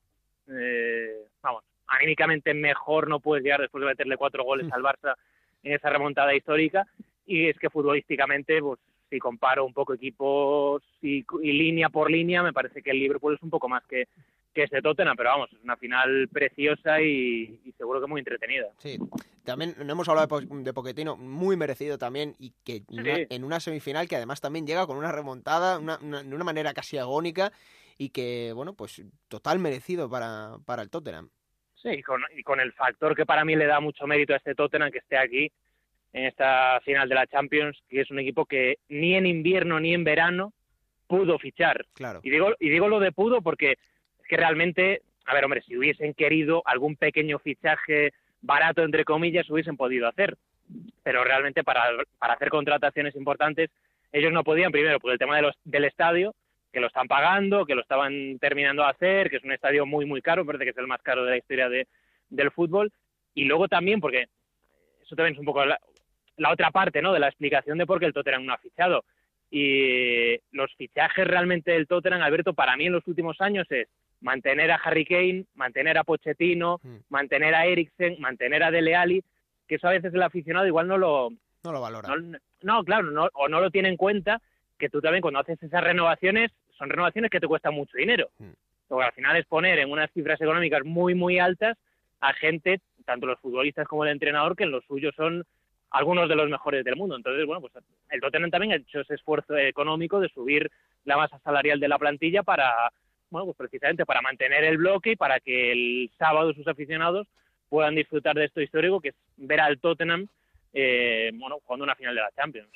Eh, 0.47 1.25
vamos, 1.41 1.63
anímicamente 1.87 2.53
mejor 2.53 3.07
no 3.07 3.19
puedes 3.19 3.43
llegar 3.43 3.61
después 3.61 3.81
de 3.81 3.87
meterle 3.87 4.17
cuatro 4.17 4.43
goles 4.43 4.71
al 4.71 4.83
Barça 4.83 5.15
en 5.63 5.73
esa 5.73 5.89
remontada 5.89 6.35
histórica. 6.35 6.85
y 7.25 7.47
es 7.47 7.57
que 7.57 7.69
futbolísticamente, 7.69 8.61
pues 8.61 8.79
si 9.09 9.19
comparo 9.19 9.65
un 9.65 9.73
poco 9.73 9.93
equipos 9.93 10.83
y, 11.01 11.23
línea 11.41 11.89
por 11.89 12.09
línea, 12.09 12.43
me 12.43 12.53
parece 12.53 12.81
que 12.81 12.91
el 12.91 12.99
Liverpool 12.99 13.35
es 13.35 13.43
un 13.43 13.49
poco 13.49 13.69
más 13.69 13.83
que, 13.85 14.07
que 14.53 14.63
este 14.63 14.81
Tottenham, 14.81 15.15
pero 15.17 15.29
vamos, 15.29 15.51
es 15.51 15.63
una 15.63 15.75
final 15.77 16.27
preciosa 16.31 17.01
y, 17.01 17.59
seguro 17.77 17.99
que 17.99 18.07
muy 18.07 18.19
entretenida. 18.19 18.67
Sí, 18.77 18.97
también 19.43 19.75
no 19.83 19.91
hemos 19.91 20.07
hablado 20.07 20.39
de, 20.39 20.73
Poquetino, 20.73 21.17
muy 21.17 21.57
merecido 21.57 21.97
también, 21.97 22.35
y 22.39 22.53
que 22.63 22.83
en 22.89 23.43
una 23.43 23.59
semifinal 23.59 24.07
que 24.07 24.15
además 24.15 24.41
también 24.41 24.67
llega 24.67 24.87
con 24.87 24.97
una 24.97 25.11
remontada 25.11 25.79
de 25.79 26.35
una 26.35 26.43
manera 26.43 26.73
casi 26.73 26.97
agónica 26.97 27.51
y 27.97 28.09
que, 28.09 28.51
bueno, 28.53 28.73
pues 28.73 29.03
total 29.27 29.59
merecido 29.59 30.09
para, 30.09 30.57
para 30.65 30.81
el 30.81 30.89
Tottenham. 30.89 31.29
Sí, 31.75 31.89
y 31.89 32.01
con, 32.01 32.21
y 32.35 32.43
con 32.43 32.59
el 32.59 32.71
factor 32.73 33.15
que 33.15 33.25
para 33.25 33.43
mí 33.43 33.55
le 33.55 33.65
da 33.65 33.79
mucho 33.79 34.07
mérito 34.07 34.33
a 34.33 34.37
este 34.37 34.55
Tottenham 34.55 34.91
que 34.91 34.99
esté 34.99 35.17
aquí, 35.17 35.51
en 36.13 36.25
esta 36.25 36.79
final 36.81 37.09
de 37.09 37.15
la 37.15 37.27
Champions, 37.27 37.83
que 37.89 38.01
es 38.01 38.11
un 38.11 38.19
equipo 38.19 38.45
que 38.45 38.77
ni 38.87 39.15
en 39.15 39.25
invierno 39.25 39.79
ni 39.79 39.93
en 39.93 40.03
verano 40.03 40.53
pudo 41.07 41.37
fichar. 41.39 41.85
Claro. 41.93 42.21
Y 42.23 42.29
digo, 42.29 42.53
y 42.59 42.69
digo 42.69 42.87
lo 42.87 42.99
de 42.99 43.11
pudo 43.11 43.41
porque 43.41 43.77
que 44.33 44.37
realmente, 44.37 45.01
a 45.25 45.35
ver, 45.35 45.45
hombre, 45.45 45.61
si 45.61 45.77
hubiesen 45.77 46.15
querido 46.15 46.63
algún 46.65 46.95
pequeño 46.95 47.37
fichaje 47.37 48.13
barato, 48.41 48.81
entre 48.81 49.05
comillas, 49.05 49.47
hubiesen 49.47 49.77
podido 49.77 50.07
hacer. 50.07 50.35
Pero 51.03 51.23
realmente 51.23 51.63
para, 51.63 51.83
para 52.17 52.33
hacer 52.33 52.49
contrataciones 52.49 53.15
importantes, 53.15 53.69
ellos 54.11 54.33
no 54.33 54.43
podían, 54.43 54.71
primero, 54.71 54.99
por 54.99 55.11
el 55.11 55.19
tema 55.19 55.35
de 55.35 55.43
los, 55.43 55.55
del 55.65 55.85
estadio, 55.85 56.33
que 56.71 56.79
lo 56.79 56.87
están 56.87 57.07
pagando, 57.07 57.67
que 57.67 57.75
lo 57.75 57.81
estaban 57.81 58.39
terminando 58.39 58.81
de 58.81 58.89
hacer, 58.89 59.29
que 59.29 59.37
es 59.37 59.43
un 59.43 59.51
estadio 59.51 59.85
muy, 59.85 60.07
muy 60.07 60.23
caro, 60.23 60.47
parece 60.47 60.63
que 60.63 60.71
es 60.71 60.77
el 60.77 60.87
más 60.87 61.03
caro 61.03 61.25
de 61.25 61.29
la 61.29 61.37
historia 61.37 61.69
de, 61.69 61.85
del 62.31 62.49
fútbol. 62.49 62.91
Y 63.35 63.45
luego 63.45 63.67
también, 63.67 64.01
porque 64.01 64.25
eso 65.03 65.15
también 65.15 65.35
es 65.35 65.39
un 65.39 65.45
poco 65.45 65.63
la 65.63 66.51
otra 66.51 66.71
parte 66.71 67.03
¿no? 67.03 67.13
de 67.13 67.19
la 67.19 67.27
explicación 67.27 67.77
de 67.77 67.85
por 67.85 67.99
qué 67.99 68.07
el 68.07 68.13
Tottenham 68.13 68.47
no 68.47 68.53
ha 68.53 68.57
fichado. 68.57 69.05
Y 69.51 70.39
los 70.51 70.73
fichajes 70.73 71.27
realmente 71.27 71.69
del 71.69 71.85
Tottenham, 71.85 72.23
Alberto, 72.23 72.55
para 72.55 72.75
mí 72.75 72.87
en 72.87 72.93
los 72.93 73.07
últimos 73.07 73.39
años 73.39 73.67
es 73.69 73.87
mantener 74.23 74.71
a 74.71 74.75
Harry 74.75 75.05
Kane, 75.05 75.45
mantener 75.53 75.97
a 75.97 76.03
Pochettino, 76.03 76.79
hmm. 76.81 76.95
mantener 77.09 77.53
a 77.53 77.65
Eriksen, 77.65 78.19
mantener 78.19 78.63
a 78.63 78.71
Dele 78.71 78.95
Alli, 78.95 79.23
que 79.67 79.75
eso 79.75 79.87
a 79.87 79.91
veces 79.91 80.13
el 80.13 80.23
aficionado 80.23 80.65
igual 80.65 80.87
no 80.87 80.97
lo... 80.97 81.29
No 81.63 81.71
lo 81.71 81.81
valora. 81.81 82.09
No, 82.61 82.83
claro, 82.83 83.11
no, 83.11 83.29
o 83.33 83.47
no 83.47 83.59
lo 83.59 83.69
tiene 83.69 83.89
en 83.89 83.97
cuenta, 83.97 84.41
que 84.79 84.89
tú 84.89 85.01
también 85.01 85.21
cuando 85.21 85.39
haces 85.39 85.61
esas 85.61 85.83
renovaciones, 85.83 86.51
son 86.77 86.89
renovaciones 86.89 87.29
que 87.29 87.39
te 87.39 87.47
cuestan 87.47 87.73
mucho 87.73 87.97
dinero. 87.97 88.29
Hmm. 88.39 88.51
Porque 88.87 89.05
al 89.05 89.13
final 89.13 89.35
es 89.37 89.45
poner 89.45 89.79
en 89.79 89.91
unas 89.91 90.11
cifras 90.11 90.39
económicas 90.41 90.83
muy, 90.83 91.13
muy 91.13 91.39
altas 91.39 91.77
a 92.21 92.33
gente, 92.33 92.79
tanto 93.05 93.27
los 93.27 93.39
futbolistas 93.39 93.87
como 93.87 94.05
el 94.05 94.11
entrenador, 94.11 94.55
que 94.55 94.63
en 94.63 94.71
los 94.71 94.85
suyos 94.85 95.13
son 95.15 95.43
algunos 95.91 96.29
de 96.29 96.35
los 96.35 96.49
mejores 96.49 96.85
del 96.85 96.95
mundo. 96.95 97.15
Entonces, 97.17 97.45
bueno, 97.45 97.59
pues 97.59 97.73
el 98.09 98.21
Tottenham 98.21 98.49
también 98.49 98.71
ha 98.71 98.75
hecho 98.77 99.01
ese 99.01 99.15
esfuerzo 99.15 99.57
económico 99.57 100.19
de 100.19 100.29
subir 100.29 100.71
la 101.03 101.17
masa 101.17 101.39
salarial 101.39 101.79
de 101.79 101.87
la 101.89 101.99
plantilla 101.99 102.43
para, 102.43 102.91
bueno, 103.33 103.47
pues 103.47 103.57
precisamente 103.57 104.05
para 104.05 104.21
mantener 104.21 104.63
el 104.63 104.77
bloque 104.77 105.13
y 105.13 105.15
para 105.15 105.39
que 105.39 105.71
el 105.71 106.11
sábado 106.19 106.53
sus 106.53 106.67
aficionados 106.67 107.27
puedan 107.67 107.95
disfrutar 107.95 108.35
de 108.35 108.45
esto 108.45 108.61
histórico, 108.61 109.01
que 109.01 109.09
es 109.09 109.15
ver 109.37 109.59
al 109.59 109.79
Tottenham, 109.79 110.27
eh, 110.71 111.31
bueno, 111.33 111.57
jugando 111.65 111.83
una 111.83 111.95
final 111.95 112.13
de 112.13 112.21
la 112.21 112.31
Champions. 112.35 112.69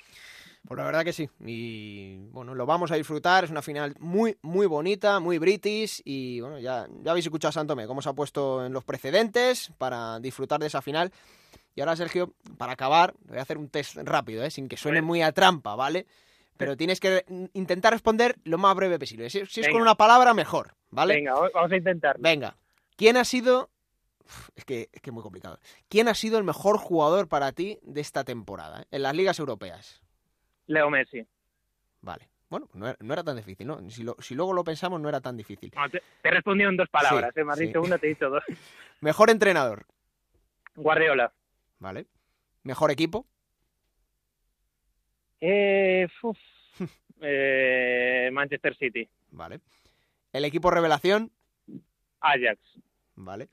Pues 0.67 0.77
la 0.79 0.85
verdad 0.85 1.05
que 1.05 1.13
sí. 1.13 1.29
Y 1.45 2.17
bueno, 2.31 2.55
lo 2.55 2.65
vamos 2.65 2.91
a 2.91 2.95
disfrutar. 2.95 3.43
Es 3.43 3.51
una 3.51 3.61
final 3.61 3.93
muy, 3.99 4.35
muy 4.41 4.65
bonita, 4.65 5.19
muy 5.19 5.37
british. 5.37 6.01
Y 6.03 6.41
bueno, 6.41 6.57
ya, 6.57 6.87
ya 7.03 7.11
habéis 7.11 7.27
escuchado 7.27 7.49
a 7.49 7.53
Santome 7.53 7.85
cómo 7.85 8.01
se 8.01 8.09
ha 8.09 8.13
puesto 8.13 8.65
en 8.65 8.73
los 8.73 8.83
precedentes 8.83 9.71
para 9.77 10.19
disfrutar 10.19 10.59
de 10.59 10.67
esa 10.67 10.81
final. 10.81 11.11
Y 11.75 11.81
ahora, 11.81 11.95
Sergio, 11.95 12.33
para 12.57 12.73
acabar, 12.73 13.13
voy 13.27 13.37
a 13.37 13.43
hacer 13.43 13.59
un 13.59 13.69
test 13.69 13.97
rápido, 13.97 14.43
¿eh? 14.43 14.49
sin 14.49 14.67
que 14.67 14.77
suene 14.77 15.03
muy 15.03 15.21
a 15.21 15.31
trampa, 15.31 15.75
¿vale? 15.75 16.07
Pero 16.57 16.75
tienes 16.75 16.99
que 16.99 17.23
intentar 17.53 17.93
responder 17.93 18.35
lo 18.43 18.57
más 18.57 18.75
breve 18.75 18.99
posible. 18.99 19.29
Si, 19.29 19.39
es 19.39 19.69
con 19.69 19.81
una 19.81 19.95
palabra, 19.95 20.33
mejor, 20.33 20.73
¿vale? 20.89 21.15
Venga, 21.15 21.35
vamos 21.53 21.71
a 21.71 21.75
intentar. 21.75 22.17
Venga. 22.19 22.57
¿Quién 22.95 23.17
ha 23.17 23.23
sido... 23.23 23.69
Es 24.55 24.65
que, 24.65 24.89
es 24.91 25.01
que 25.01 25.09
es 25.09 25.13
muy 25.13 25.23
complicado. 25.23 25.59
¿Quién 25.87 26.09
ha 26.09 26.13
sido 26.13 26.37
el 26.37 26.43
mejor 26.43 26.77
jugador 26.77 27.29
para 27.29 27.53
ti 27.53 27.79
de 27.81 28.01
esta 28.01 28.25
temporada 28.25 28.81
eh? 28.81 28.85
en 28.91 29.03
las 29.03 29.15
ligas 29.15 29.39
europeas? 29.39 30.01
Leo 30.65 30.89
Messi. 30.89 31.25
Vale. 32.01 32.27
Bueno, 32.49 32.69
no 32.73 33.13
era, 33.13 33.23
tan 33.23 33.35
difícil, 33.35 33.67
¿no? 33.67 33.89
Si, 33.89 34.05
si, 34.19 34.35
luego 34.35 34.53
lo 34.53 34.63
pensamos, 34.63 35.01
no 35.01 35.09
era 35.09 35.19
tan 35.19 35.35
difícil. 35.35 35.71
te, 35.91 36.01
he 36.23 36.31
respondido 36.31 36.69
en 36.69 36.77
dos 36.77 36.87
palabras, 36.89 37.35
¿eh? 37.35 37.43
Me 37.43 37.51
has 37.51 37.59
dicho 37.59 37.81
una, 37.81 37.97
te 37.97 38.07
he 38.07 38.09
dicho 38.09 38.29
dos. 38.29 38.43
Mejor 39.01 39.29
entrenador. 39.29 39.85
Guardiola. 40.75 41.33
¿Vale? 41.79 42.07
¿Mejor 42.63 42.91
equipo? 42.91 43.25
Eh, 45.39 46.07
eh, 47.21 48.29
Manchester 48.31 48.75
City. 48.75 49.07
Vale. 49.31 49.59
¿El 50.33 50.45
equipo 50.45 50.71
revelación? 50.71 51.31
Ajax. 52.19 52.59
Vale. 53.15 53.49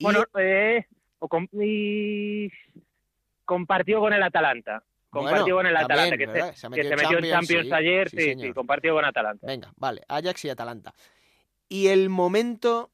Bueno, 0.00 0.24
eh, 0.38 0.86
compartió 3.44 4.00
con 4.00 4.12
el 4.12 4.22
Atalanta. 4.22 4.82
Compartió 5.10 5.56
con 5.56 5.66
el 5.66 5.76
Atalanta, 5.76 6.16
que, 6.16 6.26
se, 6.54 6.68
metió, 6.68 7.18
en 7.18 7.30
Champions, 7.30 7.72
ayer. 7.72 8.10
Sí, 8.10 8.34
sí, 8.34 8.52
compartió 8.52 8.94
con 8.94 9.04
Atalanta. 9.04 9.46
Venga, 9.46 9.72
vale. 9.76 10.02
Ajax 10.08 10.44
y 10.44 10.48
Atalanta. 10.50 10.92
¿Y 11.68 11.86
el 11.88 12.10
momento 12.10 12.90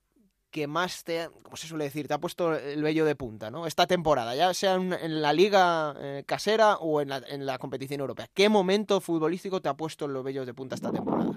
que 0.51 0.67
más 0.67 1.05
te, 1.05 1.29
como 1.43 1.57
se 1.57 1.67
suele 1.67 1.85
decir, 1.85 2.09
te 2.09 2.15
ha 2.15 2.19
puesto 2.19 2.57
el 2.57 2.83
vello 2.83 3.05
de 3.05 3.15
punta, 3.15 3.51
¿no? 3.51 3.67
Esta 3.67 3.87
temporada, 3.87 4.35
ya 4.35 4.53
sea 4.55 4.75
en, 4.75 5.23
la 5.23 5.33
liga 5.33 5.95
eh, 6.01 6.25
casera 6.27 6.77
o 6.77 7.01
en 7.01 7.09
la, 7.09 7.23
en 7.29 7.47
la, 7.47 7.59
competición 7.59 8.01
europea. 8.01 8.27
¿Qué 8.35 8.49
momento 8.49 9.01
futbolístico 9.01 9.61
te 9.61 9.69
ha 9.69 9.75
puesto 9.75 10.09
los 10.09 10.25
vellos 10.25 10.47
de 10.47 10.55
punta 10.55 10.75
esta 10.75 10.93
temporada? 10.93 11.33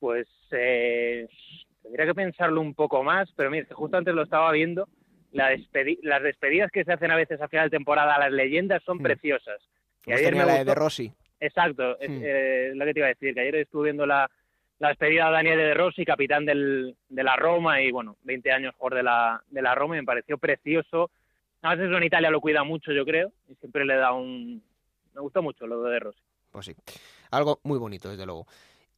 pues 0.00 0.28
eh, 0.50 1.28
tendría 1.82 2.06
que 2.06 2.14
pensarlo 2.14 2.60
un 2.60 2.74
poco 2.74 3.02
más, 3.02 3.30
pero 3.36 3.50
mira, 3.50 3.66
justo 3.72 3.96
antes 3.96 4.14
lo 4.14 4.22
estaba 4.22 4.52
viendo, 4.52 4.88
las 5.32 5.58
despedidas 6.22 6.70
que 6.70 6.84
se 6.84 6.92
hacen 6.92 7.10
a 7.10 7.16
veces 7.16 7.40
a 7.40 7.48
final 7.48 7.70
de 7.70 7.76
temporada 7.76 8.14
a 8.14 8.18
las 8.18 8.32
leyendas 8.32 8.82
son 8.82 8.98
hmm. 8.98 9.02
preciosas. 9.02 9.60
Y 10.06 10.12
ayer 10.12 10.34
me 10.34 10.44
la 10.44 10.64
de 10.64 10.74
Rossi. 10.74 11.12
Exacto, 11.40 11.98
es 12.00 12.10
hmm. 12.10 12.22
eh, 12.22 12.72
lo 12.74 12.84
que 12.84 12.94
te 12.94 13.00
iba 13.00 13.06
a 13.06 13.10
decir, 13.10 13.34
que 13.34 13.40
ayer 13.40 13.56
estuve 13.56 13.84
viendo 13.84 14.06
la, 14.06 14.30
la 14.78 14.88
despedida 14.88 15.26
de 15.26 15.32
Daniele 15.32 15.62
De 15.64 15.74
Rossi, 15.74 16.04
capitán 16.04 16.44
del, 16.44 16.96
de 17.08 17.22
la 17.24 17.36
Roma 17.36 17.82
y 17.82 17.90
bueno, 17.90 18.16
20 18.22 18.52
años 18.52 18.74
por 18.76 18.94
de 18.94 19.02
la, 19.02 19.42
de 19.50 19.62
la 19.62 19.74
Roma 19.74 19.96
y 19.96 20.00
me 20.00 20.06
pareció 20.06 20.38
precioso. 20.38 21.10
A 21.62 21.74
veces 21.74 21.94
en 21.94 22.04
Italia 22.04 22.30
lo 22.30 22.40
cuida 22.40 22.62
mucho, 22.62 22.92
yo 22.92 23.04
creo, 23.04 23.32
y 23.48 23.54
siempre 23.56 23.84
le 23.84 23.96
da 23.96 24.12
un... 24.12 24.62
Me 25.14 25.20
gustó 25.20 25.42
mucho 25.42 25.66
lo 25.66 25.82
de 25.82 25.92
De 25.92 25.98
Rossi. 25.98 26.20
Pues 26.52 26.66
sí, 26.66 26.74
algo 27.30 27.60
muy 27.64 27.78
bonito, 27.78 28.08
desde 28.08 28.24
luego. 28.24 28.46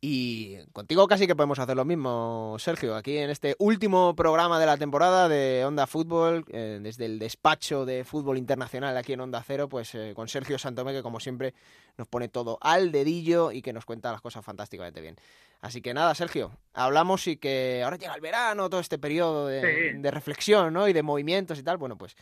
Y 0.03 0.57
contigo 0.73 1.07
casi 1.07 1.27
que 1.27 1.37
podemos 1.37 1.59
hacer 1.59 1.77
lo 1.77 1.85
mismo, 1.85 2.57
Sergio, 2.59 2.97
aquí 2.97 3.19
en 3.19 3.29
este 3.29 3.55
último 3.59 4.17
programa 4.17 4.59
de 4.59 4.65
la 4.65 4.79
temporada 4.79 5.29
de 5.29 5.63
Onda 5.67 5.87
Fútbol, 5.87 6.47
eh, 6.49 6.79
desde 6.81 7.05
el 7.05 7.19
despacho 7.19 7.85
de 7.85 8.05
fútbol 8.05 8.39
internacional 8.39 8.97
aquí 8.97 9.13
en 9.13 9.21
Onda 9.21 9.45
Cero, 9.47 9.69
pues 9.69 9.95
eh, 9.95 10.15
con 10.17 10.27
Sergio 10.27 10.59
Santomé, 10.59 10.95
que 10.95 11.03
como 11.03 11.21
siempre 11.21 11.53
nos 11.99 12.09
pone 12.09 12.29
todo 12.29 12.57
al 12.63 12.93
dedillo 12.93 13.53
y 13.53 13.61
que 13.61 13.75
nos 13.75 13.85
cuenta 13.85 14.11
las 14.11 14.23
cosas 14.23 14.43
fantásticamente 14.43 15.03
bien. 15.03 15.17
Así 15.61 15.83
que 15.83 15.93
nada, 15.93 16.15
Sergio, 16.15 16.51
hablamos 16.73 17.27
y 17.27 17.37
que 17.37 17.83
ahora 17.85 17.99
llega 17.99 18.15
el 18.15 18.23
verano, 18.23 18.71
todo 18.71 18.81
este 18.81 18.97
periodo 18.99 19.49
de, 19.49 20.11
reflexión 20.11 20.73
¿no? 20.73 20.89
y 20.89 20.95
de 20.95 21.03
movimientos 21.03 21.59
y 21.59 21.63
tal, 21.63 21.77
bueno, 21.77 21.99
pues 21.99 22.17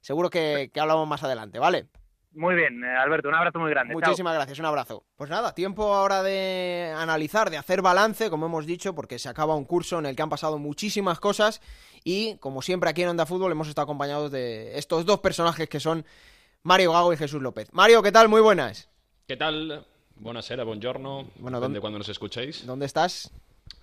seguro 0.00 0.30
que 0.30 0.70
hablamos 0.76 1.08
más 1.08 1.24
adelante, 1.24 1.58
¿vale? 1.58 1.88
Muy 2.36 2.54
bien, 2.54 2.84
eh, 2.84 2.96
Alberto, 2.98 3.30
un 3.30 3.34
abrazo 3.34 3.58
muy 3.58 3.70
grande. 3.70 3.94
Muchísimas 3.94 4.34
gracias, 4.34 4.58
un 4.58 4.66
abrazo. 4.66 5.04
Pues 5.16 5.30
nada, 5.30 5.54
tiempo 5.54 5.94
ahora 5.94 6.22
de 6.22 6.92
analizar, 6.94 7.48
de 7.48 7.56
hacer 7.56 7.80
balance, 7.80 8.28
como 8.28 8.44
hemos 8.44 8.66
dicho, 8.66 8.94
porque 8.94 9.18
se 9.18 9.30
acaba 9.30 9.56
un 9.56 9.64
curso 9.64 9.98
en 9.98 10.04
el 10.04 10.14
que 10.14 10.20
han 10.20 10.28
pasado 10.28 10.58
muchísimas 10.58 11.18
cosas 11.18 11.62
y, 12.04 12.36
como 12.36 12.60
siempre 12.60 12.90
aquí 12.90 13.02
en 13.02 13.08
Onda 13.08 13.24
Fútbol, 13.24 13.52
hemos 13.52 13.68
estado 13.68 13.84
acompañados 13.84 14.30
de 14.30 14.76
estos 14.76 15.06
dos 15.06 15.20
personajes 15.20 15.66
que 15.66 15.80
son 15.80 16.04
Mario 16.62 16.92
Gago 16.92 17.10
y 17.14 17.16
Jesús 17.16 17.40
López. 17.40 17.72
Mario, 17.72 18.02
¿qué 18.02 18.12
tal? 18.12 18.28
Muy 18.28 18.42
buenas. 18.42 18.90
¿Qué 19.26 19.38
tal? 19.38 19.86
Buenasera, 20.16 20.62
buongiorno. 20.64 21.30
Bueno, 21.38 21.58
dónde 21.58 21.80
cuando 21.80 21.98
nos 21.98 22.10
escucháis. 22.10 22.66
¿Dónde 22.66 22.84
estás? 22.84 23.32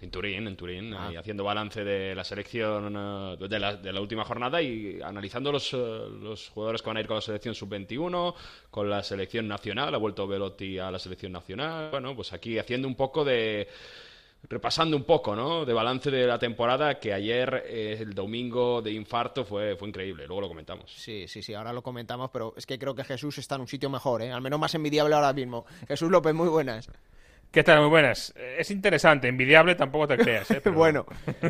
En 0.02 0.12
Turín, 0.12 0.48
en 0.48 0.58
Turín, 0.58 0.94
ah. 0.94 1.12
haciendo 1.18 1.46
balance 1.46 1.84
de 1.84 2.14
la 2.14 2.26
selección 2.26 2.94
eh, 2.96 3.48
de 3.48 3.60
la, 3.60 3.78
de 3.78 3.94
la 3.94 4.02
última 4.02 4.26
jornada 4.26 4.62
y 4.62 5.02
analizando 5.02 5.52
los, 5.52 5.74
eh, 5.74 5.78
los, 5.78 6.50
jugadores 6.50 6.82
que 6.82 6.90
van 6.90 6.98
a 6.98 7.00
ir 7.00 7.08
con 7.08 7.16
la 7.16 7.22
selección 7.22 7.56
sub-21, 7.56 8.36
con 8.70 8.90
la 8.90 9.02
selección 9.02 9.48
nacional, 9.48 9.96
ha 9.96 9.98
vuelto 9.98 10.28
Velotti 10.28 10.78
a 10.78 10.92
la 10.92 11.00
selección 11.00 11.32
nacional, 11.32 11.90
bueno, 11.92 12.16
pues 12.16 12.34
aquí 12.34 12.60
haciendo 12.60 12.88
un 12.88 12.96
poco 12.96 13.24
de 13.24 13.68
repasando 14.50 14.98
un 14.98 15.04
poco, 15.04 15.36
¿no? 15.36 15.66
De 15.66 15.74
balance 15.74 16.12
de 16.12 16.28
la 16.28 16.38
temporada, 16.38 17.00
que 17.00 17.14
ayer, 17.14 17.64
eh, 17.66 17.98
el 18.00 18.14
domingo 18.14 18.82
de 18.82 18.92
infarto, 18.92 19.46
fue, 19.46 19.76
fue 19.76 19.88
increíble. 19.88 20.28
Luego 20.28 20.42
lo 20.42 20.48
comentamos. 20.50 20.92
Sí, 20.92 21.28
sí, 21.28 21.42
sí, 21.42 21.54
ahora 21.54 21.72
lo 21.72 21.82
comentamos, 21.82 22.30
pero 22.32 22.54
es 22.58 22.66
que 22.66 22.78
creo 22.78 22.94
que 22.94 23.04
Jesús 23.04 23.38
está 23.38 23.56
en 23.56 23.62
un 23.62 23.68
sitio 23.68 23.90
mejor, 23.90 24.22
¿eh? 24.22 24.32
Al 24.32 24.42
menos 24.42 24.60
más 24.60 24.76
envidiable 24.76 25.16
ahora 25.16 25.34
mismo. 25.34 25.66
Jesús 25.88 26.12
López, 26.12 26.34
muy 26.34 26.50
buenas. 26.50 26.90
¿Qué 27.54 27.64
tal? 27.64 27.82
Muy 27.82 27.90
buenas. 27.90 28.34
Es 28.58 28.72
interesante, 28.72 29.28
envidiable 29.28 29.76
tampoco 29.76 30.08
te 30.08 30.18
creas. 30.18 30.50
¿eh? 30.50 30.60
bueno, 30.74 31.06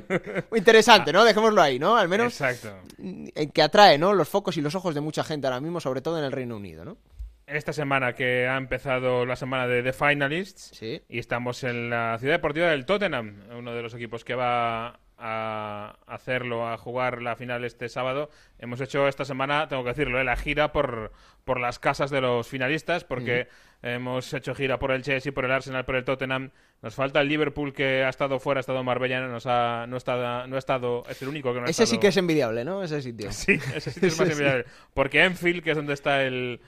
interesante, 0.53 1.13
¿no? 1.13 1.23
Dejémoslo 1.23 1.61
ahí, 1.61 1.79
¿no? 1.79 1.95
Al 1.95 2.09
menos. 2.09 2.41
Exacto. 2.41 2.77
En 2.99 3.49
que 3.51 3.61
atrae, 3.61 3.97
¿no? 3.97 4.11
Los 4.11 4.27
focos 4.27 4.57
y 4.57 4.61
los 4.61 4.75
ojos 4.75 4.93
de 4.95 4.99
mucha 4.99 5.23
gente 5.23 5.47
ahora 5.47 5.61
mismo, 5.61 5.79
sobre 5.79 6.01
todo 6.01 6.19
en 6.19 6.25
el 6.25 6.33
Reino 6.33 6.57
Unido, 6.57 6.83
¿no? 6.83 6.97
esta 7.45 7.73
semana 7.73 8.13
que 8.13 8.47
ha 8.47 8.57
empezado 8.57 9.25
la 9.25 9.35
semana 9.35 9.67
de 9.67 9.83
The 9.83 9.93
Finalists 9.93 10.81
y 10.81 11.19
estamos 11.19 11.63
en 11.63 11.89
la 11.89 12.17
ciudad 12.17 12.35
deportiva 12.35 12.69
del 12.69 12.85
Tottenham, 12.85 13.43
uno 13.51 13.73
de 13.73 13.81
los 13.81 13.93
equipos 13.93 14.23
que 14.23 14.33
va 14.33 14.99
a 15.17 15.97
hacerlo, 16.07 16.67
a 16.67 16.77
jugar 16.77 17.21
la 17.21 17.35
final 17.35 17.63
este 17.63 17.89
sábado. 17.89 18.29
Hemos 18.59 18.81
hecho 18.81 19.07
esta 19.07 19.25
semana, 19.25 19.67
tengo 19.67 19.83
que 19.83 19.89
decirlo, 19.89 20.19
¿eh? 20.19 20.23
la 20.23 20.35
gira 20.35 20.71
por, 20.71 21.11
por 21.43 21.59
las 21.59 21.79
casas 21.79 22.09
de 22.09 22.21
los 22.21 22.47
finalistas, 22.47 23.03
porque 23.03 23.47
hemos 23.83 24.33
hecho 24.33 24.55
gira 24.55 24.79
por 24.79 24.91
el 24.91 25.03
Chelsea, 25.03 25.31
por 25.31 25.45
el 25.45 25.51
Arsenal, 25.51 25.85
por 25.85 25.95
el 25.95 26.05
Tottenham. 26.05 26.51
Nos 26.81 26.95
falta 26.95 27.21
el 27.21 27.27
Liverpool 27.27 27.73
que 27.73 28.03
ha 28.03 28.09
estado 28.09 28.39
fuera, 28.39 28.59
ha 28.59 28.61
estado 28.61 28.79
en 28.79 28.85
Marbella, 28.85 29.21
nos 29.27 29.45
ha, 29.45 29.85
no, 29.87 29.97
está, 29.97 30.47
no 30.47 30.55
ha 30.55 30.59
estado, 30.59 31.03
es 31.09 31.21
el 31.21 31.27
único 31.27 31.53
que 31.53 31.59
no 31.59 31.65
ha 31.67 31.69
Ese 31.69 31.85
sí 31.85 31.97
que 31.97 32.07
es 32.07 32.17
envidiable, 32.17 32.65
¿no? 32.65 32.81
Ese 32.81 33.01
sitio. 33.01 33.31
Sí, 33.31 33.59
ese 33.75 33.91
sitio 33.91 34.07
es 34.07 34.19
más 34.19 34.29
envidiable. 34.31 34.65
Porque 34.93 35.23
Enfield, 35.23 35.63
que 35.63 35.71
es 35.71 35.77
donde 35.77 35.93
está 35.93 36.23
el, 36.23 36.61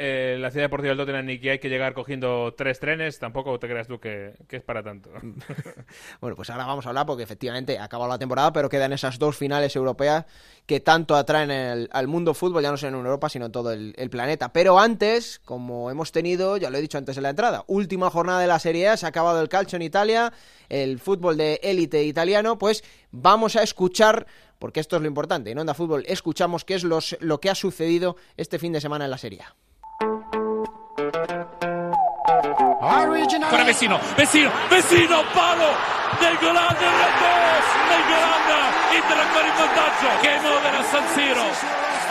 eh, 0.00 0.36
la 0.38 0.52
ciudad 0.52 0.66
deportiva 0.66 0.90
del 0.90 0.98
Tottenham 0.98 1.28
y 1.28 1.40
que 1.40 1.50
hay 1.50 1.58
que 1.58 1.68
llegar 1.68 1.92
cogiendo 1.92 2.54
tres 2.56 2.78
trenes, 2.78 3.18
tampoco 3.18 3.58
te 3.58 3.66
creas 3.66 3.88
tú 3.88 3.98
que, 3.98 4.32
es 4.48 4.62
para 4.62 4.82
tanto. 4.84 5.10
bueno, 6.20 6.36
pues 6.36 6.50
ahora 6.50 6.66
vamos 6.66 6.86
a 6.86 6.90
hablar 6.90 7.04
porque 7.04 7.24
efectivamente 7.24 7.78
ha 7.78 7.84
acabado 7.84 8.08
la 8.08 8.18
temporada, 8.18 8.52
pero 8.52 8.68
quedan 8.68 8.92
esas 8.92 9.18
dos 9.18 9.36
finales 9.36 9.74
europeas 9.74 10.24
que 10.66 10.78
tanto 10.78 11.16
atraen 11.16 11.88
al 11.90 12.06
mundo 12.06 12.32
fútbol, 12.34 12.62
ya 12.62 12.70
no 12.70 12.76
solo 12.76 13.00
en 13.00 13.06
Europa, 13.06 13.28
sino 13.28 13.46
en 13.46 13.52
todo 13.52 13.72
el, 13.72 13.94
planeta. 14.08 14.52
Pero 14.52 14.78
antes, 14.78 15.40
como 15.40 15.90
hemos 15.90 16.12
tenido, 16.12 16.56
ya 16.58 16.70
lo 16.70 16.78
he 16.78 16.80
dicho 16.80 16.96
antes 16.96 17.16
en 17.16 17.24
la 17.24 17.30
entrada, 17.30 17.64
última 17.66 18.08
jornada 18.08 18.40
de 18.40 18.46
la 18.46 18.60
Serie 18.60 18.88
A, 18.88 18.96
se 18.96 19.04
ha 19.04 19.08
acabado 19.08 19.40
el 19.42 19.48
calcio 19.48 19.76
en 19.76 19.82
Italia, 19.82 20.32
el 20.68 21.00
fútbol 21.00 21.36
de 21.36 21.58
élite 21.62 22.04
italiano, 22.04 22.56
pues 22.56 22.84
vamos 23.10 23.56
a 23.56 23.64
escuchar 23.64 24.26
porque 24.60 24.78
esto 24.78 24.94
es 24.96 25.02
lo 25.02 25.08
importante. 25.08 25.50
En 25.50 25.58
Onda 25.58 25.74
Fútbol 25.74 26.04
escuchamos 26.06 26.64
qué 26.64 26.74
es 26.74 26.84
lo 26.84 27.40
que 27.40 27.50
ha 27.50 27.54
sucedido 27.54 28.16
este 28.36 28.58
fin 28.58 28.72
de 28.72 28.80
semana 28.80 29.04
en 29.04 29.10
la 29.10 29.18
Serie. 29.18 29.42
Ancora 33.40 33.62
Vecino, 33.62 34.00
Vecino, 34.16 34.50
Vecino, 34.68 35.22
palo 35.32 35.76
del 36.18 36.36
Golan 36.40 36.74
del 36.76 36.90
Ramos, 36.90 37.64
del 37.88 38.02
Golan, 38.08 38.72
Inter 38.96 39.18
ancora 39.18 39.46
in 39.46 39.54
vantaggio, 39.54 40.08
game 40.22 40.48
over 40.48 40.74
a 40.74 40.82
San 40.82 41.06
Siro. 41.14 41.44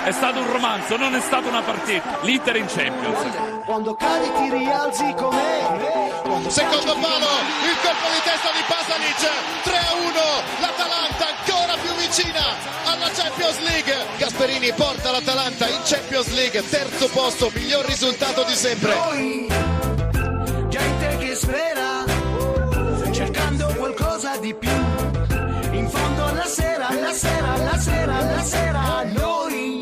È 0.05 0.11
stato 0.11 0.39
un 0.39 0.49
romanzo, 0.49 0.95
non 0.95 1.13
è 1.15 1.19
stata 1.19 1.49
una 1.49 1.61
partita. 1.63 2.17
L'Inter 2.21 2.55
in 2.55 2.67
Champions. 2.67 3.25
Quando 3.65 3.93
cadi 3.95 4.31
ti 4.31 4.49
rialzi 4.51 5.13
come 5.17 6.05
Secondo 6.47 6.93
palo, 6.93 7.27
il 7.67 7.75
colpo 7.81 8.07
di 8.13 8.21
testa 8.23 8.51
di 8.53 8.63
Pasalic, 8.67 9.29
3 9.63 9.75
a 9.75 9.95
1, 9.95 10.13
l'Atalanta 10.61 11.27
ancora 11.43 11.56
più 12.07 12.23
vicina 12.23 12.39
alla 12.85 13.09
Champions 13.11 13.59
League. 13.59 13.93
Gasperini 14.17 14.71
porta 14.73 15.11
l'Atalanta 15.11 15.67
in 15.67 15.81
Champions 15.83 16.29
League, 16.33 16.67
terzo 16.69 17.07
posto, 17.09 17.51
miglior 17.53 17.85
risultato 17.85 18.43
di 18.43 18.55
sempre. 18.55 18.95
gente 20.69 21.17
che 21.17 21.35
spera, 21.35 22.05
cercando 23.11 23.73
qualcosa 23.75 24.37
di 24.37 24.53
più. 24.53 24.69
In 25.71 25.89
fondo 25.89 26.25
alla 26.25 26.45
sera, 26.45 26.87
la 26.93 27.13
sera, 27.13 27.57
la 27.57 27.77
sera, 27.77 28.21
la 28.21 28.43
sera, 28.43 29.03
noi. 29.13 29.79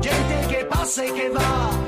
Gente 0.00 0.46
che 0.48 0.66
passa 0.66 1.02
e 1.02 1.12
che 1.12 1.30
va, 1.30 1.85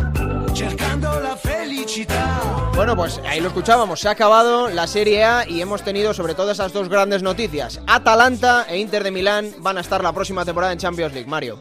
cercando 0.58 1.20
la 1.20 1.36
felicità. 1.36 2.72
Bueno, 2.74 2.96
pues 2.96 3.20
ahí 3.24 3.40
lo 3.40 3.46
escuchábamos, 3.46 4.00
se 4.00 4.08
ha 4.08 4.10
acabado 4.10 4.68
la 4.68 4.88
Serie 4.88 5.22
A 5.22 5.48
y 5.48 5.60
hemos 5.60 5.84
tenido 5.84 6.12
sobre 6.12 6.34
todo 6.34 6.50
esas 6.50 6.72
dos 6.72 6.88
grandes 6.88 7.22
noticias. 7.22 7.80
Atalanta 7.86 8.66
e 8.68 8.78
Inter 8.78 9.04
de 9.04 9.12
Milán 9.12 9.54
van 9.58 9.78
a 9.78 9.82
estar 9.82 10.02
la 10.02 10.12
próxima 10.12 10.44
temporada 10.44 10.72
en 10.72 10.80
Champions 10.80 11.12
League, 11.14 11.28
Mario. 11.28 11.60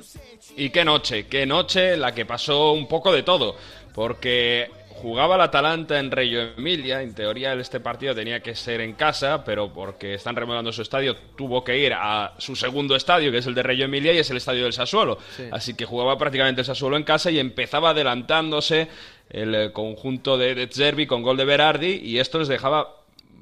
Y 0.55 0.71
qué 0.71 0.83
noche, 0.83 1.27
qué 1.27 1.45
noche 1.45 1.95
la 1.95 2.15
que 2.15 2.25
pasó 2.25 2.71
un 2.71 2.87
poco 2.87 3.11
de 3.11 3.21
todo, 3.21 3.55
porque 3.93 4.71
jugaba 5.01 5.35
el 5.35 5.41
Atalanta 5.41 5.99
en 5.99 6.11
Reggio 6.11 6.53
Emilia. 6.57 7.01
En 7.01 7.13
teoría, 7.13 7.53
este 7.53 7.79
partido 7.79 8.13
tenía 8.13 8.41
que 8.41 8.55
ser 8.55 8.81
en 8.81 8.93
casa, 8.93 9.43
pero 9.43 9.71
porque 9.71 10.15
están 10.15 10.35
remodelando 10.35 10.71
su 10.71 10.81
estadio, 10.81 11.15
tuvo 11.35 11.63
que 11.63 11.77
ir 11.77 11.93
a 11.93 12.33
su 12.37 12.55
segundo 12.55 12.95
estadio, 12.95 13.31
que 13.31 13.37
es 13.37 13.45
el 13.45 13.55
de 13.55 13.63
Reggio 13.63 13.85
Emilia, 13.85 14.13
y 14.13 14.17
es 14.17 14.29
el 14.29 14.37
estadio 14.37 14.63
del 14.63 14.73
Sassuolo. 14.73 15.17
Así 15.51 15.75
que 15.75 15.85
jugaba 15.85 16.17
prácticamente 16.17 16.61
el 16.61 16.65
Sassuolo 16.65 16.97
en 16.97 17.03
casa 17.03 17.31
y 17.31 17.39
empezaba 17.39 17.91
adelantándose 17.91 18.87
el 19.29 19.55
eh, 19.55 19.71
conjunto 19.71 20.37
de, 20.37 20.55
de 20.55 20.67
Zerbi 20.67 21.05
con 21.05 21.21
gol 21.21 21.37
de 21.37 21.45
Berardi, 21.45 22.01
y 22.03 22.19
esto 22.19 22.39
les 22.39 22.47
dejaba 22.47 22.97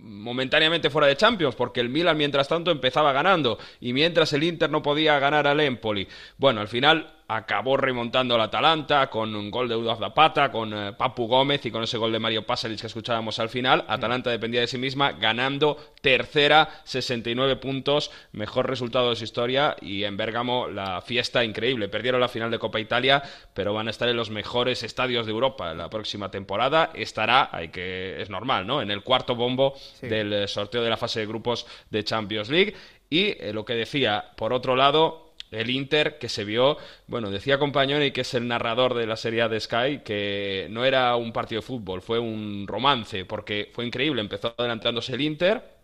momentáneamente 0.05 0.89
fuera 0.89 1.07
de 1.07 1.17
Champions, 1.17 1.55
porque 1.55 1.81
el 1.81 1.89
Milan 1.89 2.17
mientras 2.17 2.47
tanto 2.47 2.69
empezaba 2.69 3.11
ganando 3.11 3.57
y 3.81 3.91
mientras 3.91 4.31
el 4.33 4.43
Inter 4.43 4.69
no 4.69 4.83
podía 4.83 5.17
ganar 5.17 5.47
al 5.47 5.59
Empoli. 5.59 6.07
Bueno, 6.37 6.61
al 6.61 6.67
final 6.67 7.14
acabó 7.27 7.77
remontando 7.77 8.35
el 8.35 8.41
Atalanta 8.41 9.09
con 9.09 9.35
un 9.35 9.49
gol 9.49 9.67
de 9.67 9.75
Udo 9.75 9.95
Zapata, 9.95 10.51
con 10.51 10.73
eh, 10.73 10.93
Papu 10.93 11.27
Gómez 11.27 11.65
y 11.65 11.71
con 11.71 11.83
ese 11.83 11.97
gol 11.97 12.11
de 12.11 12.19
Mario 12.19 12.45
Pasalic 12.45 12.81
que 12.81 12.87
escuchábamos 12.87 13.39
al 13.39 13.49
final. 13.49 13.83
Atalanta 13.87 14.29
dependía 14.29 14.61
de 14.61 14.67
sí 14.67 14.77
misma, 14.77 15.13
ganando 15.13 15.77
tercera, 16.01 16.69
69 16.83 17.55
puntos, 17.55 18.11
mejor 18.31 18.69
resultado 18.69 19.09
de 19.09 19.15
su 19.15 19.23
historia 19.23 19.75
y 19.81 20.03
en 20.03 20.17
Bérgamo 20.17 20.67
la 20.67 21.01
fiesta 21.01 21.43
increíble. 21.43 21.89
Perdieron 21.89 22.21
la 22.21 22.27
final 22.27 22.51
de 22.51 22.59
Copa 22.59 22.79
Italia, 22.79 23.23
pero 23.53 23.73
van 23.73 23.87
a 23.87 23.91
estar 23.91 24.07
en 24.07 24.17
los 24.17 24.29
mejores 24.29 24.83
estadios 24.83 25.25
de 25.25 25.31
Europa 25.31 25.73
la 25.73 25.89
próxima 25.89 26.29
temporada. 26.29 26.91
Estará, 26.93 27.49
hay 27.51 27.69
que 27.69 28.21
es 28.21 28.29
normal, 28.29 28.67
¿no? 28.67 28.81
En 28.81 28.91
el 28.91 29.01
cuarto 29.01 29.35
bombo 29.35 29.73
del 30.01 30.31
eh, 30.31 30.47
sorteo 30.47 30.83
de 30.83 30.89
la 30.89 30.97
fase 30.97 31.21
de 31.21 31.25
grupos 31.25 31.65
de 31.89 32.03
Champions 32.03 32.49
League. 32.49 32.75
Y 33.09 33.35
eh, 33.39 33.51
lo 33.53 33.65
que 33.65 33.73
decía, 33.73 34.31
por 34.35 34.53
otro 34.53 34.75
lado, 34.75 35.24
el 35.55 35.69
Inter 35.69 36.17
que 36.17 36.29
se 36.29 36.43
vio, 36.43 36.77
bueno, 37.07 37.31
decía 37.31 37.57
Compañoni 37.57 38.11
que 38.11 38.21
es 38.21 38.33
el 38.33 38.47
narrador 38.47 38.93
de 38.93 39.07
la 39.07 39.15
serie 39.15 39.47
de 39.47 39.59
Sky, 39.59 40.01
que 40.03 40.67
no 40.69 40.85
era 40.85 41.15
un 41.15 41.31
partido 41.31 41.61
de 41.61 41.67
fútbol, 41.67 42.01
fue 42.01 42.19
un 42.19 42.65
romance, 42.67 43.25
porque 43.25 43.71
fue 43.73 43.85
increíble, 43.85 44.21
empezó 44.21 44.53
adelantándose 44.57 45.13
el 45.13 45.21
Inter, 45.21 45.75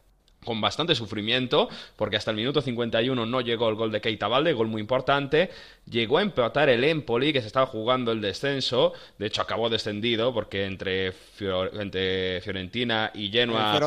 con 0.44 0.60
bastante 0.60 0.96
sufrimiento, 0.96 1.70
porque 1.96 2.18
hasta 2.18 2.32
el 2.32 2.38
minuto 2.38 2.62
51 2.62 3.26
no 3.26 3.42
llegó 3.42 3.70
el 3.70 3.76
gol 3.76 3.92
de 3.92 4.02
Keita 4.02 4.28
Valde, 4.28 4.54
gol 4.54 4.68
muy 4.68 4.82
importante. 4.82 5.52
Llegó 5.90 6.18
a 6.18 6.24
empatar 6.24 6.70
el 6.70 6.84
Empoli, 6.84 7.32
que 7.32 7.42
se 7.42 7.48
estaba 7.48 7.68
jugando 7.68 8.12
el 8.12 8.22
descenso. 8.22 8.94
De 9.20 9.28
hecho, 9.28 9.42
acabó 9.42 9.70
descendido, 9.70 10.34
porque 10.34 10.66
entre, 10.66 11.12
Fiorentina 11.12 13.12
y 13.14 13.30
Genoa 13.30 13.80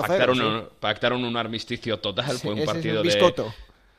pactaron, 0.80 1.24
un, 1.24 1.36
armisticio 1.36 1.98
total. 1.98 2.38
fue 2.38 2.54
un 2.54 2.64
partido 2.64 3.02
de 3.02 3.08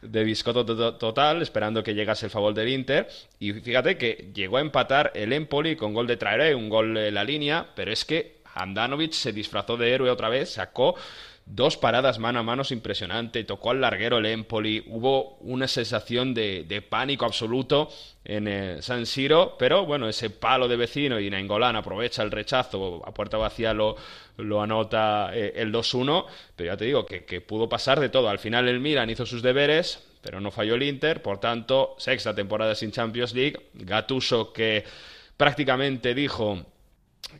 de 0.09 0.23
biscotto 0.23 0.65
total, 0.97 1.41
esperando 1.41 1.83
que 1.83 1.93
llegase 1.93 2.25
el 2.25 2.31
favor 2.31 2.53
del 2.53 2.69
Inter. 2.69 3.07
Y 3.39 3.53
fíjate 3.53 3.97
que 3.97 4.31
llegó 4.33 4.57
a 4.57 4.61
empatar 4.61 5.11
el 5.15 5.33
Empoli 5.33 5.75
con 5.75 5.93
gol 5.93 6.07
de 6.07 6.17
Traeré, 6.17 6.55
un 6.55 6.69
gol 6.69 6.97
en 6.97 7.13
la 7.13 7.23
línea, 7.23 7.67
pero 7.75 7.91
es 7.91 8.05
que 8.05 8.37
Andanovic 8.55 9.11
se 9.11 9.33
disfrazó 9.33 9.77
de 9.77 9.93
héroe 9.93 10.09
otra 10.09 10.29
vez, 10.29 10.53
sacó 10.53 10.95
dos 11.45 11.77
paradas 11.77 12.17
mano 12.17 12.39
a 12.39 12.43
mano 12.43 12.63
impresionante, 12.69 13.43
tocó 13.43 13.71
al 13.71 13.81
larguero 13.81 14.17
el 14.17 14.25
Empoli, 14.25 14.83
hubo 14.87 15.37
una 15.41 15.67
sensación 15.67 16.33
de, 16.33 16.83
pánico 16.89 17.25
absoluto 17.25 17.89
en 18.23 18.47
eh, 18.47 18.81
San 18.81 19.05
Siro, 19.05 19.55
pero 19.59 19.85
bueno, 19.85 20.09
ese 20.09 20.31
palo 20.31 20.67
de 20.67 20.75
vecino 20.75 21.19
y 21.19 21.29
Nainggolan 21.29 21.75
aprovecha 21.75 22.23
el 22.23 22.31
rechazo, 22.31 23.03
a 23.05 23.13
puerta 23.13 23.37
vacía 23.37 23.73
lo, 23.73 23.95
lo 24.37 24.61
anota 24.61 25.29
eh, 25.33 25.53
el 25.55 25.71
2-1, 25.71 26.25
pero 26.55 26.73
ya 26.73 26.77
te 26.77 26.85
digo 26.85 27.05
que, 27.05 27.25
que 27.25 27.41
pudo 27.41 27.69
pasar 27.69 27.99
de 27.99 28.09
todo. 28.09 28.29
Al 28.29 28.39
final 28.39 28.67
el 28.67 28.79
Milan 28.79 29.09
hizo 29.09 29.25
sus 29.25 29.43
deberes, 29.43 30.03
pero 30.21 30.41
no 30.41 30.49
falló 30.49 30.73
el 30.73 30.83
Inter, 30.83 31.21
por 31.21 31.39
tanto, 31.39 31.95
sexta 31.99 32.33
temporada 32.33 32.73
sin 32.73 32.91
Champions 32.91 33.35
League, 33.35 33.67
Gatuso 33.75 34.51
que 34.51 34.83
prácticamente 35.37 36.15
dijo 36.15 36.65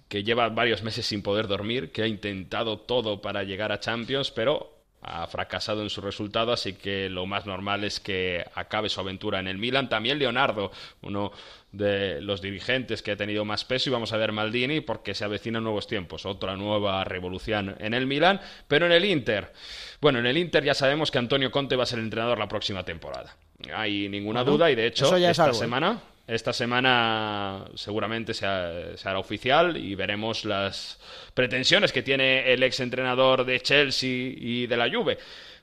que 0.07 0.23
lleva 0.23 0.49
varios 0.49 0.83
meses 0.83 1.05
sin 1.05 1.21
poder 1.21 1.47
dormir, 1.47 1.91
que 1.91 2.03
ha 2.03 2.07
intentado 2.07 2.79
todo 2.79 3.21
para 3.21 3.43
llegar 3.43 3.71
a 3.71 3.79
Champions, 3.79 4.31
pero 4.31 4.75
ha 5.07 5.27
fracasado 5.27 5.83
en 5.83 5.89
su 5.91 6.01
resultado, 6.01 6.51
así 6.51 6.73
que 6.73 7.09
lo 7.09 7.27
más 7.27 7.45
normal 7.45 7.83
es 7.83 7.99
que 7.99 8.43
acabe 8.55 8.89
su 8.89 8.99
aventura 8.99 9.39
en 9.39 9.47
el 9.47 9.59
Milan. 9.59 9.87
También 9.87 10.17
Leonardo, 10.17 10.71
uno 11.03 11.31
de 11.71 12.21
los 12.21 12.41
dirigentes 12.41 13.03
que 13.03 13.11
ha 13.11 13.15
tenido 13.15 13.45
más 13.45 13.65
peso, 13.65 13.89
y 13.89 13.93
vamos 13.93 14.13
a 14.13 14.17
ver 14.17 14.31
Maldini 14.31 14.81
porque 14.81 15.13
se 15.13 15.23
avecinan 15.23 15.63
nuevos 15.63 15.85
tiempos, 15.85 16.25
otra 16.25 16.55
nueva 16.55 17.03
revolución 17.03 17.75
en 17.79 17.93
el 17.93 18.07
Milan, 18.07 18.41
pero 18.67 18.87
en 18.87 18.93
el 18.93 19.05
Inter. 19.05 19.53
Bueno, 20.01 20.17
en 20.19 20.25
el 20.25 20.37
Inter 20.37 20.63
ya 20.63 20.73
sabemos 20.73 21.11
que 21.11 21.19
Antonio 21.19 21.51
Conte 21.51 21.75
va 21.75 21.83
a 21.83 21.87
ser 21.87 21.99
el 21.99 22.05
entrenador 22.05 22.39
la 22.39 22.47
próxima 22.47 22.83
temporada. 22.83 23.35
Hay 23.75 24.09
ninguna 24.09 24.43
duda 24.43 24.71
y 24.71 24.75
de 24.75 24.87
hecho 24.87 25.15
esta 25.15 25.49
¿eh? 25.49 25.53
semana 25.53 26.01
esta 26.27 26.53
semana 26.53 27.65
seguramente 27.75 28.33
se, 28.33 28.45
hará 28.45 29.19
oficial 29.19 29.77
y 29.77 29.95
veremos 29.95 30.43
las 30.45 30.99
pretensiones 31.33 31.91
que 31.91 32.01
tiene 32.01 32.51
el 32.51 32.63
ex 32.63 32.79
entrenador 32.79 33.45
de 33.45 33.59
Chelsea 33.59 34.33
y 34.35 34.65
de 34.67 34.77
la 34.77 34.89
Juve 34.89 35.17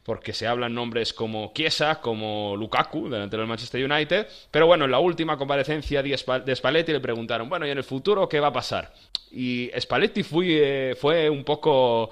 porque 0.04 0.32
se 0.32 0.46
hablan 0.46 0.74
nombres 0.74 1.12
como 1.12 1.52
Chiesa, 1.54 2.00
como 2.00 2.56
Lukaku, 2.56 3.08
delantero 3.08 3.42
del 3.42 3.48
Manchester 3.48 3.88
United. 3.88 4.26
Pero 4.50 4.66
bueno, 4.66 4.84
en 4.84 4.90
la 4.90 4.98
última 4.98 5.36
comparecencia 5.36 6.02
de 6.02 6.16
Spalletti 6.56 6.90
le 6.90 6.98
preguntaron, 6.98 7.48
bueno, 7.48 7.66
¿y 7.66 7.70
en 7.70 7.78
el 7.78 7.84
futuro 7.84 8.28
qué 8.28 8.40
va 8.40 8.48
a 8.48 8.52
pasar? 8.52 8.92
Y 9.30 9.70
Spalletti 9.78 10.24
fue, 10.24 10.96
fue 11.00 11.30
un 11.30 11.44
poco 11.44 12.10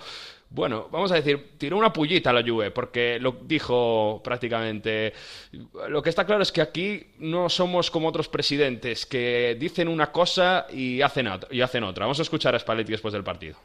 bueno, 0.53 0.89
vamos 0.91 1.13
a 1.13 1.15
decir, 1.15 1.53
tiró 1.59 1.79
una 1.79 1.93
pullita 1.93 2.31
a 2.31 2.33
la 2.33 2.43
Juve, 2.43 2.73
porque 2.73 3.19
lo 3.21 3.39
dijo 3.47 4.21
prácticamente. 4.23 5.13
Lo 5.89 6.03
que 6.03 6.11
está 6.11 6.25
claro 6.25 6.43
es 6.43 6.51
que 6.51 6.61
aquí 6.61 7.07
no 7.21 7.49
somos 7.49 7.89
como 7.91 8.09
otros 8.09 8.29
presidentes 8.29 9.07
que 9.07 9.57
dicen 9.59 9.87
una 9.87 10.11
cosa 10.11 10.67
y 10.73 11.03
hacen, 11.03 11.29
y 11.53 11.61
hacen 11.61 11.85
otra. 11.85 12.05
Vamos 12.05 12.19
a 12.19 12.23
escuchar 12.23 12.55
a 12.57 12.59
Spalletti 12.59 12.91
después 12.91 13.13
del 13.13 13.23
partido. 13.23 13.59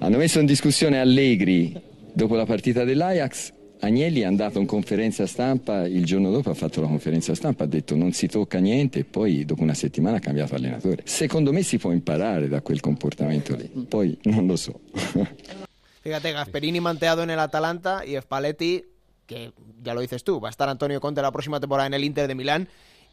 Hanno 0.00 0.18
messo 0.18 0.38
in 0.38 0.46
discussione 0.46 1.00
Allegri 1.00 1.76
dopo 2.12 2.36
la 2.36 2.46
partita 2.46 2.84
dell'Ajax. 2.84 3.52
Agnelli 3.80 4.20
è 4.20 4.24
andato 4.24 4.60
in 4.60 4.66
conferenza 4.66 5.26
stampa, 5.26 5.88
il 5.88 6.04
giorno 6.04 6.30
dopo 6.30 6.50
ha 6.50 6.54
fatto 6.54 6.80
la 6.80 6.86
conferenza 6.86 7.34
stampa, 7.34 7.64
ha 7.64 7.66
detto 7.66 7.96
non 7.96 8.12
si 8.12 8.28
tocca 8.28 8.60
niente 8.60 9.00
e 9.00 9.04
poi 9.04 9.44
dopo 9.44 9.64
una 9.64 9.74
settimana 9.74 10.18
ha 10.18 10.20
cambiato 10.20 10.54
allenatore. 10.54 11.02
Secondo 11.04 11.52
me 11.52 11.64
si 11.64 11.78
può 11.78 11.90
imparare 11.90 12.46
da 12.46 12.60
quel 12.60 12.78
comportamento 12.78 13.56
lì, 13.56 13.68
poi 13.88 14.16
non 14.22 14.46
lo 14.46 14.54
so. 14.54 14.78
Fíjate, 16.02 16.32
Gasperini 16.32 16.80
manteado 16.80 17.22
en 17.22 17.30
el 17.30 17.38
Atalanta 17.38 18.04
y 18.04 18.20
Spalletti, 18.20 18.84
que 19.26 19.52
ya 19.82 19.94
lo 19.94 20.00
dices 20.00 20.24
tú, 20.24 20.40
va 20.40 20.48
a 20.48 20.50
estar 20.50 20.68
Antonio 20.68 21.00
Conte 21.00 21.22
la 21.22 21.32
próxima 21.32 21.60
temporada 21.60 21.86
en 21.86 21.94
el 21.94 22.04
Inter 22.04 22.28
de 22.28 22.34
Milán. 22.34 22.68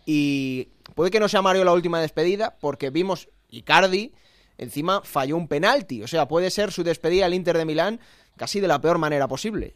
Y 0.06 0.70
puede 0.96 1.12
que 1.12 1.20
no 1.20 1.30
sea 1.30 1.42
Mario 1.42 1.64
la 1.64 1.74
última 1.74 2.02
despedida, 2.02 2.58
porque 2.60 2.90
vimos 2.90 3.30
Icardi, 3.50 4.14
encima 4.58 5.02
falló 5.04 5.38
un 5.38 5.48
penalti. 5.48 6.02
O 6.02 6.08
sea, 6.08 6.28
puede 6.28 6.50
ser 6.50 6.72
su 6.72 6.84
despedida 6.84 7.26
al 7.26 7.34
Inter 7.34 7.58
de 7.58 7.66
Milán 7.66 8.00
casi 8.36 8.60
de 8.60 8.68
la 8.68 8.82
peor 8.82 8.98
manera 8.98 9.28
posible 9.28 9.76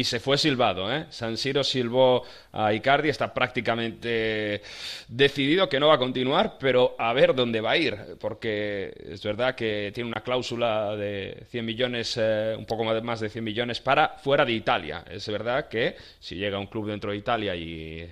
y 0.00 0.04
se 0.04 0.18
fue 0.18 0.38
silbado. 0.38 0.90
¿eh? 0.90 1.04
San 1.10 1.36
Siro 1.36 1.62
silbó 1.62 2.24
a 2.52 2.72
Icardi, 2.72 3.10
está 3.10 3.34
prácticamente 3.34 4.62
decidido 5.08 5.68
que 5.68 5.78
no 5.78 5.88
va 5.88 5.96
a 5.96 5.98
continuar, 5.98 6.56
pero 6.58 6.96
a 6.98 7.12
ver 7.12 7.34
dónde 7.34 7.60
va 7.60 7.72
a 7.72 7.76
ir, 7.76 7.98
porque 8.18 8.94
es 9.10 9.22
verdad 9.22 9.54
que 9.54 9.92
tiene 9.94 10.08
una 10.08 10.22
cláusula 10.22 10.96
de 10.96 11.44
100 11.50 11.64
millones, 11.66 12.16
eh, 12.18 12.54
un 12.56 12.64
poco 12.64 12.82
más 12.84 13.20
de 13.20 13.28
100 13.28 13.44
millones 13.44 13.80
para 13.80 14.16
fuera 14.16 14.46
de 14.46 14.52
Italia. 14.52 15.04
Es 15.10 15.28
verdad 15.28 15.68
que 15.68 15.96
si 16.18 16.36
llega 16.36 16.58
un 16.58 16.68
club 16.68 16.86
dentro 16.88 17.10
de 17.10 17.18
Italia 17.18 17.54
y 17.54 18.10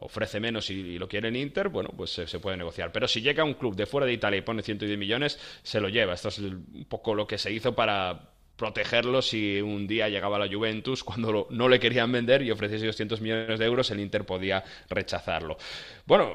ofrece 0.00 0.38
menos 0.38 0.68
y, 0.68 0.98
lo 0.98 1.08
quiere 1.08 1.28
en 1.28 1.36
Inter, 1.36 1.70
bueno, 1.70 1.88
pues 1.96 2.10
se, 2.10 2.40
puede 2.40 2.58
negociar. 2.58 2.92
Pero 2.92 3.08
si 3.08 3.22
llega 3.22 3.42
un 3.42 3.54
club 3.54 3.74
de 3.74 3.86
fuera 3.86 4.06
de 4.06 4.12
Italia 4.12 4.38
y 4.38 4.42
pone 4.42 4.62
110 4.62 4.98
millones, 4.98 5.38
se 5.62 5.80
lo 5.80 5.88
lleva. 5.88 6.12
Esto 6.12 6.28
es 6.28 6.38
un 6.40 6.84
poco 6.90 7.14
lo 7.14 7.26
que 7.26 7.38
se 7.38 7.50
hizo 7.50 7.74
para 7.74 8.31
protegerlo 8.56 9.22
si 9.22 9.60
un 9.60 9.86
día 9.86 10.08
llegaba 10.08 10.38
la 10.38 10.52
Juventus 10.52 11.04
cuando 11.04 11.46
no 11.50 11.68
le 11.68 11.80
querían 11.80 12.10
vender 12.12 12.42
y 12.42 12.50
ofreciese 12.50 12.86
200 12.86 13.20
millones 13.20 13.58
de 13.58 13.64
euros, 13.64 13.90
el 13.90 14.00
Inter 14.00 14.24
podía 14.24 14.64
rechazarlo. 14.88 15.56
Bueno, 16.06 16.32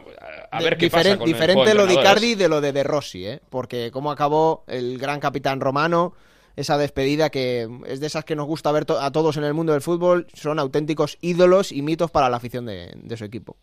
a 0.51 0.61
ver 0.61 0.77
qué 0.77 0.89
pasa 0.89 1.17
con 1.17 1.25
Diferente 1.25 1.73
lo 1.73 1.85
de 1.85 1.93
Icardi 1.93 2.35
de 2.35 2.49
lo 2.49 2.61
de 2.61 2.73
De 2.73 2.83
Rossi, 2.83 3.25
¿eh? 3.25 3.41
porque 3.49 3.91
cómo 3.91 4.11
acabó 4.11 4.63
el 4.67 4.97
gran 4.97 5.19
capitán 5.19 5.59
romano, 5.59 6.13
esa 6.55 6.77
despedida 6.77 7.29
que 7.29 7.69
es 7.85 7.99
de 7.99 8.07
esas 8.07 8.25
que 8.25 8.35
nos 8.35 8.47
gusta 8.47 8.71
ver 8.71 8.85
a 8.99 9.11
todos 9.11 9.37
en 9.37 9.43
el 9.43 9.53
mundo 9.53 9.73
del 9.73 9.81
fútbol, 9.81 10.27
son 10.33 10.59
auténticos 10.59 11.17
ídolos 11.21 11.71
y 11.71 11.81
mitos 11.81 12.11
para 12.11 12.29
la 12.29 12.37
afición 12.37 12.65
de 12.65 13.17
su 13.17 13.25
equipo 13.25 13.57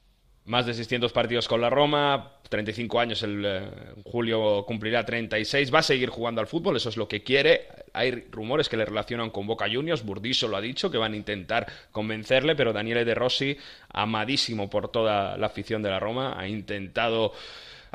más 0.46 0.66
de 0.66 0.74
600 0.74 1.12
partidos 1.12 1.48
con 1.48 1.61
la 1.61 1.70
Roma, 1.70 2.33
35 2.50 3.00
años, 3.00 3.22
el 3.22 3.42
eh, 3.46 3.70
julio 4.04 4.64
cumplirá 4.66 5.04
36, 5.04 5.72
va 5.72 5.78
a 5.78 5.83
seguir 5.83 6.11
jugando 6.11 6.40
al 6.40 6.46
fútbol, 6.46 6.76
eso 6.76 6.90
es 6.90 6.96
lo 6.96 7.09
que 7.09 7.22
quiere. 7.22 7.66
Hay 7.94 8.26
rumores 8.30 8.68
que 8.68 8.76
le 8.76 8.85
relacionan 8.85 9.30
con 9.30 9.46
Boca 9.46 9.66
Juniors, 9.72 10.04
Burdiso 10.04 10.46
lo 10.48 10.57
ha 10.57 10.61
dicho, 10.61 10.90
que 10.90 10.98
van 10.98 11.14
a 11.14 11.16
intentar 11.16 11.66
convencerle, 11.92 12.54
pero 12.57 12.72
Daniele 12.72 13.04
De 13.04 13.14
Rossi, 13.14 13.57
amadísimo 13.88 14.68
por 14.68 14.90
toda 14.90 15.38
la 15.38 15.46
afición 15.46 15.83
de 15.83 15.90
la 15.90 15.98
Roma, 15.98 16.35
ha 16.38 16.46
intentado 16.46 17.33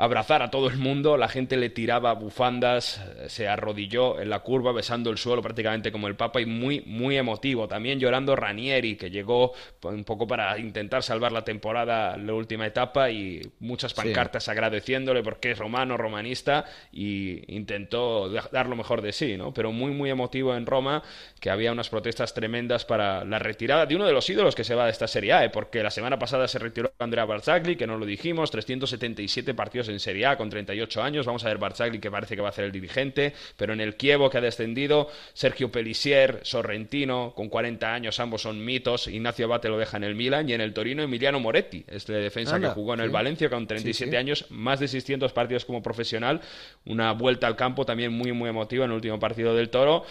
abrazar 0.00 0.42
a 0.42 0.50
todo 0.50 0.68
el 0.68 0.78
mundo, 0.78 1.18
la 1.18 1.28
gente 1.28 1.58
le 1.58 1.68
tiraba 1.68 2.14
bufandas, 2.14 3.04
se 3.26 3.46
arrodilló 3.46 4.18
en 4.18 4.30
la 4.30 4.40
curva 4.40 4.72
besando 4.72 5.10
el 5.10 5.18
suelo 5.18 5.42
prácticamente 5.42 5.92
como 5.92 6.08
el 6.08 6.16
Papa 6.16 6.40
y 6.40 6.46
muy, 6.46 6.80
muy 6.86 7.18
emotivo. 7.18 7.68
También 7.68 8.00
llorando 8.00 8.34
Ranieri, 8.34 8.96
que 8.96 9.10
llegó 9.10 9.52
un 9.82 10.04
poco 10.04 10.26
para 10.26 10.58
intentar 10.58 11.02
salvar 11.02 11.32
la 11.32 11.44
temporada, 11.44 12.16
la 12.16 12.32
última 12.32 12.66
etapa 12.66 13.10
y 13.10 13.42
muchas 13.58 13.92
pancartas 13.92 14.48
agradeciéndole 14.48 15.22
porque 15.22 15.50
es 15.50 15.58
romano, 15.58 15.98
romanista 15.98 16.64
y 16.90 17.54
intentó 17.54 18.30
dar 18.30 18.70
lo 18.70 18.76
mejor 18.76 19.02
de 19.02 19.12
sí, 19.12 19.36
¿no? 19.36 19.52
Pero 19.52 19.70
muy, 19.70 19.90
muy 19.90 20.08
emotivo 20.08 20.56
en 20.56 20.64
Roma, 20.64 21.02
que 21.40 21.50
había 21.50 21.72
unas 21.72 21.90
protestas 21.90 22.32
tremendas 22.32 22.86
para 22.86 23.22
la 23.26 23.38
retirada 23.38 23.84
de 23.84 23.96
uno 23.96 24.06
de 24.06 24.14
los 24.14 24.30
ídolos 24.30 24.54
que 24.54 24.64
se 24.64 24.74
va 24.74 24.86
de 24.86 24.92
esta 24.92 25.06
Serie 25.06 25.34
A, 25.34 25.44
¿eh? 25.44 25.50
porque 25.50 25.82
la 25.82 25.90
semana 25.90 26.18
pasada 26.18 26.48
se 26.48 26.58
retiró 26.58 26.90
Andrea 26.98 27.26
Barzagli, 27.26 27.76
que 27.76 27.86
no 27.86 27.98
lo 27.98 28.06
dijimos, 28.06 28.50
377 28.50 29.52
partidos 29.52 29.89
en 29.90 30.00
Serie 30.00 30.26
A 30.26 30.36
con 30.36 30.50
38 30.50 31.02
años. 31.02 31.26
Vamos 31.26 31.44
a 31.44 31.48
ver 31.48 31.58
Barzagli 31.58 31.98
que 31.98 32.10
parece 32.10 32.36
que 32.36 32.42
va 32.42 32.48
a 32.48 32.52
ser 32.52 32.64
el 32.64 32.72
dirigente, 32.72 33.32
pero 33.56 33.72
en 33.72 33.80
el 33.80 33.96
Kievo 33.96 34.30
que 34.30 34.38
ha 34.38 34.40
descendido, 34.40 35.08
Sergio 35.32 35.70
Pellissier, 35.70 36.40
Sorrentino 36.42 37.32
con 37.34 37.48
40 37.48 37.92
años, 37.92 38.20
ambos 38.20 38.42
son 38.42 38.64
mitos. 38.64 39.06
Ignacio 39.06 39.46
Abate 39.46 39.68
lo 39.68 39.78
deja 39.78 39.96
en 39.96 40.04
el 40.04 40.14
Milan 40.14 40.48
y 40.48 40.54
en 40.54 40.60
el 40.60 40.72
Torino 40.72 41.02
Emiliano 41.02 41.40
Moretti, 41.40 41.84
este 41.88 42.12
defensa 42.14 42.58
que 42.60 42.68
jugó 42.68 42.94
en 42.94 43.00
el 43.00 43.10
Valencia 43.10 43.48
con 43.48 43.66
37 43.66 44.16
años, 44.16 44.46
más 44.50 44.80
de 44.80 44.88
600 44.88 45.32
partidos 45.32 45.64
como 45.64 45.82
profesional, 45.82 46.40
una 46.84 47.12
vuelta 47.12 47.46
al 47.46 47.56
campo 47.56 47.84
también 47.84 48.12
muy 48.12 48.32
muy 48.32 48.48
emotiva 48.48 48.84
en 48.84 48.90
el 48.90 48.96
último 48.96 49.18
partido 49.18 49.54
del 49.54 49.70
Toro. 49.70 50.04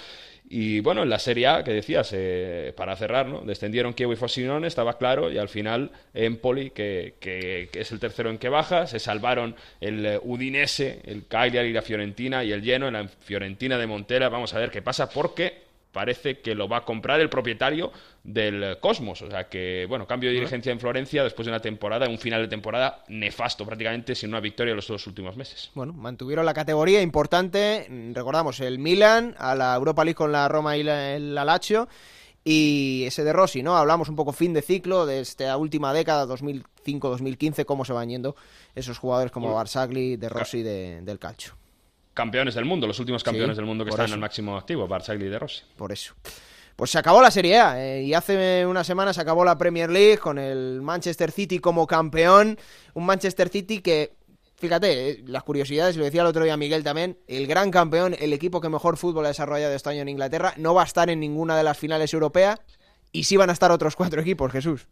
Y 0.51 0.79
bueno, 0.79 1.03
en 1.03 1.09
la 1.09 1.19
Serie 1.19 1.45
A, 1.45 1.63
que 1.63 1.71
decías, 1.71 2.09
eh, 2.11 2.73
para 2.75 2.95
cerrar, 2.95 3.27
¿no? 3.27 3.41
Descendieron 3.41 3.93
Kievo 3.93 4.13
y 4.13 4.15
Frosinone, 4.15 4.67
estaba 4.67 4.97
claro, 4.97 5.31
y 5.31 5.37
al 5.37 5.47
final 5.47 5.91
Empoli, 6.15 6.71
que, 6.71 7.13
que, 7.19 7.69
que, 7.71 7.81
es 7.81 7.91
el 7.91 7.99
tercero 7.99 8.31
en 8.31 8.39
que 8.39 8.49
baja, 8.49 8.87
se 8.87 8.97
salvaron 8.97 9.55
el 9.79 10.03
eh, 10.03 10.19
Udinese, 10.23 11.01
el 11.05 11.27
Cagliari 11.27 11.71
la 11.71 11.83
Fiorentina, 11.83 12.43
y 12.43 12.51
el 12.51 12.63
lleno 12.63 12.87
en 12.87 12.93
la 12.93 13.07
Fiorentina 13.07 13.77
de 13.77 13.85
Montera. 13.85 14.27
Vamos 14.29 14.55
a 14.55 14.59
ver 14.59 14.71
qué 14.71 14.81
pasa, 14.81 15.07
porque 15.11 15.68
parece 15.91 16.39
que 16.39 16.55
lo 16.55 16.67
va 16.67 16.77
a 16.77 16.85
comprar 16.85 17.19
el 17.19 17.29
propietario 17.29 17.91
del 18.23 18.77
Cosmos. 18.79 19.21
O 19.21 19.29
sea 19.29 19.49
que, 19.49 19.85
bueno, 19.87 20.07
cambio 20.07 20.29
de 20.29 20.35
dirigencia 20.35 20.71
en 20.71 20.79
Florencia 20.79 21.23
después 21.23 21.45
de 21.45 21.51
una 21.51 21.61
temporada, 21.61 22.07
un 22.07 22.19
final 22.19 22.41
de 22.41 22.47
temporada 22.47 23.03
nefasto 23.07 23.65
prácticamente, 23.65 24.15
sin 24.15 24.29
una 24.29 24.39
victoria 24.39 24.71
en 24.71 24.77
los 24.77 24.87
dos 24.87 25.05
últimos 25.07 25.35
meses. 25.35 25.71
Bueno, 25.73 25.93
mantuvieron 25.93 26.45
la 26.45 26.53
categoría 26.53 27.01
importante, 27.01 27.87
recordamos, 28.13 28.59
el 28.59 28.79
Milan, 28.79 29.35
a 29.37 29.55
la 29.55 29.75
Europa 29.75 30.03
League 30.03 30.15
con 30.15 30.31
la 30.31 30.47
Roma 30.47 30.77
y 30.77 30.81
el 30.81 31.37
Alacho. 31.37 31.87
Y 32.41 33.03
ese 33.05 33.25
de 33.25 33.33
Rossi, 33.33 33.61
¿no? 33.61 33.75
Hablamos 33.75 34.07
un 34.07 34.15
poco 34.15 34.31
fin 34.31 34.53
de 34.53 34.61
ciclo 34.61 35.05
de 35.05 35.19
esta 35.19 35.57
última 35.57 35.93
década, 35.93 36.25
2005-2015, 36.25 37.65
cómo 37.65 37.83
se 37.83 37.91
van 37.91 38.09
yendo 38.09 38.35
esos 38.75 38.97
jugadores 38.97 39.31
como 39.31 39.53
Barzagli, 39.53 40.15
de 40.15 40.29
Rossi 40.29 40.63
del 40.63 41.19
Calcio 41.19 41.58
campeones 42.19 42.53
del 42.53 42.65
mundo, 42.65 42.85
los 42.85 42.99
últimos 42.99 43.23
campeones 43.23 43.55
del 43.55 43.65
mundo 43.65 43.85
que 43.85 43.91
están 43.91 44.07
en 44.07 44.13
el 44.13 44.19
máximo 44.19 44.57
activo, 44.57 44.85
Barzagli 44.89 45.27
y 45.27 45.29
De 45.29 45.39
Rossi. 45.39 45.63
Por 45.77 45.93
eso. 45.93 46.13
Pues 46.75 46.91
se 46.91 46.97
acabó 46.97 47.21
la 47.21 47.31
Serie 47.31 47.57
A 47.57 47.81
eh, 47.81 48.03
y 48.03 48.13
hace 48.13 48.65
una 48.65 48.83
semana 48.83 49.13
se 49.13 49.21
acabó 49.21 49.45
la 49.45 49.57
Premier 49.57 49.89
League 49.89 50.17
con 50.17 50.37
el 50.37 50.81
Manchester 50.81 51.31
City 51.31 51.59
como 51.59 51.87
campeón. 51.87 52.57
Un 52.93 53.05
Manchester 53.05 53.47
City 53.47 53.79
que, 53.79 54.15
fíjate, 54.57 55.11
eh, 55.11 55.23
las 55.27 55.43
curiosidades, 55.43 55.95
lo 55.95 56.03
decía 56.03 56.19
el 56.19 56.27
otro 56.27 56.43
día 56.43 56.57
Miguel 56.57 56.83
también, 56.83 57.17
el 57.27 57.47
gran 57.47 57.71
campeón, 57.71 58.17
el 58.19 58.33
equipo 58.33 58.59
que 58.59 58.67
mejor 58.67 58.97
fútbol 58.97 59.23
ha 59.23 59.29
desarrollado 59.29 59.73
este 59.73 59.89
año 59.89 60.01
en 60.01 60.09
Inglaterra, 60.09 60.53
no 60.57 60.73
va 60.73 60.81
a 60.81 60.85
estar 60.85 61.09
en 61.09 61.21
ninguna 61.21 61.55
de 61.55 61.63
las 61.63 61.77
finales 61.77 62.13
europeas 62.13 62.59
y 63.13 63.23
sí 63.23 63.37
van 63.37 63.49
a 63.49 63.53
estar 63.53 63.71
otros 63.71 63.95
cuatro 63.95 64.19
equipos, 64.19 64.51
Jesús. 64.51 64.87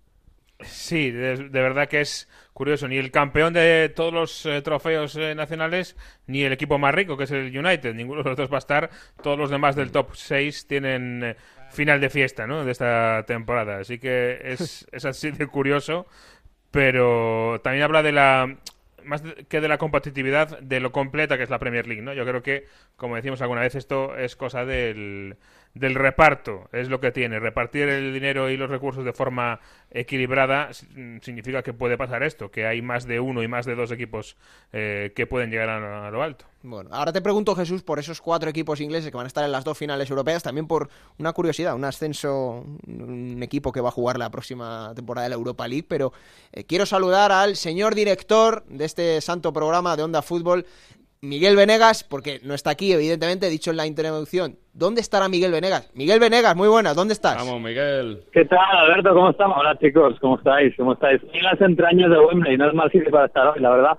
Sí, 0.60 1.12
de, 1.12 1.36
verdad 1.50 1.88
que 1.88 2.02
es 2.02 2.28
curioso. 2.54 2.88
Ni 2.88 2.98
el 2.98 3.12
campeón 3.12 3.54
de 3.54 3.90
todos 3.96 4.14
los 4.14 4.46
eh, 4.46 4.62
trofeos 4.62 5.16
eh, 5.16 5.36
nacionales, 5.36 5.96
ni 6.26 6.44
el 6.44 6.54
equipo 6.54 6.80
más 6.80 6.96
rico, 6.96 7.16
que 7.16 7.26
es 7.26 7.32
el 7.32 7.56
United. 7.56 7.94
Ninguno 7.94 8.24
de 8.24 8.30
los 8.30 8.38
dos 8.38 8.52
va 8.52 8.58
a 8.58 8.60
estar. 8.60 8.90
Todos 9.22 9.38
los 9.38 9.50
demás 9.50 9.76
del 9.76 9.92
top 9.92 10.16
6 10.16 10.68
tienen 10.68 11.24
eh, 11.24 11.36
final 11.70 12.02
de 12.02 12.10
fiesta 12.10 12.48
¿no? 12.48 12.66
de 12.66 12.72
esta 12.72 13.24
temporada. 13.28 13.80
Así 13.80 14.00
que 14.00 14.40
es, 14.44 14.88
es 14.92 15.06
así 15.06 15.32
de 15.32 15.48
curioso. 15.48 16.08
Pero 16.72 17.62
también 17.64 17.84
habla 17.84 18.04
de 18.04 18.12
la 18.12 18.58
más 19.08 19.24
que 19.48 19.62
de 19.62 19.68
la 19.68 19.78
competitividad, 19.78 20.60
de 20.60 20.80
lo 20.80 20.92
completa 20.92 21.38
que 21.38 21.44
es 21.44 21.50
la 21.50 21.60
Premier 21.60 21.88
League, 21.88 22.02
¿no? 22.02 22.14
Yo 22.14 22.26
creo 22.26 22.44
que, 22.44 22.68
como 22.98 23.16
decimos 23.16 23.42
alguna 23.42 23.62
vez, 23.62 23.76
esto 23.76 24.18
es 24.18 24.36
cosa 24.36 24.66
del, 24.66 25.38
del 25.80 25.96
reparto, 25.96 26.70
es 26.72 26.90
lo 26.90 27.00
que 27.00 27.12
tiene. 27.12 27.40
Repartir 27.40 27.88
el 27.90 28.14
dinero 28.14 28.50
y 28.50 28.58
los 28.58 28.70
recursos 28.70 29.06
de 29.06 29.14
forma 29.14 29.60
equilibrada 29.92 30.70
significa 30.74 31.64
que 31.64 31.74
puede 31.74 31.98
pasar 31.98 32.24
esto, 32.24 32.52
que 32.52 32.66
hay 32.66 32.82
más 32.82 33.06
de 33.06 33.20
uno 33.20 33.44
y 33.44 33.48
más 33.48 33.66
de 33.66 33.76
dos 33.76 33.92
equipos 33.92 34.38
eh, 34.74 35.14
que 35.16 35.28
pueden 35.28 35.50
llegar 35.50 35.70
a, 35.70 36.12
lo 36.12 36.24
alto. 36.24 36.46
Bueno, 36.64 36.90
ahora 36.92 37.14
te 37.14 37.22
pregunto, 37.22 37.56
Jesús, 37.56 37.84
por 37.84 38.00
esos 38.00 38.20
cuatro 38.20 38.50
equipos 38.50 38.82
ingleses 38.82 39.12
que 39.12 39.18
van 39.18 39.26
a 39.26 39.28
estar 39.28 39.46
en 39.46 39.52
las 39.52 39.64
dos 39.64 39.78
finales 39.78 40.10
europeas, 40.10 40.44
también 40.44 40.68
por 40.68 40.90
una 41.18 41.32
curiosidad, 41.34 41.76
un 41.76 41.86
ascenso, 41.86 42.66
un 42.88 43.42
equipo 43.42 43.72
que 43.72 43.80
va 43.80 43.90
a 43.90 43.94
jugar 43.94 44.18
la 44.18 44.30
próxima 44.30 44.92
temporada 44.96 45.26
de 45.26 45.30
la 45.30 45.36
Europa 45.36 45.68
League, 45.68 45.86
pero 45.88 46.12
eh, 46.52 46.64
quiero 46.66 46.86
saludar 46.86 47.32
al 47.32 47.56
señor 47.56 47.96
director 47.96 48.66
de 48.68 48.86
este 48.86 49.22
santo 49.22 49.54
programa 49.54 49.96
de 49.96 50.04
Onda 50.04 50.22
Fútbol, 50.22 50.66
Miguel 51.22 51.56
Venegas, 51.56 52.04
porque 52.04 52.40
no 52.44 52.54
está 52.54 52.72
aquí, 52.72 52.92
evidentemente, 52.92 53.48
he 53.48 53.50
dicho 53.50 53.72
en 53.72 53.78
la 53.78 53.88
introducción. 53.88 54.56
¿Dónde 54.74 55.02
estará 55.02 55.28
Miguel 55.28 55.52
Venegas? 55.52 55.92
Miguel 55.96 56.20
Venegas, 56.20 56.56
muy 56.56 56.68
buenas, 56.68 56.96
¿dónde 56.96 57.14
estás? 57.14 57.36
Vamos, 57.36 57.60
Miguel. 57.60 58.24
¿Qué 58.32 58.46
tal, 58.46 58.60
Alberto? 58.60 59.14
¿Cómo 59.14 59.32
estamos? 59.32 59.58
Hola, 59.58 59.78
chicos, 59.80 60.16
¿cómo 60.20 60.38
estáis? 60.38 60.76
¿Cómo 60.78 60.94
estáis? 60.94 61.22
En 61.34 61.44
las 61.44 61.60
entrañas 61.60 62.12
de 62.12 62.20
Wembley, 62.20 62.58
no 62.58 62.68
es 62.68 62.74
mal 62.76 62.92
sitio 62.92 63.10
para 63.10 63.26
estar 63.26 63.48
hoy, 63.48 63.60
la 63.60 63.70
verdad. 63.72 63.98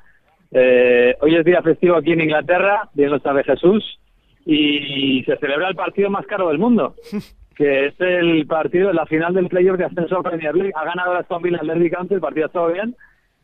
Eh, 0.53 1.17
hoy 1.21 1.35
es 1.35 1.45
día 1.45 1.61
festivo 1.63 1.97
aquí 1.97 2.13
en 2.13 2.21
Inglaterra, 2.21 2.89
bien 2.95 3.11
lo 3.11 3.19
sabe 3.19 3.43
Jesús, 3.43 3.99
y 4.47 5.25
se 5.25 5.37
celebra 5.39 5.69
el 5.69 5.75
partido 5.75 6.11
más 6.11 6.25
caro 6.27 6.49
del 6.49 6.59
mundo, 6.59 6.95
que 7.57 7.87
es 7.87 7.95
el 8.01 8.47
partido, 8.47 8.93
la 8.93 9.07
final 9.07 9.35
del 9.35 9.49
playoff 9.49 9.77
de 9.77 9.87
ascenso 9.87 10.19
a 10.19 10.23
Premier 10.23 10.55
League. 10.55 10.73
Ha 10.77 10.85
ganado 10.85 11.13
el 11.13 11.19
Aston 11.19 11.43
Villa 11.43 11.59
el 11.61 11.67
Derby 11.67 11.91
County, 11.91 12.15
el 12.15 12.21
partido 12.21 12.45
ha 12.45 12.47
estado 12.47 12.73
bien, 12.73 12.97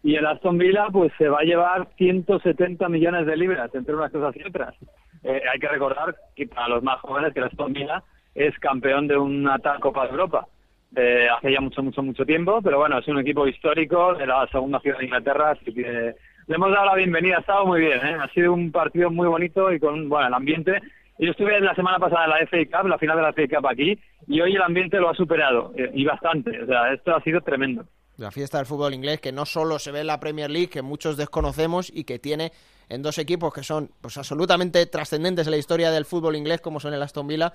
y 0.04 0.16
el 0.16 0.26
Aston 0.26 0.58
Villa 0.58 0.88
pues 0.92 1.10
se 1.16 1.28
va 1.28 1.38
a 1.40 1.44
llevar 1.44 1.88
170 1.96 2.88
millones 2.90 3.24
de 3.24 3.36
libras 3.38 3.74
entre 3.74 3.94
unas 3.94 4.12
cosas 4.12 4.36
y 4.36 4.46
otras. 4.46 4.74
Eh, 5.22 5.40
hay 5.50 5.58
que 5.58 5.66
recordar 5.66 6.14
que 6.36 6.46
para 6.46 6.68
los 6.68 6.82
más 6.82 7.00
jóvenes 7.00 7.32
que 7.32 7.40
el 7.40 7.46
Aston 7.46 7.72
Villa 7.72 8.02
es 8.34 8.56
campeón 8.58 9.08
de 9.08 9.16
una 9.16 9.58
tal 9.58 9.80
Copa 9.80 10.04
de 10.04 10.10
Europa. 10.10 10.46
Eh, 10.94 11.26
hace 11.34 11.52
ya 11.52 11.60
mucho, 11.62 11.82
mucho, 11.82 12.02
mucho 12.02 12.26
tiempo, 12.26 12.60
pero 12.62 12.78
bueno, 12.78 12.98
es 12.98 13.08
un 13.08 13.18
equipo 13.18 13.48
histórico 13.48 14.14
de 14.14 14.26
la 14.26 14.46
segunda 14.48 14.78
ciudad 14.80 14.98
de 14.98 15.06
Inglaterra, 15.06 15.52
así 15.52 15.72
que 15.72 16.14
le 16.46 16.54
hemos 16.54 16.70
dado 16.70 16.84
la 16.84 16.94
bienvenida, 16.96 17.38
ha 17.38 17.40
estado 17.40 17.64
muy 17.64 17.80
bien, 17.80 17.98
¿eh? 18.04 18.16
ha 18.20 18.28
sido 18.28 18.52
un 18.52 18.70
partido 18.70 19.10
muy 19.10 19.26
bonito 19.26 19.72
y 19.72 19.80
con 19.80 20.10
bueno 20.10 20.28
el 20.28 20.34
ambiente. 20.34 20.82
Yo 21.18 21.30
estuve 21.30 21.58
la 21.60 21.74
semana 21.74 21.98
pasada 21.98 22.24
en 22.24 22.30
la 22.30 22.46
FA 22.46 22.58
Cup, 22.78 22.88
la 22.88 22.98
final 22.98 23.16
de 23.16 23.22
la 23.22 23.32
FA 23.32 23.56
Cup 23.56 23.66
aquí, 23.68 23.98
y 24.26 24.40
hoy 24.42 24.54
el 24.54 24.62
ambiente 24.62 25.00
lo 25.00 25.08
ha 25.08 25.14
superado, 25.14 25.72
eh, 25.76 25.90
y 25.94 26.04
bastante, 26.04 26.62
o 26.62 26.66
sea, 26.66 26.92
esto 26.92 27.16
ha 27.16 27.22
sido 27.22 27.40
tremendo. 27.40 27.86
La 28.16 28.30
fiesta 28.30 28.58
del 28.58 28.66
fútbol 28.66 28.94
inglés 28.94 29.20
que 29.20 29.32
no 29.32 29.44
solo 29.44 29.78
se 29.78 29.90
ve 29.90 30.00
en 30.00 30.06
la 30.06 30.20
Premier 30.20 30.50
League, 30.50 30.68
que 30.68 30.82
muchos 30.82 31.16
desconocemos 31.16 31.90
y 31.92 32.04
que 32.04 32.18
tiene 32.18 32.52
en 32.88 33.02
dos 33.02 33.18
equipos 33.18 33.52
que 33.52 33.62
son 33.62 33.90
pues 34.00 34.16
absolutamente 34.16 34.86
trascendentes 34.86 35.46
en 35.46 35.52
la 35.52 35.56
historia 35.56 35.90
del 35.90 36.04
fútbol 36.04 36.36
inglés, 36.36 36.60
como 36.60 36.80
son 36.80 36.94
el 36.94 37.02
Aston 37.02 37.26
Villa 37.26 37.52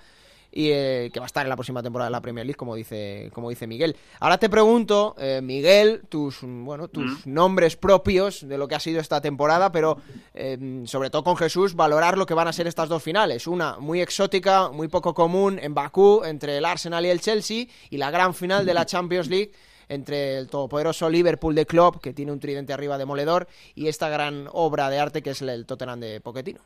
y 0.52 0.70
eh, 0.72 1.12
que 1.14 1.20
va 1.20 1.26
a 1.26 1.28
estar 1.28 1.46
en 1.46 1.50
la 1.50 1.56
próxima 1.56 1.84
temporada 1.84 2.10
de 2.10 2.12
la 2.12 2.22
Premier 2.22 2.46
League, 2.46 2.58
como 2.58 2.76
dice, 2.76 3.30
como 3.34 3.50
dice 3.50 3.68
Miguel. 3.68 3.96
Ahora 4.20 4.38
te 4.38 4.50
pregunto, 4.50 5.16
eh, 5.20 5.42
Miguel, 5.44 6.02
tus, 6.10 6.40
bueno, 6.42 6.88
tus 6.88 7.26
nombres 7.28 7.76
propios 7.76 8.48
de 8.48 8.58
lo 8.58 8.68
que 8.68 8.76
ha 8.76 8.80
sido 8.80 9.00
esta 9.00 9.22
temporada, 9.22 9.72
pero 9.72 9.98
eh, 10.34 10.82
sobre 10.86 11.10
todo 11.10 11.24
con 11.24 11.38
Jesús, 11.38 11.76
valorar 11.76 12.18
lo 12.18 12.26
que 12.26 12.34
van 12.34 12.48
a 12.48 12.54
ser 12.54 12.68
estas 12.68 12.90
dos 12.90 13.04
finales. 13.04 13.48
Una 13.48 13.78
muy 13.78 14.02
exótica, 14.02 14.70
muy 14.70 14.88
poco 14.88 15.14
común 15.14 15.60
en 15.62 15.74
Bakú, 15.74 16.24
entre 16.24 16.58
el 16.58 16.66
Arsenal 16.66 17.06
y 17.06 17.10
el 17.10 17.22
Chelsea, 17.22 17.68
y 17.90 17.98
la 17.98 18.10
gran 18.12 18.34
final 18.34 18.66
de 18.66 18.74
la 18.74 18.86
Champions 18.88 19.30
League 19.30 19.52
entre 19.90 20.38
el 20.38 20.48
todopoderoso 20.48 21.10
Liverpool 21.10 21.56
de 21.56 21.66
Klopp, 21.66 22.02
que 22.02 22.14
tiene 22.14 22.32
un 22.32 22.40
tridente 22.40 22.72
arriba 22.72 22.98
demoledor, 22.98 23.48
y 23.76 23.88
esta 23.88 24.08
gran 24.08 24.48
obra 24.54 24.90
de 24.90 25.00
arte 25.00 25.22
que 25.22 25.32
es 25.32 25.42
el 25.42 25.66
Tottenham 25.66 26.00
de 26.00 26.22
Pochettino. 26.22 26.62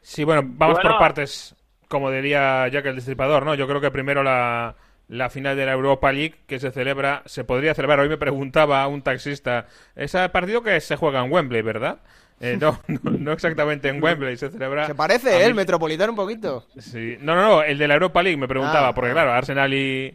Sí, 0.00 0.24
bueno, 0.24 0.42
vamos 0.44 0.78
por 0.80 0.98
partes 0.98 1.54
como 1.88 2.10
diría 2.10 2.68
Jack 2.68 2.86
el 2.86 2.96
Destripador, 2.96 3.44
¿no? 3.44 3.54
Yo 3.54 3.66
creo 3.66 3.80
que 3.80 3.90
primero 3.90 4.22
la, 4.22 4.74
la 5.08 5.30
final 5.30 5.56
de 5.56 5.66
la 5.66 5.72
Europa 5.72 6.12
League 6.12 6.34
que 6.46 6.58
se 6.58 6.70
celebra, 6.70 7.22
se 7.26 7.44
podría 7.44 7.74
celebrar. 7.74 8.00
Hoy 8.00 8.08
me 8.08 8.16
preguntaba 8.16 8.86
un 8.86 9.02
taxista, 9.02 9.66
ese 9.94 10.28
partido 10.30 10.62
que 10.62 10.80
se 10.80 10.96
juega 10.96 11.24
en 11.24 11.32
Wembley, 11.32 11.62
¿verdad? 11.62 12.00
Eh, 12.40 12.58
no, 12.60 12.80
no, 12.88 13.32
exactamente 13.32 13.88
en 13.88 14.02
Wembley, 14.02 14.36
se 14.36 14.50
celebra... 14.50 14.86
Se 14.86 14.94
parece, 14.94 15.38
¿eh? 15.38 15.46
El 15.46 15.54
Metropolitano 15.54 16.12
un 16.12 16.16
poquito. 16.16 16.66
Sí, 16.78 17.16
no, 17.20 17.34
no, 17.34 17.42
no, 17.42 17.62
el 17.62 17.78
de 17.78 17.88
la 17.88 17.94
Europa 17.94 18.22
League 18.22 18.36
me 18.36 18.48
preguntaba, 18.48 18.88
Ah, 18.88 18.94
porque 18.94 19.12
claro, 19.12 19.32
Arsenal 19.32 19.72
y... 19.72 20.14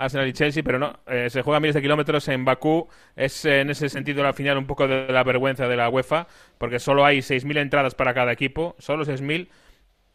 Arsenal 0.00 0.26
y 0.28 0.32
Chelsea, 0.32 0.62
pero 0.62 0.78
no, 0.78 0.98
eh, 1.06 1.28
se 1.30 1.42
juega 1.42 1.60
miles 1.60 1.74
de 1.74 1.82
kilómetros 1.82 2.26
en 2.28 2.44
Bakú. 2.44 2.88
Es 3.16 3.44
eh, 3.44 3.60
en 3.60 3.70
ese 3.70 3.88
sentido 3.88 4.22
la 4.22 4.32
final 4.32 4.58
un 4.58 4.66
poco 4.66 4.88
de 4.88 5.06
la 5.12 5.22
vergüenza 5.24 5.68
de 5.68 5.76
la 5.76 5.88
UEFA, 5.88 6.26
porque 6.58 6.78
solo 6.78 7.04
hay 7.04 7.22
6.000 7.22 7.58
entradas 7.58 7.94
para 7.94 8.14
cada 8.14 8.32
equipo, 8.32 8.74
solo 8.78 9.04
6.000, 9.04 9.48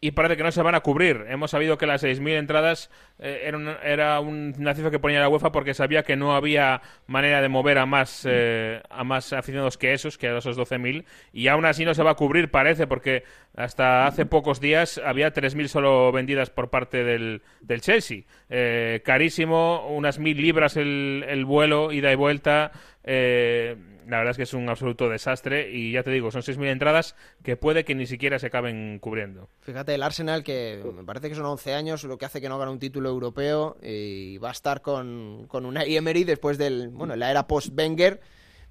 y 0.01 0.11
parece 0.11 0.37
que 0.37 0.43
no 0.43 0.51
se 0.51 0.61
van 0.61 0.75
a 0.75 0.81
cubrir. 0.81 1.25
Hemos 1.29 1.51
sabido 1.51 1.77
que 1.77 1.87
las 1.87 2.03
6.000 2.03 2.35
entradas 2.35 2.91
eh, 3.17 3.43
era, 3.45 3.57
un- 3.57 3.75
era 3.83 4.19
una 4.19 4.73
cifra 4.75 4.91
que 4.91 4.99
ponía 4.99 5.19
la 5.19 5.29
UEFA 5.29 5.51
porque 5.51 5.73
sabía 5.73 6.03
que 6.03 6.15
no 6.15 6.35
había 6.35 6.81
manera 7.07 7.41
de 7.41 7.49
mover 7.49 7.77
a 7.79 7.85
más, 7.85 8.25
eh, 8.29 8.81
a 8.89 9.03
más 9.03 9.33
aficionados 9.33 9.77
que 9.77 9.93
esos, 9.93 10.17
que 10.17 10.27
a 10.27 10.37
esos 10.37 10.57
12.000, 10.57 11.05
y 11.33 11.47
aún 11.47 11.65
así 11.65 11.85
no 11.85 11.93
se 11.95 12.03
va 12.03 12.11
a 12.11 12.15
cubrir, 12.15 12.51
parece, 12.51 12.85
porque 12.87 13.23
hasta 13.55 14.07
hace 14.07 14.25
pocos 14.25 14.59
días 14.59 14.99
había 15.03 15.33
3.000 15.33 15.67
solo 15.67 16.11
vendidas 16.11 16.49
por 16.49 16.69
parte 16.69 17.03
del, 17.03 17.41
del 17.61 17.81
Chelsea. 17.81 18.23
Eh, 18.49 19.01
carísimo, 19.05 19.87
unas 19.89 20.19
1.000 20.19 20.35
libras 20.35 20.77
el, 20.77 21.23
el 21.27 21.45
vuelo, 21.45 21.91
ida 21.91 22.11
y 22.11 22.15
vuelta. 22.15 22.71
eh, 23.03 23.75
la 24.07 24.17
verdad 24.17 24.31
es 24.31 24.37
que 24.37 24.43
es 24.43 24.53
un 24.53 24.69
absoluto 24.69 25.09
desastre 25.09 25.71
y 25.71 25.91
ya 25.93 26.03
te 26.03 26.11
digo, 26.11 26.29
son 26.29 26.43
6.000 26.43 26.67
entradas 26.67 27.15
que 27.41 27.57
puede 27.57 27.85
que 27.85 27.95
ni 27.95 28.05
siquiera 28.05 28.37
se 28.37 28.45
acaben 28.45 28.99
cubriendo. 28.99 29.49
Fíjate, 29.61 29.95
el 29.95 30.03
Arsenal, 30.03 30.43
que 30.43 30.79
me 30.95 31.03
parece 31.03 31.27
que 31.27 31.33
son 31.33 31.45
11 31.47 31.73
años, 31.73 32.03
lo 32.03 32.19
que 32.19 32.25
hace 32.25 32.39
que 32.39 32.47
no 32.47 32.59
gane 32.59 32.71
un 32.71 32.77
título 32.77 33.09
europeo 33.09 33.77
y 33.81 34.37
va 34.37 34.49
a 34.49 34.51
estar 34.51 34.83
con, 34.83 35.47
con 35.47 35.65
Unai 35.65 35.95
Emery 35.95 36.23
después 36.23 36.59
del, 36.59 36.89
bueno, 36.89 37.15
la 37.15 37.31
era 37.31 37.47
post-Wenger, 37.47 38.21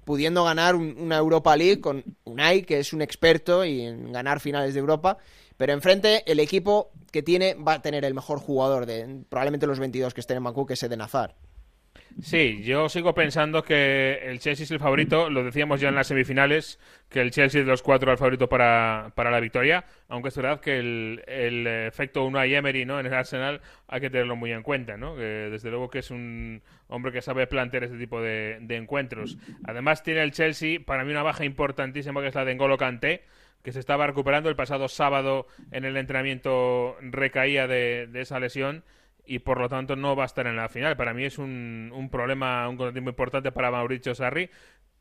pudiendo 0.05 0.43
ganar 0.45 0.75
un- 0.75 0.95
una 0.97 1.17
Europa 1.17 1.55
League 1.57 1.81
con 1.81 2.03
Unai, 2.23 2.61
que 2.61 2.79
es 2.79 2.93
un 2.93 3.01
experto 3.01 3.65
y 3.65 3.81
en 3.81 4.13
ganar 4.13 4.39
finales 4.39 4.73
de 4.73 4.79
Europa. 4.79 5.17
Pero 5.57 5.73
enfrente, 5.73 6.23
el 6.31 6.39
equipo 6.39 6.91
que 7.11 7.23
tiene 7.23 7.55
va 7.55 7.73
a 7.73 7.81
tener 7.81 8.05
el 8.05 8.13
mejor 8.13 8.39
jugador 8.39 8.85
de 8.85 9.23
probablemente 9.29 9.67
los 9.67 9.79
22 9.79 10.13
que 10.13 10.21
estén 10.21 10.37
en 10.37 10.43
Bakú, 10.43 10.65
que 10.65 10.73
es 10.73 10.83
Eden 10.83 11.01
Hazard. 11.01 11.33
Sí, 12.21 12.63
yo 12.63 12.87
sigo 12.87 13.13
pensando 13.13 13.61
que 13.61 14.19
el 14.23 14.39
Chelsea 14.39 14.63
es 14.63 14.71
el 14.71 14.79
favorito. 14.79 15.29
Lo 15.29 15.43
decíamos 15.43 15.81
ya 15.81 15.89
en 15.89 15.95
las 15.95 16.07
semifinales, 16.07 16.79
que 17.09 17.19
el 17.19 17.31
Chelsea 17.31 17.61
de 17.61 17.67
los 17.67 17.83
cuatro 17.83 18.09
el 18.09 18.17
favorito 18.17 18.47
para, 18.47 19.11
para 19.15 19.29
la 19.31 19.41
victoria. 19.41 19.83
Aunque 20.07 20.29
es 20.29 20.37
verdad 20.37 20.61
que 20.61 20.79
el, 20.79 21.23
el 21.27 21.67
efecto 21.67 22.23
Unai 22.23 22.55
Emery 22.55 22.85
¿no? 22.85 23.01
en 23.01 23.07
el 23.07 23.13
Arsenal 23.13 23.59
hay 23.87 23.99
que 23.99 24.09
tenerlo 24.09 24.37
muy 24.37 24.53
en 24.53 24.63
cuenta. 24.63 24.95
¿no? 24.95 25.15
Que 25.17 25.49
desde 25.51 25.69
luego 25.69 25.89
que 25.89 25.99
es 25.99 26.09
un 26.09 26.61
hombre 26.87 27.11
que 27.11 27.21
sabe 27.21 27.47
plantear 27.47 27.83
este 27.83 27.97
tipo 27.97 28.21
de, 28.21 28.65
encuentros. 28.69 29.37
Además 29.65 30.01
tiene 30.01 30.23
el 30.23 30.31
Chelsea, 30.31 30.79
para 30.85 31.03
mí, 31.03 31.11
una 31.11 31.23
baja 31.23 31.43
importantísima 31.43 32.21
que 32.21 32.27
es 32.27 32.35
la 32.35 32.45
de 32.45 32.55
N'Golo 32.55 32.77
Kanté 32.77 33.23
que 33.61 33.71
se 33.71 33.79
estaba 33.79 34.05
recuperando 34.05 34.47
el 34.47 34.55
pasado 34.55 34.87
sábado 34.87 35.47
en 35.71 35.85
el 35.85 35.97
entrenamiento 35.97 36.97
recaía 37.01 37.65
de 37.65 38.07
esa 38.13 38.39
lesión 38.39 38.83
y 39.27 39.39
por 39.39 39.59
lo 39.59 39.69
tanto 39.69 39.95
no 39.95 40.15
va 40.15 40.23
a 40.23 40.27
estar 40.27 40.47
en 40.47 40.55
la 40.55 40.69
final. 40.69 40.95
Para 40.97 41.13
mí 41.13 41.23
es 41.25 41.37
un, 41.37 41.91
un 41.93 42.09
problema, 42.09 42.67
un 42.69 42.77
contratiempo 42.77 43.09
importante 43.09 43.51
para 43.51 43.71
Mauricio 43.71 44.13
Sarri, 44.15 44.49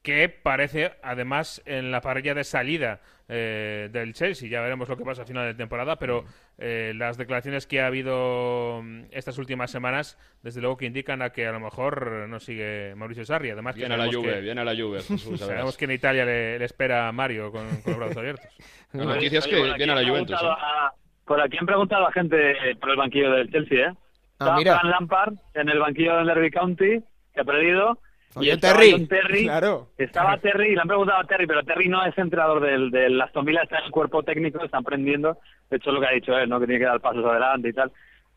que 0.03 0.29
parece 0.29 0.93
además 1.03 1.63
en 1.65 1.91
la 1.91 2.03
parrilla 2.03 2.35
de 2.35 2.45
salida 2.45 3.01
eh, 3.27 3.89
del 3.91 4.13
Chelsea. 4.13 4.51
Ya 4.51 4.61
veremos 4.61 4.87
lo 4.87 4.99
que 4.99 5.05
pasa 5.05 5.23
a 5.23 5.25
final 5.25 5.47
de 5.47 5.55
temporada, 5.55 5.97
pero 5.99 6.27
eh, 6.59 6.93
las 6.95 7.17
declaraciones 7.17 7.67
que 7.67 7.81
ha 7.81 7.87
habido 7.87 8.83
mm, 8.85 9.05
estas 9.13 9.39
últimas 9.39 9.71
semanas, 9.71 10.19
desde 10.43 10.61
luego 10.61 10.77
que 10.77 10.85
indican 10.85 11.23
a 11.23 11.31
que 11.31 11.47
a 11.47 11.53
lo 11.53 11.61
mejor 11.61 12.29
no 12.29 12.39
sigue 12.39 12.93
Mauricio 12.97 13.25
Sarri. 13.25 13.49
Además, 13.51 13.75
que 13.77 13.81
Viene 13.81 13.95
a 13.95 13.97
la 13.97 14.05
sabemos 14.05 14.23
Juve, 14.25 14.35
que- 14.35 14.41
viene 14.43 14.61
a 14.61 14.65
la 14.65 14.77
Juve, 14.77 15.01
Jesús, 15.01 15.41
Sabemos 15.41 15.77
que 15.79 15.85
en 15.87 15.91
Italia 15.93 16.25
le, 16.27 16.59
le 16.59 16.65
espera 16.67 17.09
a 17.09 17.13
Mario 17.13 17.51
con, 17.51 17.67
con 17.81 17.93
los 17.93 17.99
brazos 17.99 18.17
abiertos. 18.19 18.47
La 18.93 19.05
noticia 19.07 19.39
es 19.41 19.47
que 19.49 19.57
por 19.57 19.69
aquí 19.71 19.79
viene 19.79 19.93
a 19.93 19.95
la 19.97 20.01
han 20.03 20.09
Juventus. 20.09 20.37
preguntado 20.39 20.53
¿eh? 20.61 20.63
a- 20.63 20.93
por 21.25 21.41
aquí 21.41 21.57
han 21.59 21.67
preguntado 21.67 22.07
a 22.07 22.13
gente 22.13 22.55
por 22.79 22.91
el 22.91 22.97
banquillo 22.97 23.31
del 23.33 23.51
Chelsea, 23.51 23.89
¿eh? 23.89 23.95
Ah, 24.39 24.45
Estaba 24.45 24.57
mira. 24.57 24.79
Fran 24.79 24.91
Lampard 24.91 25.35
en 25.55 25.69
el 25.69 25.79
banquillo 25.79 26.17
del 26.17 26.27
Derby 26.27 26.51
County, 26.51 27.01
que 27.33 27.41
ha 27.41 27.45
perdido. 27.45 27.99
Oye, 28.37 28.53
estaba 28.53 28.81
Terry. 28.81 29.07
Terry. 29.07 29.45
Claro. 29.45 29.91
Estaba 29.97 30.39
Terry, 30.39 30.73
y 30.73 30.75
le 30.75 30.81
han 30.81 30.89
preguntado 30.89 31.21
a 31.21 31.25
Terry, 31.25 31.47
pero 31.47 31.63
Terry 31.63 31.89
no 31.89 32.05
es 32.05 32.19
entrenador 32.19 32.61
del, 32.61 32.91
del 32.91 33.21
Aston 33.21 33.45
Villa, 33.45 33.63
está 33.63 33.79
en 33.79 33.85
el 33.85 33.91
cuerpo 33.93 34.23
técnico, 34.25 34.65
está 34.65 34.79
aprendiendo. 34.79 35.39
De 35.71 35.77
hecho, 35.77 35.91
es 35.91 35.95
lo 35.95 36.01
que 36.01 36.07
ha 36.09 36.11
dicho 36.13 36.37
él, 36.37 36.49
¿no? 36.49 36.59
Que 36.59 36.67
tiene 36.67 36.81
que 36.81 36.87
dar 36.87 37.01
pasos 37.01 37.25
adelante 37.25 37.69
y 37.69 37.73
tal. 37.73 37.93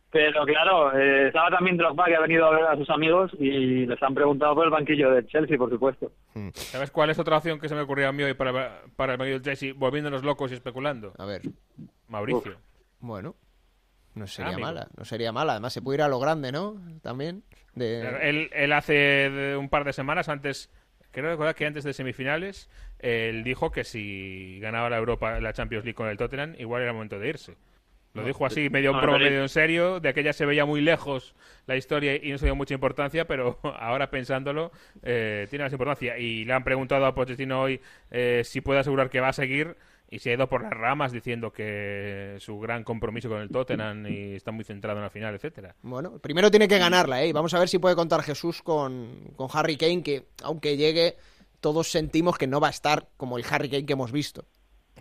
Pero 0.09 0.45
claro, 0.45 0.97
eh, 0.97 1.27
estaba 1.27 1.49
también 1.49 1.75
Drogba, 1.77 2.05
que 2.05 2.15
ha 2.15 2.19
venido 2.21 2.45
a 2.45 2.51
ver 2.51 2.63
a 2.65 2.77
sus 2.77 2.89
amigos 2.89 3.29
y 3.39 3.85
les 3.87 4.01
han 4.01 4.13
preguntado 4.13 4.55
por 4.55 4.63
el 4.65 4.71
banquillo 4.71 5.11
del 5.11 5.27
Chelsea, 5.27 5.57
por 5.57 5.69
supuesto. 5.69 6.11
¿Sabes 6.53 6.91
cuál 6.91 7.09
es 7.09 7.19
otra 7.19 7.37
opción 7.37 7.59
que 7.59 7.67
se 7.67 7.75
me 7.75 7.81
ocurrió 7.81 8.07
a 8.07 8.13
mí 8.13 8.23
hoy 8.23 8.33
para, 8.35 8.83
para 8.95 9.13
el 9.13 9.19
medio 9.19 9.33
del 9.33 9.41
Chelsea, 9.41 9.73
volviéndonos 9.75 10.23
locos 10.23 10.51
y 10.51 10.53
especulando? 10.55 11.11
A 11.17 11.25
ver, 11.25 11.41
Mauricio. 12.07 12.55
bueno, 12.99 13.35
no 14.17 14.27
sería 14.27 14.53
amigo. 14.53 14.67
mala, 14.67 14.87
no 14.97 15.05
sería 15.05 15.31
mala. 15.31 15.53
Además, 15.53 15.73
se 15.73 15.81
puede 15.81 15.97
ir 15.97 16.01
a 16.01 16.07
lo 16.07 16.19
grande, 16.19 16.51
¿no? 16.51 16.75
También. 17.01 17.43
De... 17.75 18.01
Él, 18.27 18.49
él 18.53 18.73
hace 18.73 19.55
un 19.57 19.69
par 19.69 19.83
de 19.83 19.93
semanas 19.93 20.29
antes, 20.29 20.69
creo 21.11 21.29
recordar 21.29 21.55
que 21.55 21.65
antes 21.65 21.83
de 21.83 21.93
semifinales, 21.93 22.69
él 22.99 23.43
dijo 23.43 23.71
que 23.71 23.83
si 23.83 24.59
ganaba 24.59 24.89
la 24.89 24.97
Europa, 24.97 25.39
la 25.39 25.53
Champions 25.53 25.85
League 25.85 25.95
con 25.95 26.07
el 26.09 26.17
Tottenham, 26.17 26.55
igual 26.57 26.81
era 26.81 26.93
momento 26.93 27.19
de 27.19 27.29
irse. 27.29 27.55
Lo 28.13 28.23
dijo 28.25 28.47
así, 28.47 28.69
medio 28.71 28.89
en 28.89 28.95
no, 28.95 29.01
pero- 29.01 29.19
medio 29.19 29.41
en 29.43 29.49
serio. 29.49 29.99
De 29.99 30.09
aquella 30.09 30.33
se 30.33 30.45
veía 30.47 30.65
muy 30.65 30.81
lejos 30.81 31.35
la 31.67 31.75
historia 31.75 32.15
y 32.15 32.31
no 32.31 32.39
se 32.39 32.45
dio 32.45 32.55
mucha 32.55 32.73
importancia, 32.73 33.27
pero 33.27 33.59
ahora 33.79 34.09
pensándolo, 34.09 34.71
eh, 35.03 35.45
tiene 35.51 35.65
más 35.65 35.71
importancia. 35.71 36.17
Y 36.17 36.43
le 36.43 36.53
han 36.53 36.63
preguntado 36.63 37.05
a 37.05 37.13
Pochettino 37.13 37.61
hoy 37.61 37.79
eh, 38.09 38.41
si 38.43 38.61
puede 38.61 38.79
asegurar 38.79 39.11
que 39.11 39.19
va 39.19 39.27
a 39.27 39.33
seguir 39.33 39.75
y 40.09 40.19
se 40.19 40.29
ha 40.29 40.33
ido 40.33 40.47
por 40.47 40.61
las 40.63 40.71
ramas 40.73 41.11
diciendo 41.11 41.51
que 41.51 42.37
su 42.39 42.59
gran 42.59 42.83
compromiso 42.83 43.27
con 43.29 43.41
el 43.41 43.49
Tottenham 43.49 44.07
y 44.07 44.35
está 44.35 44.51
muy 44.51 44.63
centrado 44.63 44.97
en 44.99 45.03
la 45.03 45.09
final, 45.09 45.35
etcétera. 45.35 45.75
Bueno, 45.81 46.17
primero 46.19 46.49
tiene 46.49 46.67
que 46.67 46.77
ganarla, 46.77 47.21
¿eh? 47.23 47.27
Y 47.27 47.31
vamos 47.33 47.53
a 47.53 47.59
ver 47.59 47.67
si 47.69 47.77
puede 47.79 47.95
contar 47.95 48.21
Jesús 48.23 48.61
con, 48.63 49.31
con 49.35 49.49
Harry 49.53 49.75
Kane, 49.77 50.03
que 50.03 50.27
aunque 50.43 50.77
llegue, 50.77 51.15
todos 51.59 51.89
sentimos 51.91 52.37
que 52.37 52.47
no 52.47 52.59
va 52.59 52.67
a 52.67 52.71
estar 52.71 53.07
como 53.17 53.37
el 53.37 53.45
Harry 53.49 53.69
Kane 53.69 53.85
que 53.85 53.93
hemos 53.93 54.11
visto. 54.11 54.45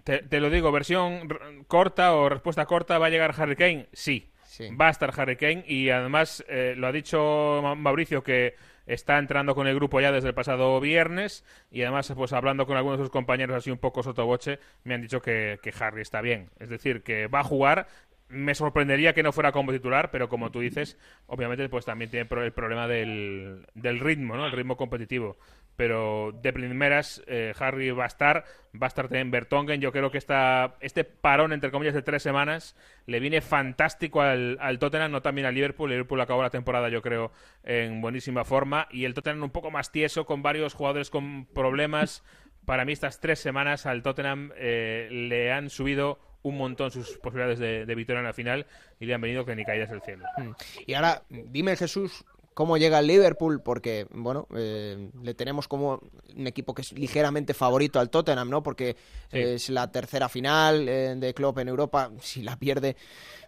Te, 0.04 0.18
te 0.18 0.40
lo 0.40 0.50
digo, 0.50 0.70
versión 0.72 1.28
corta 1.66 2.14
o 2.14 2.28
respuesta 2.28 2.66
corta, 2.66 2.98
¿va 2.98 3.06
a 3.06 3.10
llegar 3.10 3.34
Harry 3.38 3.56
Kane? 3.56 3.88
Sí. 3.92 4.30
Sí. 4.44 4.68
Va 4.74 4.88
a 4.88 4.90
estar 4.90 5.12
Harry 5.20 5.36
Kane 5.36 5.64
y 5.66 5.90
además 5.90 6.44
eh, 6.48 6.74
lo 6.76 6.86
ha 6.86 6.92
dicho 6.92 7.60
Ma- 7.62 7.74
Mauricio 7.74 8.22
que 8.22 8.54
está 8.86 9.18
entrando 9.18 9.54
con 9.54 9.66
el 9.66 9.74
grupo 9.74 10.00
ya 10.00 10.12
desde 10.12 10.28
el 10.28 10.34
pasado 10.34 10.80
viernes 10.80 11.44
y 11.70 11.82
además 11.82 12.12
pues 12.16 12.32
hablando 12.32 12.66
con 12.66 12.76
algunos 12.76 12.98
de 12.98 13.04
sus 13.04 13.12
compañeros 13.12 13.56
así 13.56 13.70
un 13.70 13.78
poco 13.78 14.02
sotoboche 14.02 14.58
me 14.84 14.94
han 14.94 15.02
dicho 15.02 15.20
que, 15.20 15.58
que 15.62 15.72
Harry 15.78 16.02
está 16.02 16.20
bien. 16.20 16.50
Es 16.58 16.68
decir, 16.68 17.02
que 17.02 17.26
va 17.26 17.40
a 17.40 17.44
jugar 17.44 17.88
me 18.28 18.54
sorprendería 18.54 19.14
que 19.14 19.22
no 19.22 19.32
fuera 19.32 19.52
como 19.52 19.72
titular, 19.72 20.10
pero 20.10 20.28
como 20.28 20.50
tú 20.50 20.60
dices, 20.60 20.98
obviamente 21.26 21.68
pues 21.68 21.84
también 21.84 22.10
tiene 22.10 22.28
el 22.28 22.52
problema 22.52 22.88
del, 22.88 23.66
del 23.74 24.00
ritmo, 24.00 24.36
¿no? 24.36 24.46
El 24.46 24.52
ritmo 24.52 24.76
competitivo. 24.76 25.36
Pero 25.76 26.32
de 26.32 26.52
primeras, 26.52 27.22
eh, 27.26 27.52
Harry 27.58 27.90
va 27.90 28.04
a 28.04 28.06
estar, 28.06 28.44
va 28.74 28.86
a 28.86 28.88
estar 28.88 29.08
también 29.08 29.30
Bertongen. 29.30 29.80
Yo 29.80 29.92
creo 29.92 30.10
que 30.10 30.18
esta, 30.18 30.76
este 30.80 31.04
parón, 31.04 31.52
entre 31.52 31.70
comillas, 31.70 31.94
de 31.94 32.02
tres 32.02 32.22
semanas 32.22 32.76
le 33.04 33.20
viene 33.20 33.40
fantástico 33.40 34.22
al, 34.22 34.56
al 34.60 34.78
Tottenham, 34.78 35.12
no 35.12 35.22
también 35.22 35.46
al 35.46 35.54
Liverpool. 35.54 35.90
Liverpool 35.90 36.20
acabó 36.20 36.42
la 36.42 36.50
temporada, 36.50 36.88
yo 36.88 37.02
creo, 37.02 37.30
en 37.62 38.00
buenísima 38.00 38.44
forma. 38.44 38.88
Y 38.90 39.04
el 39.04 39.14
Tottenham 39.14 39.42
un 39.42 39.50
poco 39.50 39.70
más 39.70 39.92
tieso, 39.92 40.24
con 40.24 40.42
varios 40.42 40.72
jugadores 40.72 41.10
con 41.10 41.46
problemas. 41.46 42.24
Para 42.64 42.84
mí, 42.84 42.92
estas 42.92 43.20
tres 43.20 43.38
semanas 43.38 43.86
al 43.86 44.02
Tottenham 44.02 44.52
eh, 44.56 45.08
le 45.10 45.52
han 45.52 45.70
subido 45.70 46.18
un 46.46 46.56
montón 46.56 46.92
sus 46.92 47.18
posibilidades 47.18 47.58
de, 47.58 47.94
victoria 47.96 48.20
en 48.20 48.26
la 48.26 48.32
final 48.32 48.66
y 49.00 49.06
le 49.06 49.14
han 49.14 49.20
venido 49.20 49.44
que 49.44 49.56
ni 49.56 49.64
caídas 49.64 49.90
del 49.90 50.00
cielo. 50.02 50.24
Mm. 50.38 50.50
Y 50.86 50.94
ahora, 50.94 51.22
dime 51.28 51.76
Jesús, 51.76 52.24
cómo 52.56 52.78
llega 52.78 53.00
el 53.00 53.06
Liverpool, 53.06 53.60
porque, 53.60 54.06
bueno, 54.12 54.48
eh, 54.56 55.10
le 55.22 55.34
tenemos 55.34 55.68
como 55.68 56.00
un 56.34 56.46
equipo 56.46 56.72
que 56.72 56.80
es 56.80 56.92
ligeramente 56.92 57.52
favorito 57.52 58.00
al 58.00 58.08
Tottenham, 58.08 58.48
¿no? 58.48 58.62
Porque 58.62 58.96
es 59.30 59.68
la 59.68 59.92
tercera 59.92 60.30
final 60.30 60.88
eh, 60.88 61.14
de 61.18 61.34
club 61.34 61.58
en 61.58 61.68
Europa, 61.68 62.10
si 62.22 62.42
la 62.42 62.56
pierde, 62.56 62.96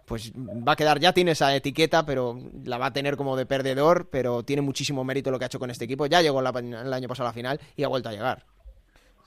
pues 0.05 0.31
va 0.31 0.73
a 0.73 0.75
quedar, 0.75 0.99
ya 0.99 1.11
tiene 1.11 1.31
esa 1.31 1.55
etiqueta, 1.55 2.05
pero 2.05 2.39
la 2.63 2.77
va 2.77 2.85
a 2.85 2.93
tener 2.93 3.17
como 3.17 3.35
de 3.35 3.47
perdedor, 3.47 4.09
pero 4.11 4.43
tiene 4.43 4.61
muchísimo 4.61 5.03
mérito 5.03 5.31
lo 5.31 5.39
que 5.39 5.45
ha 5.45 5.47
hecho 5.47 5.57
con 5.57 5.71
este 5.71 5.85
equipo, 5.85 6.05
ya 6.05 6.21
llegó 6.21 6.41
el 6.41 6.93
año 6.93 7.07
pasado 7.07 7.29
a 7.29 7.31
la 7.31 7.33
final 7.33 7.59
y 7.75 7.81
ha 7.81 7.87
vuelto 7.87 8.09
a 8.09 8.11
llegar. 8.11 8.45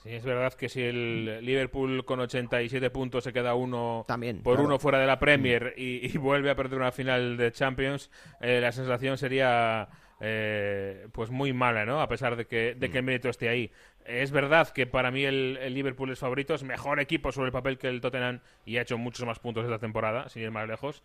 Sí, 0.03 0.11
es 0.11 0.25
verdad 0.25 0.53
que 0.55 0.69
si 0.69 0.83
el 0.83 1.45
Liverpool 1.45 2.05
con 2.05 2.19
87 2.19 2.91
puntos 2.91 3.23
se 3.23 3.33
queda 3.33 3.55
uno 3.55 4.05
por 4.43 4.61
uno 4.61 4.79
fuera 4.81 4.99
de 4.99 5.07
la 5.07 5.21
Premier 5.21 5.75
y, 5.77 6.17
vuelve 6.19 6.51
a 6.51 6.57
perder 6.57 6.79
una 6.79 6.91
final 6.91 7.37
de 7.37 7.53
Champions, 7.53 8.11
eh, 8.41 8.61
la 8.61 8.73
sensación 8.73 9.17
sería 9.17 9.89
eh, 10.25 11.09
pues 11.13 11.31
muy 11.31 11.53
mala, 11.53 11.85
¿no? 11.85 12.01
A 12.01 12.09
pesar 12.09 12.37
de 12.37 12.47
que, 12.47 12.75
de 12.75 12.91
que 12.91 12.99
el 12.99 13.05
mérito 13.05 13.29
esté 13.29 13.49
ahí. 13.49 13.71
Es 14.05 14.31
verdad 14.33 14.69
que 14.69 14.87
para 14.87 15.11
mí 15.11 15.25
el, 15.25 15.55
Liverpool 15.75 16.11
es 16.11 16.19
favorito, 16.19 16.55
es 16.55 16.63
mejor 16.63 16.99
equipo 17.01 17.33
sobre 17.33 17.47
el 17.47 17.53
papel 17.53 17.79
que 17.79 17.89
el 17.89 18.01
Tottenham 18.01 18.41
y 18.65 18.79
ha 18.79 18.83
hecho 18.83 18.99
muchos 18.99 19.27
más 19.27 19.39
puntos 19.39 19.65
esta 19.65 19.79
temporada, 19.79 20.29
sin 20.29 20.43
ir 20.43 20.51
más 20.51 20.67
lejos. 20.69 21.03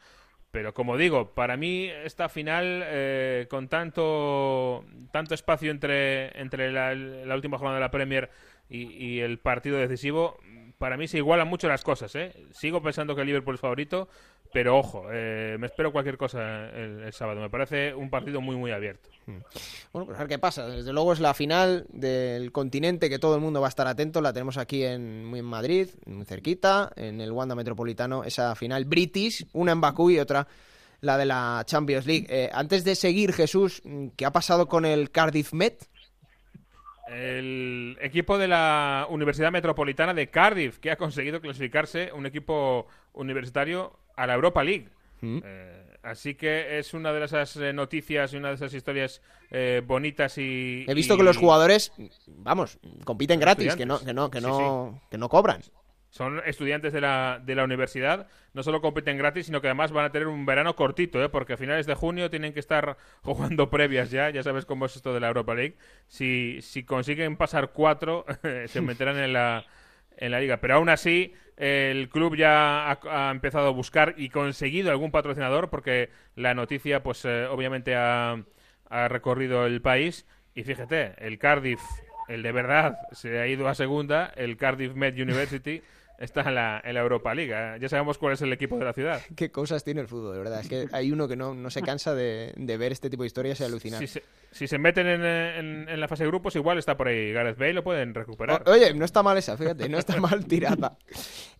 Pero 0.52 0.74
como 0.74 0.98
digo, 0.98 1.34
para 1.34 1.58
mí 1.58 1.88
esta 1.88 2.30
final, 2.30 2.84
eh, 2.86 3.48
con 3.50 3.68
tanto, 3.68 4.86
tanto 5.12 5.34
espacio 5.34 5.72
entre, 5.72 6.40
entre 6.40 6.72
la, 6.72 6.96
la 6.96 7.36
última 7.36 7.58
jornada 7.58 7.78
de 7.78 7.86
la 7.86 7.92
Premier 7.92 8.30
y, 8.70 9.20
el 9.20 9.40
partido 9.40 9.78
decisivo, 9.78 10.38
para 10.78 10.98
mí 10.98 11.08
se 11.08 11.18
igualan 11.18 11.48
mucho 11.48 11.68
las 11.68 11.84
cosas. 11.84 12.14
¿eh? 12.16 12.34
Sigo 12.52 12.82
pensando 12.82 13.16
que 13.16 13.22
el 13.22 13.28
Liverpool 13.28 13.56
es 13.56 13.62
favorito, 13.62 14.10
pero 14.52 14.78
ojo, 14.78 15.06
eh, 15.12 15.58
me 15.60 15.68
espero 15.68 15.92
cualquier 15.92 16.18
cosa 16.18 16.70
el, 16.70 17.12
sábado. 17.14 17.42
Me 17.42 17.50
parece 17.50 17.94
un 17.94 18.10
partido 18.10 18.42
muy, 18.42 18.56
muy 18.56 18.72
abierto. 18.72 19.10
Hmm. 19.26 19.40
Bueno, 19.94 20.06
pues 20.08 20.18
a 20.18 20.20
ver 20.20 20.28
qué 20.28 20.40
pasa. 20.40 20.68
Desde 20.68 20.94
luego 20.94 21.14
es 21.14 21.20
la 21.20 21.34
final 21.34 21.86
del 21.90 22.52
continente 22.52 23.10
que 23.10 23.20
todo 23.20 23.36
el 23.36 23.42
mundo 23.42 23.62
va 23.62 23.68
a 23.68 23.70
estar 23.70 23.88
atento. 23.88 24.22
La 24.22 24.34
tenemos 24.34 24.58
aquí 24.58 24.84
en, 24.84 25.34
en 25.34 25.46
Madrid, 25.46 25.90
muy 26.06 26.26
cerquita, 26.26 26.92
en 26.96 27.22
el 27.22 27.32
Wanda 27.32 27.56
Metropolitano, 27.56 28.24
esa 28.24 28.56
final 28.56 28.86
British, 28.86 29.46
una 29.54 29.72
en 29.72 29.82
Bakú 29.82 30.10
y 30.12 30.20
otra 30.20 30.48
la 31.02 31.18
de 31.18 31.26
la 31.26 31.64
Champions 31.66 32.06
League. 32.06 32.28
Eh, 32.30 32.50
antes 32.52 32.84
de 32.84 32.96
seguir, 32.96 33.34
Jesús, 33.34 33.82
¿qué 34.16 34.26
ha 34.26 34.32
pasado 34.32 34.68
con 34.68 34.86
el 34.86 35.12
Cardiff 35.12 35.54
Met? 35.54 35.88
El 37.10 37.98
equipo 38.02 38.38
de 38.38 38.48
la 38.48 39.08
Universidad 39.10 39.52
Metropolitana 39.52 40.14
de 40.14 40.30
Cardiff, 40.30 40.80
que 40.80 40.92
ha 40.92 40.98
conseguido 40.98 41.42
clasificarse 41.42 42.12
un 42.12 42.26
equipo 42.26 42.88
universitario 43.14 43.98
a 44.16 44.28
la 44.28 44.34
Europa 44.34 44.64
League. 44.64 44.90
Mm. 45.22 45.40
Eh, 45.44 45.98
así 46.04 46.36
que 46.36 46.80
es 46.80 46.94
una 46.94 47.12
de 47.12 47.24
esas 47.24 47.56
eh, 47.58 47.74
noticias 47.74 48.34
y 48.34 48.38
una 48.38 48.50
de 48.50 48.56
esas 48.56 48.74
historias 48.74 49.22
eh, 49.52 49.82
bonitas 49.86 50.38
y... 50.38 50.86
He 50.88 50.94
visto 50.94 51.18
que 51.18 51.24
los 51.24 51.38
jugadores, 51.38 51.92
vamos, 52.28 52.78
compiten 53.04 53.40
gratis, 53.40 53.76
que 53.76 53.86
no, 53.86 54.00
que 54.00 54.14
no, 54.14 54.30
que 54.30 54.42
no, 54.42 55.02
que 55.10 55.18
no 55.18 55.30
cobran. 55.30 55.62
Son 56.18 56.42
estudiantes 56.48 56.94
de 56.94 57.00
la, 57.00 57.40
de 57.46 57.54
la 57.54 57.64
universidad, 57.64 58.26
no 58.54 58.64
solo 58.64 58.82
compiten 58.82 59.20
gratis, 59.20 59.46
sino 59.46 59.62
que 59.62 59.68
además 59.68 59.92
van 59.92 60.06
a 60.06 60.12
tener 60.12 60.28
un 60.28 60.48
verano 60.48 60.76
cortito, 60.76 61.24
¿eh? 61.24 61.30
porque 61.30 61.54
a 61.54 61.58
finales 61.58 61.86
de 61.86 61.94
junio 61.94 62.32
tienen 62.32 62.54
que 62.54 62.60
estar 62.60 62.98
jugando 63.22 63.70
previas 63.70 64.10
ya, 64.10 64.32
ya 64.32 64.42
sabes 64.42 64.66
cómo 64.66 64.88
es 64.88 64.96
esto 64.96 65.14
de 65.14 65.20
la 65.20 65.28
Europa 65.28 65.54
League. 65.54 65.78
Si, 66.08 66.58
si 66.64 66.84
consiguen 66.84 67.38
pasar 67.38 67.70
cuatro, 67.72 68.26
se 68.66 68.82
meterán 68.82 69.20
en 69.20 69.32
la, 69.32 69.68
en 70.18 70.32
la 70.32 70.40
liga. 70.40 70.58
Pero 70.58 70.74
aún 70.74 70.90
así, 70.90 71.36
el 71.56 72.10
club 72.10 72.36
ya 72.36 72.90
ha, 72.92 73.30
empezado 73.30 73.68
a 73.68 73.72
buscar 73.72 74.16
y 74.18 74.30
conseguido 74.30 74.90
algún 74.90 75.12
patrocinador, 75.12 75.70
porque 75.70 76.10
la 76.34 76.56
noticia, 76.56 77.04
pues 77.04 77.26
eh, 77.26 77.46
obviamente 77.46 77.96
ha, 77.96 78.44
ha 78.90 79.08
recorrido 79.08 79.68
el 79.68 79.84
país. 79.84 80.26
Y 80.56 80.64
fíjate, 80.64 81.14
el 81.20 81.38
Cardiff, 81.38 81.82
el 82.28 82.42
de 82.42 82.52
verdad, 82.52 82.98
se 83.12 83.38
ha 83.40 83.46
ido 83.46 83.68
a 83.68 83.76
segunda, 83.76 84.34
el 84.36 84.58
Cardiff 84.58 84.96
Med 84.96 85.14
University 85.14 85.84
está 86.18 86.42
en 86.42 86.56
la, 86.56 86.82
en 86.84 86.94
la 86.96 87.02
Europa 87.02 87.34
League. 87.34 87.54
¿eh? 87.54 87.78
Ya 87.80 87.90
sabemos 87.90 88.18
cuál 88.18 88.34
es 88.34 88.42
el 88.42 88.52
equipo 88.52 88.78
de 88.78 88.86
la 88.86 88.94
ciudad. 88.94 89.22
Qué 89.36 89.52
cosas 89.52 89.84
tiene 89.84 90.02
el 90.02 90.08
fútbol, 90.08 90.34
de 90.34 90.40
verdad. 90.40 90.62
Es 90.62 90.68
que 90.68 90.88
hay 90.92 91.12
uno 91.12 91.28
que 91.28 91.36
no, 91.36 91.54
no 91.54 91.70
se 91.70 91.82
cansa 91.82 92.16
de, 92.16 92.54
de, 92.56 92.78
ver 92.78 92.92
este 92.92 93.10
tipo 93.10 93.24
de 93.24 93.28
historias 93.28 93.60
y 93.60 93.64
alucinar. 93.64 94.00
Si 94.00 94.08
se, 94.08 94.24
si 94.52 94.68
se 94.68 94.78
meten 94.78 95.08
en, 95.08 95.24
en, 95.24 95.90
en, 95.90 96.00
la 96.00 96.08
fase 96.08 96.24
de 96.24 96.30
grupos, 96.30 96.56
igual 96.56 96.78
está 96.78 96.98
por 96.98 97.08
ahí 97.08 97.32
Gareth 97.32 97.58
Bale, 97.58 97.74
lo 97.74 97.84
pueden 97.84 98.14
recuperar. 98.14 98.64
oye, 98.68 98.94
no 98.94 99.06
está 99.06 99.22
mal 99.24 99.38
esa, 99.38 99.58
fíjate, 99.58 99.88
no 99.90 100.00
está 100.00 100.18
mal 100.18 100.46
tirada. 100.48 100.98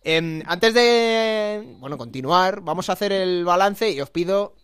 Em, 0.02 0.42
antes 0.46 0.74
de 0.74 1.76
bueno 1.78 1.96
continuar, 1.96 2.60
vamos 2.60 2.88
a 2.88 2.92
hacer 2.92 3.12
el 3.12 3.44
balance 3.44 3.90
y 3.90 4.00
os 4.00 4.10
pido 4.10 4.54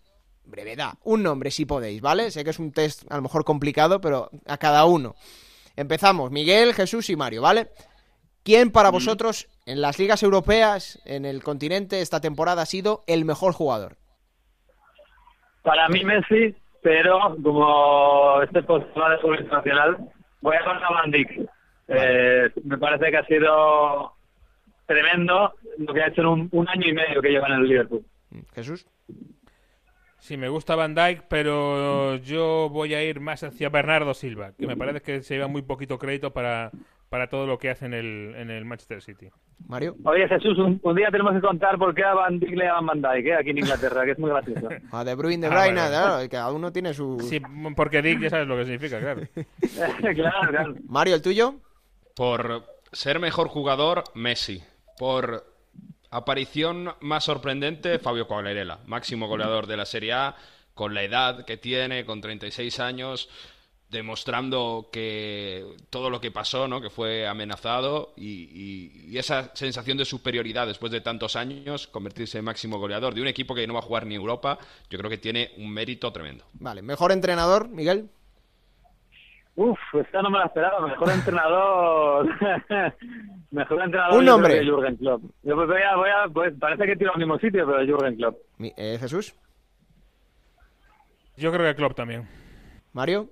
brevedad, 0.45 0.95
un 1.05 1.23
nombre 1.23 1.51
si 1.51 1.65
podéis, 1.65 2.01
¿vale? 2.01 2.31
Sé 2.31 2.45
que 2.45 2.51
es 2.51 2.59
un 2.59 2.73
test 2.73 3.03
a 3.11 3.17
lo 3.17 3.23
mejor 3.23 3.45
complicado, 3.45 4.01
pero 4.01 4.31
a 4.47 4.59
cada 4.59 4.85
uno. 4.85 5.15
Empezamos, 5.77 6.31
Miguel, 6.31 6.75
Jesús 6.75 7.11
y 7.11 7.17
Mario, 7.17 7.43
¿vale? 7.43 7.71
¿Quién 8.45 8.71
para 8.71 8.91
vosotros 8.91 9.49
en 9.65 9.81
las 9.81 9.99
ligas 9.99 10.23
europeas, 10.23 11.01
en 11.07 11.25
el 11.25 11.43
continente, 11.43 12.03
esta 12.03 12.21
temporada 12.21 12.61
ha 12.61 12.67
sido 12.67 13.03
el 13.07 13.25
mejor 13.25 13.55
jugador? 13.55 13.97
Para 15.63 15.89
mí 15.89 16.05
Messi, 16.05 16.55
pero 16.83 17.37
como 17.43 18.43
este 18.43 18.63
postulado 18.63 19.13
de 19.13 19.19
fútbol 19.19 19.41
internacional, 19.41 19.97
voy 20.43 20.57
a 20.57 20.65
con 20.65 20.77
a 20.77 20.91
Van 20.91 21.11
Dijk. 21.11 21.49
Eh, 21.89 22.51
me 22.65 22.77
parece 22.77 23.11
que 23.11 23.17
ha 23.17 23.25
sido 23.25 24.13
tremendo 24.85 25.55
lo 25.79 25.95
que 25.95 26.03
ha 26.03 26.09
hecho 26.09 26.21
en 26.21 26.27
un, 26.27 26.49
un 26.53 26.69
año 26.69 26.87
y 26.87 26.93
medio 26.93 27.23
que 27.23 27.31
lleva 27.31 27.47
en 27.47 27.55
el 27.55 27.67
Liverpool. 27.67 28.05
Jesús. 28.55 28.87
Sí, 30.19 30.37
me 30.37 30.51
gusta 30.51 30.77
Van 30.77 30.95
Dijk, 30.95 31.25
pero 31.29 32.17
yo 32.17 32.69
voy 32.71 32.93
a 32.93 33.03
ir 33.03 33.21
más 33.21 33.43
hacia 33.43 33.71
Bernardo 33.71 34.13
Silva, 34.13 34.53
que 34.53 34.67
me 34.67 34.77
parece 34.77 35.01
que 35.01 35.23
se 35.23 35.35
lleva 35.35 35.49
muy 35.49 35.63
poquito 35.63 35.99
crédito 35.99 36.33
para, 36.33 36.71
para 37.15 37.29
todo 37.29 37.47
lo 37.47 37.59
que 37.61 37.71
hace 37.71 37.87
en 37.87 37.95
el, 37.95 38.35
en 38.37 38.51
el 38.51 38.65
Manchester 38.65 39.01
City. 39.01 39.29
Mario. 39.69 39.95
Oye, 40.03 40.27
Jesús, 40.27 40.59
un, 40.59 40.97
día 40.97 41.13
tenemos 41.13 41.33
que 41.33 41.41
contar 41.41 41.79
por 41.79 41.95
qué 41.95 42.03
a 42.03 42.13
Van 42.13 42.41
Dijk 42.41 42.57
le 42.57 42.65
llaman 42.65 43.01
Van 43.01 43.15
Dijk, 43.15 43.27
¿eh? 43.27 43.35
aquí 43.37 43.51
en 43.51 43.59
Inglaterra, 43.59 44.05
que 44.05 44.11
es 44.11 44.19
muy 44.19 44.31
gracioso. 44.31 44.69
A 44.91 45.05
De 45.05 45.15
Bruyne, 45.15 45.47
De 45.47 45.55
ah, 45.55 45.61
Bruyne, 45.61 45.75
claro, 45.75 46.29
cada 46.29 46.51
uno 46.51 46.73
tiene 46.73 46.93
su... 46.93 47.21
Sí, 47.21 47.41
porque 47.77 48.03
Dick 48.03 48.21
ya 48.21 48.31
sabes 48.31 48.49
lo 48.49 48.57
que 48.57 48.65
significa, 48.65 48.99
claro. 48.99 49.21
claro, 50.17 50.51
claro. 50.51 50.75
Mario, 50.89 51.15
¿el 51.15 51.23
tuyo? 51.23 51.55
Por 52.17 52.65
ser 52.91 53.21
mejor 53.21 53.47
jugador, 53.47 54.03
Messi. 54.15 54.65
Por 54.99 55.45
aparición 56.11 56.95
más 57.01 57.23
sorprendente, 57.23 58.01
Fabio 58.01 58.27
Quagliarella, 58.27 58.81
máximo 58.87 59.29
goleador 59.29 59.69
de 59.69 59.77
la 59.77 59.87
Serie 59.87 60.15
A, 60.15 60.35
con 60.75 60.95
la 60.95 61.05
edad 61.05 61.45
que 61.45 61.59
tiene, 61.59 62.05
con 62.05 62.21
36 62.21 62.81
años 62.81 63.31
demostrando 63.95 64.89
que 64.93 65.65
todo 65.89 66.11
lo 66.11 66.21
que 66.21 66.31
pasó, 66.31 66.69
¿no? 66.69 66.81
que 66.81 66.91
fue 66.91 67.27
amenazado 67.27 68.13
y, 68.17 69.17
esa 69.17 69.55
sensación 69.55 69.97
de 69.97 70.05
superioridad 70.05 70.67
después 70.67 70.93
de 70.93 71.01
tantos 71.01 71.37
años, 71.37 71.87
convertirse 71.87 72.39
en 72.39 72.45
máximo 72.45 72.79
goleador 72.79 73.15
de 73.15 73.23
un 73.23 73.29
equipo 73.29 73.55
que 73.55 73.67
no 73.67 73.75
va 73.75 73.79
a 73.79 73.83
jugar 73.83 74.07
ni 74.07 74.17
Europa, 74.17 74.59
yo 74.91 74.99
creo 74.99 75.09
que 75.09 75.19
tiene 75.19 75.53
un 75.57 75.73
mérito 75.73 76.13
tremendo. 76.13 76.45
Vale, 76.55 76.83
mejor 76.83 77.13
entrenador, 77.13 77.69
Miguel. 77.69 78.11
Uf, 79.57 79.79
esta 79.95 80.21
no 80.21 80.31
me 80.31 80.39
la 80.41 80.47
esperaba. 80.47 80.87
Mejor 80.87 81.11
entrenador. 81.11 82.27
mejor 83.53 83.83
entrenador. 83.83 84.19
Un 84.19 84.25
nombre. 84.25 84.65
Jürgen 84.65 84.97
Klopp. 84.97 85.23
Yo 85.45 85.55
pues 85.55 85.69
voy 85.69 85.83
a, 85.83 85.97
voy 85.97 86.11
a, 86.11 86.29
pues 86.29 86.55
parece 86.59 86.87
que 86.87 86.97
tiro 86.97 87.13
al 87.13 87.19
mismo 87.19 87.39
sitio, 87.39 87.65
pero 87.65 87.87
Jürgen 87.87 88.17
Klopp. 88.17 88.37
Eh, 88.59 88.99
Jesús. 88.99 89.35
Yo 91.37 91.53
creo 91.53 91.67
que 91.67 91.77
Klopp 91.77 91.95
también. 91.95 92.29
Mario. 92.93 93.31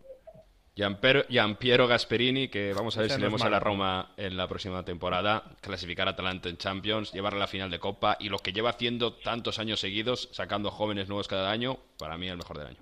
Giampiero 0.74 1.86
Gasperini, 1.86 2.48
que 2.48 2.72
vamos 2.72 2.96
a 2.96 3.02
ver 3.02 3.10
si 3.10 3.18
le 3.18 3.26
vemos 3.26 3.42
a 3.42 3.50
la 3.50 3.60
Roma 3.60 4.12
en 4.16 4.38
la 4.38 4.48
próxima 4.48 4.82
temporada, 4.84 5.44
clasificar 5.60 6.08
a 6.08 6.12
Atalanta 6.12 6.48
en 6.48 6.56
Champions, 6.56 7.12
llevar 7.12 7.34
a 7.34 7.38
la 7.38 7.46
final 7.46 7.70
de 7.70 7.78
Copa 7.78 8.16
y 8.18 8.30
lo 8.30 8.38
que 8.38 8.52
lleva 8.52 8.70
haciendo 8.70 9.12
tantos 9.12 9.58
años 9.58 9.80
seguidos, 9.80 10.30
sacando 10.32 10.70
jóvenes 10.70 11.08
nuevos 11.08 11.28
cada 11.28 11.50
año, 11.50 11.76
para 11.98 12.16
mí 12.16 12.28
el 12.28 12.38
mejor 12.38 12.58
del 12.58 12.68
año. 12.68 12.78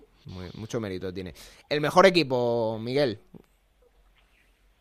mucho 0.54 0.78
mérito 0.78 1.12
tiene. 1.12 1.34
El 1.68 1.80
mejor 1.80 2.06
equipo, 2.06 2.78
Miguel. 2.80 3.18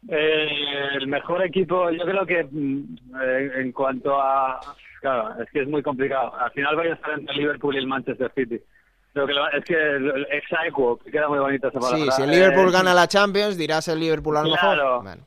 Eh, 0.08 0.48
el 0.94 1.08
mejor 1.08 1.44
equipo, 1.44 1.90
yo 1.90 2.06
creo 2.06 2.26
que 2.26 2.44
mm, 2.44 2.98
eh, 3.22 3.52
en 3.56 3.72
cuanto 3.72 4.22
a... 4.22 4.60
Claro, 5.02 5.42
es 5.42 5.50
que 5.52 5.62
es 5.62 5.68
muy 5.68 5.82
complicado. 5.82 6.36
Al 6.36 6.52
final 6.52 6.76
voy 6.76 6.88
a 6.88 6.94
estar 6.94 7.18
entre 7.18 7.36
Liverpool 7.36 7.74
y 7.74 7.80
el 7.80 7.88
Manchester 7.88 8.32
City. 8.36 8.60
Creo 9.14 9.26
que 9.26 9.34
es 9.58 9.66
que 9.66 9.74
el 9.74 10.28
exaequo, 10.32 11.00
queda 11.00 11.28
muy 11.28 11.40
bonita 11.40 11.70
esa 11.70 11.80
palabra. 11.80 12.12
Sí, 12.12 12.12
si 12.12 12.22
el 12.22 12.32
Liverpool 12.32 12.72
gana 12.72 12.94
la 12.94 13.08
Champions, 13.08 13.58
dirás 13.58 13.88
el 13.88 14.00
Liverpool 14.00 14.38
a 14.38 14.44
lo 14.44 14.56
claro. 14.56 15.02
mejor. 15.02 15.20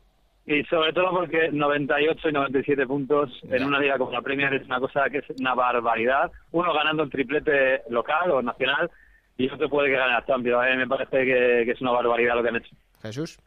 Y 0.45 0.65
sobre 0.65 0.93
todo 0.93 1.11
porque 1.11 1.51
98 1.53 2.29
y 2.29 2.33
97 2.33 2.87
puntos 2.87 3.31
en 3.45 3.65
una 3.65 3.79
liga 3.79 3.97
como 3.97 4.11
la 4.11 4.23
Premier 4.23 4.53
es 4.55 4.65
una 4.67 4.81
cosa 4.81 5.09
que 5.09 5.19
es 5.19 5.25
una 5.39 5.55
barbaridad. 5.55 6.33
Uno 6.51 6.73
ganando 6.73 7.05
el 7.05 7.11
triplete 7.11 7.83
local 7.91 8.31
o 8.33 8.43
nacional 8.43 8.91
y 9.37 9.49
otro 9.49 9.69
puede 9.69 9.91
que 9.91 9.97
gane 9.97 10.13
la 10.13 10.27
Champions. 10.27 10.63
A 10.63 10.71
mí 10.71 10.77
me 10.77 10.89
parece 10.89 11.25
que, 11.25 11.71
es 11.71 11.81
una 11.81 11.93
barbaridad 11.93 12.35
lo 12.35 12.43
que 12.43 12.49
han 12.49 12.57
hecho. 12.57 12.75
Jesús. 13.03 13.39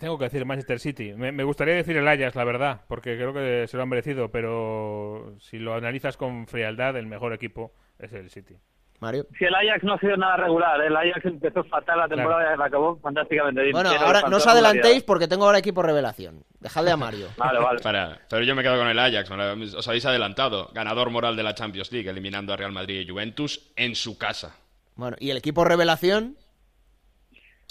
Tengo 0.00 0.18
que 0.18 0.24
decir 0.24 0.44
Manchester 0.44 0.80
City. 0.80 1.12
Me, 1.14 1.30
me, 1.30 1.44
gustaría 1.44 1.74
decir 1.74 1.96
el 1.96 2.08
Ajax, 2.08 2.34
la 2.34 2.44
verdad, 2.44 2.80
porque 2.88 3.16
creo 3.16 3.32
que 3.32 3.68
se 3.68 3.76
lo 3.76 3.84
han 3.84 3.88
merecido, 3.88 4.32
pero 4.32 5.36
si 5.38 5.60
lo 5.60 5.74
analizas 5.74 6.16
con 6.16 6.48
frialdad, 6.48 6.96
el 6.96 7.06
mejor 7.06 7.32
equipo 7.32 7.72
es 8.06 8.12
el 8.12 8.30
City. 8.30 8.56
Mario. 9.02 9.26
Si 9.36 9.44
el 9.44 9.52
Ajax 9.52 9.82
no 9.82 9.94
ha 9.94 9.98
sido 9.98 10.16
nada 10.16 10.36
regular, 10.36 10.80
el 10.80 10.96
Ajax 10.96 11.24
empezó 11.24 11.64
fatal 11.64 11.98
la 11.98 12.08
temporada 12.08 12.54
y 12.56 12.62
acabó 12.62 12.96
fantásticamente 13.00 13.72
Bueno, 13.72 13.90
ahora 13.90 14.22
no 14.30 14.36
os 14.36 14.46
adelantéis 14.46 15.02
porque 15.02 15.26
tengo 15.26 15.44
ahora 15.44 15.58
equipo 15.58 15.82
revelación. 15.82 16.44
Dejadle 16.60 16.92
a 16.92 16.96
Mario. 16.96 17.26
vale, 17.36 17.58
vale. 17.58 18.16
pero 18.30 18.44
yo 18.44 18.54
me 18.54 18.62
quedo 18.62 18.78
con 18.78 18.86
el 18.86 18.98
Ajax. 18.98 19.28
Os 19.74 19.88
habéis 19.88 20.06
adelantado. 20.06 20.70
Ganador 20.72 21.10
moral 21.10 21.34
de 21.34 21.42
la 21.42 21.54
Champions 21.54 21.90
League, 21.90 22.08
eliminando 22.08 22.52
a 22.52 22.56
Real 22.56 22.70
Madrid 22.70 23.00
y 23.00 23.08
Juventus 23.08 23.72
en 23.74 23.96
su 23.96 24.16
casa. 24.16 24.56
Bueno, 24.94 25.16
¿y 25.18 25.30
el 25.30 25.36
equipo 25.36 25.64
revelación? 25.64 26.36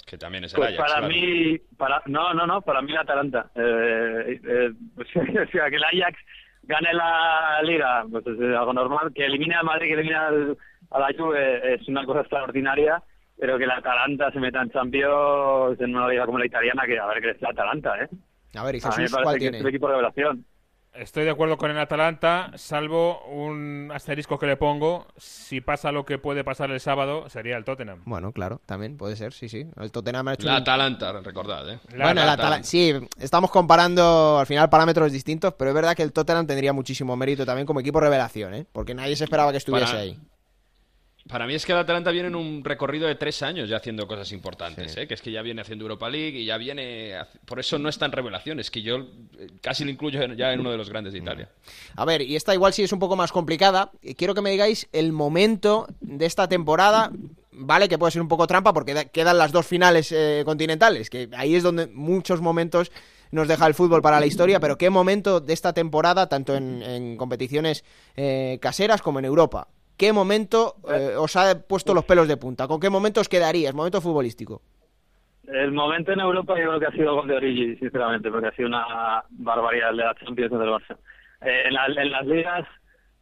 Que 0.06 0.18
también 0.18 0.44
es 0.44 0.52
el 0.52 0.58
pues 0.58 0.78
Ajax. 0.78 0.92
Para 0.92 1.08
mí, 1.08 1.58
para, 1.78 2.02
no, 2.06 2.34
no, 2.34 2.46
no, 2.46 2.60
para 2.60 2.82
mí 2.82 2.92
el 2.92 2.98
Atalanta. 2.98 3.50
Eh, 3.54 4.38
eh, 4.44 4.70
o 4.98 5.04
sea, 5.50 5.70
que 5.70 5.76
el 5.76 5.84
Ajax 5.84 6.18
gane 6.62 6.92
la 6.92 7.60
Liga, 7.62 8.04
pues 8.10 8.26
es 8.26 8.40
algo 8.56 8.72
normal. 8.72 9.12
Que 9.14 9.26
elimine 9.26 9.54
a 9.54 9.62
Madrid, 9.62 9.88
que 9.88 9.94
elimine 9.94 10.16
al 10.16 10.56
a 10.90 10.98
la 10.98 11.08
Juve 11.16 11.74
es 11.74 11.88
una 11.88 12.04
cosa 12.04 12.20
extraordinaria, 12.20 13.02
pero 13.38 13.58
que 13.58 13.66
la 13.66 13.76
Atalanta 13.76 14.30
se 14.30 14.38
meta 14.40 14.62
en 14.62 14.70
Champions 14.70 15.80
en 15.80 15.96
una 15.96 16.08
liga 16.08 16.26
como 16.26 16.38
la 16.38 16.46
italiana, 16.46 16.82
que 16.86 16.98
a 16.98 17.06
ver 17.06 17.22
qué 17.22 17.30
es 17.30 17.40
la 17.40 17.50
Atalanta, 17.50 17.98
¿eh? 18.02 18.08
A 18.54 18.64
ver, 18.64 18.74
¿y 18.76 18.80
Jesús, 18.80 19.16
cuál 19.22 19.38
tiene? 19.38 19.56
es 19.58 19.62
el 19.62 19.68
equipo 19.68 19.88
de 19.88 19.94
revelación. 19.94 20.44
Estoy 20.94 21.24
de 21.24 21.30
acuerdo 21.30 21.56
con 21.56 21.70
el 21.70 21.78
Atalanta, 21.78 22.50
salvo 22.56 23.24
un 23.24 23.90
asterisco 23.94 24.38
que 24.38 24.46
le 24.46 24.58
pongo. 24.58 25.06
Si 25.16 25.62
pasa 25.62 25.90
lo 25.90 26.04
que 26.04 26.18
puede 26.18 26.44
pasar 26.44 26.70
el 26.70 26.80
sábado, 26.80 27.30
sería 27.30 27.56
el 27.56 27.64
Tottenham. 27.64 28.02
Bueno, 28.04 28.32
claro, 28.32 28.60
también 28.66 28.98
puede 28.98 29.16
ser, 29.16 29.32
sí, 29.32 29.48
sí. 29.48 29.66
El 29.80 29.90
Tottenham 29.90 30.28
ha 30.28 30.34
hecho. 30.34 30.46
La 30.46 30.56
Atalanta, 30.56 31.12
recordad, 31.12 31.66
¿eh? 31.70 31.78
bueno, 31.88 32.22
el 32.22 32.28
Atalanta. 32.28 32.64
Sí, 32.64 32.92
estamos 33.18 33.50
comparando 33.50 34.38
al 34.38 34.46
final 34.46 34.68
parámetros 34.68 35.10
distintos, 35.12 35.54
pero 35.54 35.70
es 35.70 35.74
verdad 35.74 35.96
que 35.96 36.02
el 36.02 36.12
Tottenham 36.12 36.46
tendría 36.46 36.74
muchísimo 36.74 37.16
mérito 37.16 37.46
también 37.46 37.66
como 37.66 37.80
equipo 37.80 37.98
revelación, 37.98 38.54
¿eh? 38.54 38.66
Porque 38.70 38.94
nadie 38.94 39.16
se 39.16 39.24
esperaba 39.24 39.50
que 39.50 39.58
estuviese 39.58 39.96
ahí. 39.96 40.18
Para 41.28 41.46
mí 41.46 41.54
es 41.54 41.64
que 41.64 41.72
el 41.72 41.78
Atalanta 41.78 42.10
viene 42.10 42.28
en 42.28 42.34
un 42.34 42.64
recorrido 42.64 43.06
de 43.06 43.14
tres 43.14 43.42
años 43.42 43.68
ya 43.68 43.76
haciendo 43.76 44.06
cosas 44.08 44.32
importantes, 44.32 44.96
¿eh? 44.96 45.06
que 45.06 45.14
es 45.14 45.22
que 45.22 45.30
ya 45.30 45.40
viene 45.42 45.60
haciendo 45.60 45.84
Europa 45.84 46.10
League 46.10 46.38
y 46.38 46.44
ya 46.46 46.56
viene... 46.56 47.14
Por 47.44 47.60
eso 47.60 47.78
no 47.78 47.88
es 47.88 47.96
tan 47.96 48.10
revelación, 48.10 48.58
es 48.58 48.70
que 48.70 48.82
yo 48.82 48.96
eh, 48.96 49.46
casi 49.60 49.84
lo 49.84 49.90
incluyo 49.90 50.20
ya 50.34 50.52
en 50.52 50.60
uno 50.60 50.72
de 50.72 50.76
los 50.76 50.90
grandes 50.90 51.12
de 51.12 51.20
Italia. 51.20 51.48
A 51.94 52.04
ver, 52.04 52.22
y 52.22 52.34
esta 52.34 52.54
igual 52.54 52.72
sí 52.72 52.82
es 52.82 52.92
un 52.92 52.98
poco 52.98 53.14
más 53.14 53.30
complicada. 53.30 53.92
Quiero 54.16 54.34
que 54.34 54.42
me 54.42 54.50
digáis 54.50 54.88
el 54.92 55.12
momento 55.12 55.86
de 56.00 56.26
esta 56.26 56.48
temporada, 56.48 57.12
vale 57.52 57.88
que 57.88 57.98
puede 57.98 58.10
ser 58.10 58.22
un 58.22 58.28
poco 58.28 58.48
trampa 58.48 58.72
porque 58.72 59.08
quedan 59.12 59.38
las 59.38 59.52
dos 59.52 59.66
finales 59.66 60.10
eh, 60.10 60.42
continentales, 60.44 61.08
que 61.08 61.28
ahí 61.36 61.54
es 61.54 61.62
donde 61.62 61.86
muchos 61.86 62.40
momentos 62.40 62.90
nos 63.30 63.46
deja 63.46 63.66
el 63.68 63.74
fútbol 63.74 64.02
para 64.02 64.18
la 64.18 64.26
historia, 64.26 64.58
pero 64.58 64.76
qué 64.76 64.90
momento 64.90 65.40
de 65.40 65.52
esta 65.52 65.72
temporada, 65.72 66.28
tanto 66.28 66.54
en, 66.54 67.16
competiciones 67.16 67.82
caseras 68.60 69.00
como 69.00 69.20
en 69.20 69.24
Europa 69.24 69.68
¿Qué 70.02 70.12
momento 70.12 70.74
eh, 70.92 71.14
os 71.16 71.36
ha 71.36 71.54
puesto 71.62 71.94
los 71.94 72.04
pelos 72.04 72.26
de 72.26 72.36
punta? 72.36 72.66
¿Con 72.66 72.80
qué 72.80 72.90
momento 72.90 73.20
os 73.20 73.28
quedarías? 73.28 73.72
Momento 73.72 74.00
futbolístico. 74.00 74.60
El 75.46 75.70
momento 75.70 76.10
en 76.10 76.18
Europa 76.18 76.58
yo 76.58 76.70
creo 76.70 76.80
que 76.80 76.86
ha 76.86 76.90
sido 76.90 77.10
el 77.10 77.14
gol 77.20 77.28
de 77.28 77.36
Origi, 77.36 77.76
sinceramente, 77.76 78.28
porque 78.28 78.48
ha 78.48 78.56
sido 78.56 78.66
una 78.66 79.22
barbaridad 79.30 79.90
de 79.90 79.98
la 79.98 80.14
Champions 80.16 80.50
del 80.50 80.70
Barça. 80.70 80.96
Eh, 81.42 81.68
en, 81.68 82.10
las 82.10 82.26
ligas 82.26 82.66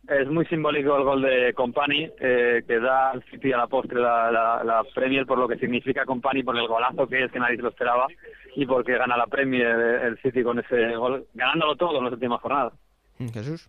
es 0.09 0.27
muy 0.29 0.47
simbólico 0.47 0.97
el 0.97 1.05
gol 1.05 1.21
de 1.21 1.53
Company, 1.53 2.09
eh, 2.19 2.63
que 2.67 2.81
da 2.81 3.11
al 3.11 3.23
City 3.25 3.53
a 3.53 3.59
la 3.59 3.67
postre 3.67 4.01
la, 4.01 4.83
Premier 4.95 5.27
por 5.27 5.37
lo 5.37 5.49
que 5.49 5.59
significa 5.59 6.07
Company, 6.07 6.43
por 6.43 6.57
el 6.57 6.67
golazo 6.67 7.07
que 7.07 7.25
es, 7.25 7.31
que 7.31 7.41
nadie 7.41 7.57
se 7.57 7.63
lo 7.63 7.69
esperaba, 7.69 8.07
y 8.57 8.65
porque 8.65 8.97
gana 8.97 9.19
la 9.19 9.27
Premier 9.27 9.77
el 9.77 10.19
City 10.23 10.43
con 10.43 10.59
ese 10.59 10.97
gol, 10.97 11.27
ganándolo 11.35 11.77
todo 11.77 11.99
en 11.99 12.05
las 12.05 12.15
últimas 12.15 12.41
jornadas. 12.41 12.73
Jesús. 13.19 13.69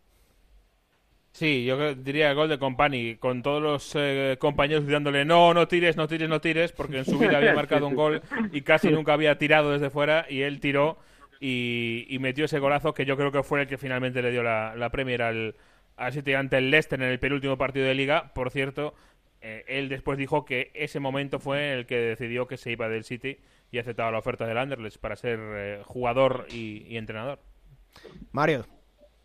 Sí, 1.32 1.64
yo 1.64 1.96
diría 1.96 2.30
el 2.30 2.36
gol 2.36 2.50
de 2.50 2.60
Company, 2.60 3.16
con 3.16 3.42
todos 3.42 3.62
los 3.62 3.94
eh, 3.96 4.36
compañeros 4.38 4.84
gritándole 4.84 5.24
no, 5.24 5.54
no 5.54 5.68
tires, 5.68 5.96
no 5.96 6.08
tires, 6.08 6.28
no 6.28 6.42
tires, 6.42 6.74
porque 6.74 7.00
en 7.00 7.06
su 7.06 7.18
vida 7.18 7.38
había 7.38 7.54
marcado 7.56 7.88
un 7.88 7.96
gol 7.96 8.22
y 8.52 8.62
casi 8.62 8.90
nunca 8.90 9.14
había 9.14 9.38
tirado 9.38 9.72
desde 9.72 9.90
fuera 9.90 10.26
y 10.30 10.42
él 10.42 10.60
tiró 10.60 10.98
y, 11.40 12.18
metió 12.20 12.46
ese 12.46 12.60
golazo 12.60 12.94
que 12.94 13.06
yo 13.06 13.18
creo 13.18 13.32
que 13.32 13.44
fue 13.44 13.62
el 13.62 13.68
que 13.68 13.78
finalmente 13.78 14.22
le 14.22 14.30
dio 14.30 14.44
la, 14.44 14.76
la 14.76 14.90
Premier 14.92 15.22
al, 15.24 15.56
al 15.96 16.14
City 16.14 16.34
ante 16.34 16.58
el 16.58 16.70
Leicester 16.70 17.02
en 17.02 17.10
el 17.10 17.20
penúltimo 17.20 17.58
partido 17.58 17.86
de 17.86 17.96
liga. 17.96 18.34
Por 18.34 18.52
cierto, 18.52 18.94
eh, 19.40 19.64
él 19.68 19.90
después 19.90 20.18
dijo 20.18 20.44
que 20.46 20.72
ese 20.76 21.00
momento 21.00 21.40
fue 21.40 21.74
el 21.74 21.86
que 21.86 21.98
decidió 21.98 22.48
que 22.48 22.58
se 22.58 22.72
iba 22.72 22.90
del 22.90 23.06
City 23.06 23.40
y 23.72 23.80
aceptaba 23.80 24.12
la 24.12 24.20
oferta 24.20 24.46
del 24.46 24.58
Anderlecht 24.58 25.00
para 25.00 25.16
ser 25.16 25.40
eh, 25.42 25.82
jugador 25.86 26.46
y 26.52 26.98
entrenador. 26.98 27.40
Mario. 28.32 28.66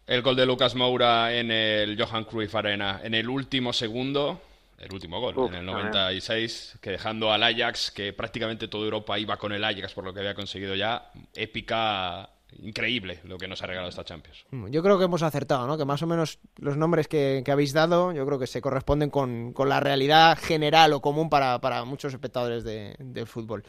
El 0.06 0.22
gol 0.22 0.36
de 0.36 0.46
Lucas 0.46 0.76
Moura 0.76 1.34
en 1.34 1.50
el 1.50 2.00
Johan 2.00 2.24
Cruyff 2.24 2.54
Arena 2.54 3.00
en 3.02 3.14
el 3.14 3.28
último 3.28 3.72
segundo, 3.72 4.40
el 4.78 4.92
último 4.92 5.20
gol, 5.20 5.48
en 5.48 5.56
el 5.56 5.66
96, 5.66 6.78
que 6.80 6.90
dejando 6.90 7.32
al 7.32 7.42
Ajax, 7.42 7.90
que 7.90 8.12
prácticamente 8.12 8.68
toda 8.68 8.84
Europa 8.84 9.18
iba 9.18 9.36
con 9.36 9.52
el 9.52 9.64
Ajax 9.64 9.94
por 9.94 10.04
lo 10.04 10.14
que 10.14 10.20
había 10.20 10.34
conseguido 10.34 10.76
ya, 10.76 11.10
épica, 11.34 12.30
increíble 12.62 13.18
lo 13.24 13.36
que 13.36 13.48
nos 13.48 13.60
ha 13.62 13.66
regalado 13.66 13.88
esta 13.88 14.04
Champions. 14.04 14.44
Mm, 14.50 14.68
yo 14.68 14.80
creo 14.80 14.96
que 14.96 15.06
hemos 15.06 15.24
acertado, 15.24 15.66
¿no? 15.66 15.76
Que 15.76 15.84
más 15.84 16.00
o 16.02 16.06
menos 16.06 16.38
los 16.58 16.76
nombres 16.76 17.08
que, 17.08 17.42
habéis 17.48 17.72
dado, 17.72 18.12
yo 18.12 18.24
creo 18.26 18.38
que 18.38 18.46
se 18.46 18.60
corresponden 18.60 19.10
con, 19.10 19.54
la 19.58 19.80
realidad 19.80 20.38
general 20.40 20.92
o 20.92 21.00
común 21.00 21.28
para, 21.28 21.84
muchos 21.84 22.12
espectadores 22.12 22.62
de, 22.62 22.94
del 23.00 23.26
fútbol. 23.26 23.64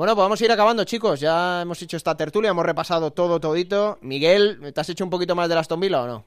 Bueno, 0.00 0.14
pues 0.14 0.24
vamos 0.24 0.40
a 0.40 0.44
ir 0.46 0.50
acabando, 0.50 0.82
chicos. 0.84 1.20
Ya 1.20 1.60
hemos 1.60 1.82
hecho 1.82 1.98
esta 1.98 2.16
tertulia, 2.16 2.52
hemos 2.52 2.64
repasado 2.64 3.10
todo, 3.10 3.38
todito. 3.38 3.98
Miguel, 4.00 4.72
¿te 4.72 4.80
has 4.80 4.88
hecho 4.88 5.04
un 5.04 5.10
poquito 5.10 5.36
más 5.36 5.46
de 5.46 5.54
la 5.54 5.60
Aston 5.60 5.78
Villa 5.78 6.00
o 6.00 6.06
no? 6.06 6.24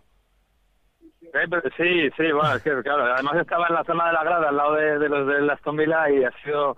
Eh, 1.01 1.71
sí, 1.76 2.07
sí, 2.15 2.32
bueno, 2.32 2.53
es 2.53 2.61
que 2.61 2.69
claro, 2.84 3.11
además 3.11 3.36
estaba 3.38 3.65
en 3.69 3.74
la 3.74 3.84
zona 3.84 4.05
de 4.05 4.13
la 4.13 4.24
grada, 4.24 4.49
al 4.49 4.57
lado 4.57 4.76
de, 4.76 5.09
los 5.09 5.26
de 5.28 5.41
la 5.41 5.53
Aston 5.53 5.76
Villa 5.76 6.07
y 6.11 6.24
ha 6.24 6.32
sido, 6.43 6.78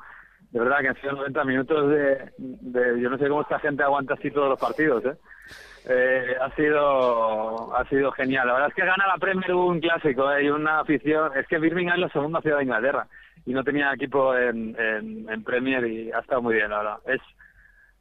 de 0.52 0.60
verdad 0.62 0.80
que 0.80 0.88
han 0.88 1.02
sido 1.02 1.12
90 1.12 1.44
minutos 1.44 1.90
de, 1.90 3.02
yo 3.02 3.10
no 3.10 3.18
sé 3.18 3.28
cómo 3.28 3.42
esta 3.42 3.60
gente 3.60 3.84
aguanta 3.84 4.14
así 4.14 4.32
todos 4.32 4.48
los 4.48 4.60
partidos, 4.62 5.04
¿eh? 5.04 5.18
eh 5.90 6.38
ha 6.40 6.56
sido 6.56 7.76
ha 7.76 7.84
sido 7.90 8.10
genial. 8.14 8.48
La 8.48 8.54
verdad 8.54 8.70
es 8.70 8.76
que 8.76 8.86
gana 8.86 9.06
la 9.06 9.18
Premier 9.18 9.54
un 9.54 9.82
clásico 9.82 10.32
¿eh? 10.32 10.46
y 10.46 10.50
una 10.50 10.80
afición. 10.80 11.34
Es 11.36 11.46
que 11.50 11.60
Birmingham 11.60 11.96
es 11.96 12.04
la 12.04 12.10
segunda 12.14 12.40
ciudad 12.40 12.60
de 12.60 12.64
Inglaterra 12.64 13.06
y 13.46 13.54
no 13.54 13.64
tenía 13.64 13.94
equipo 13.94 14.36
en, 14.36 14.76
en, 14.78 15.44
Premier 15.44 15.86
y 15.86 16.12
ha 16.12 16.20
estado 16.20 16.42
muy 16.42 16.56
bien, 16.56 16.70
la 16.72 16.78
verdad. 16.78 16.98
Es, 17.06 17.22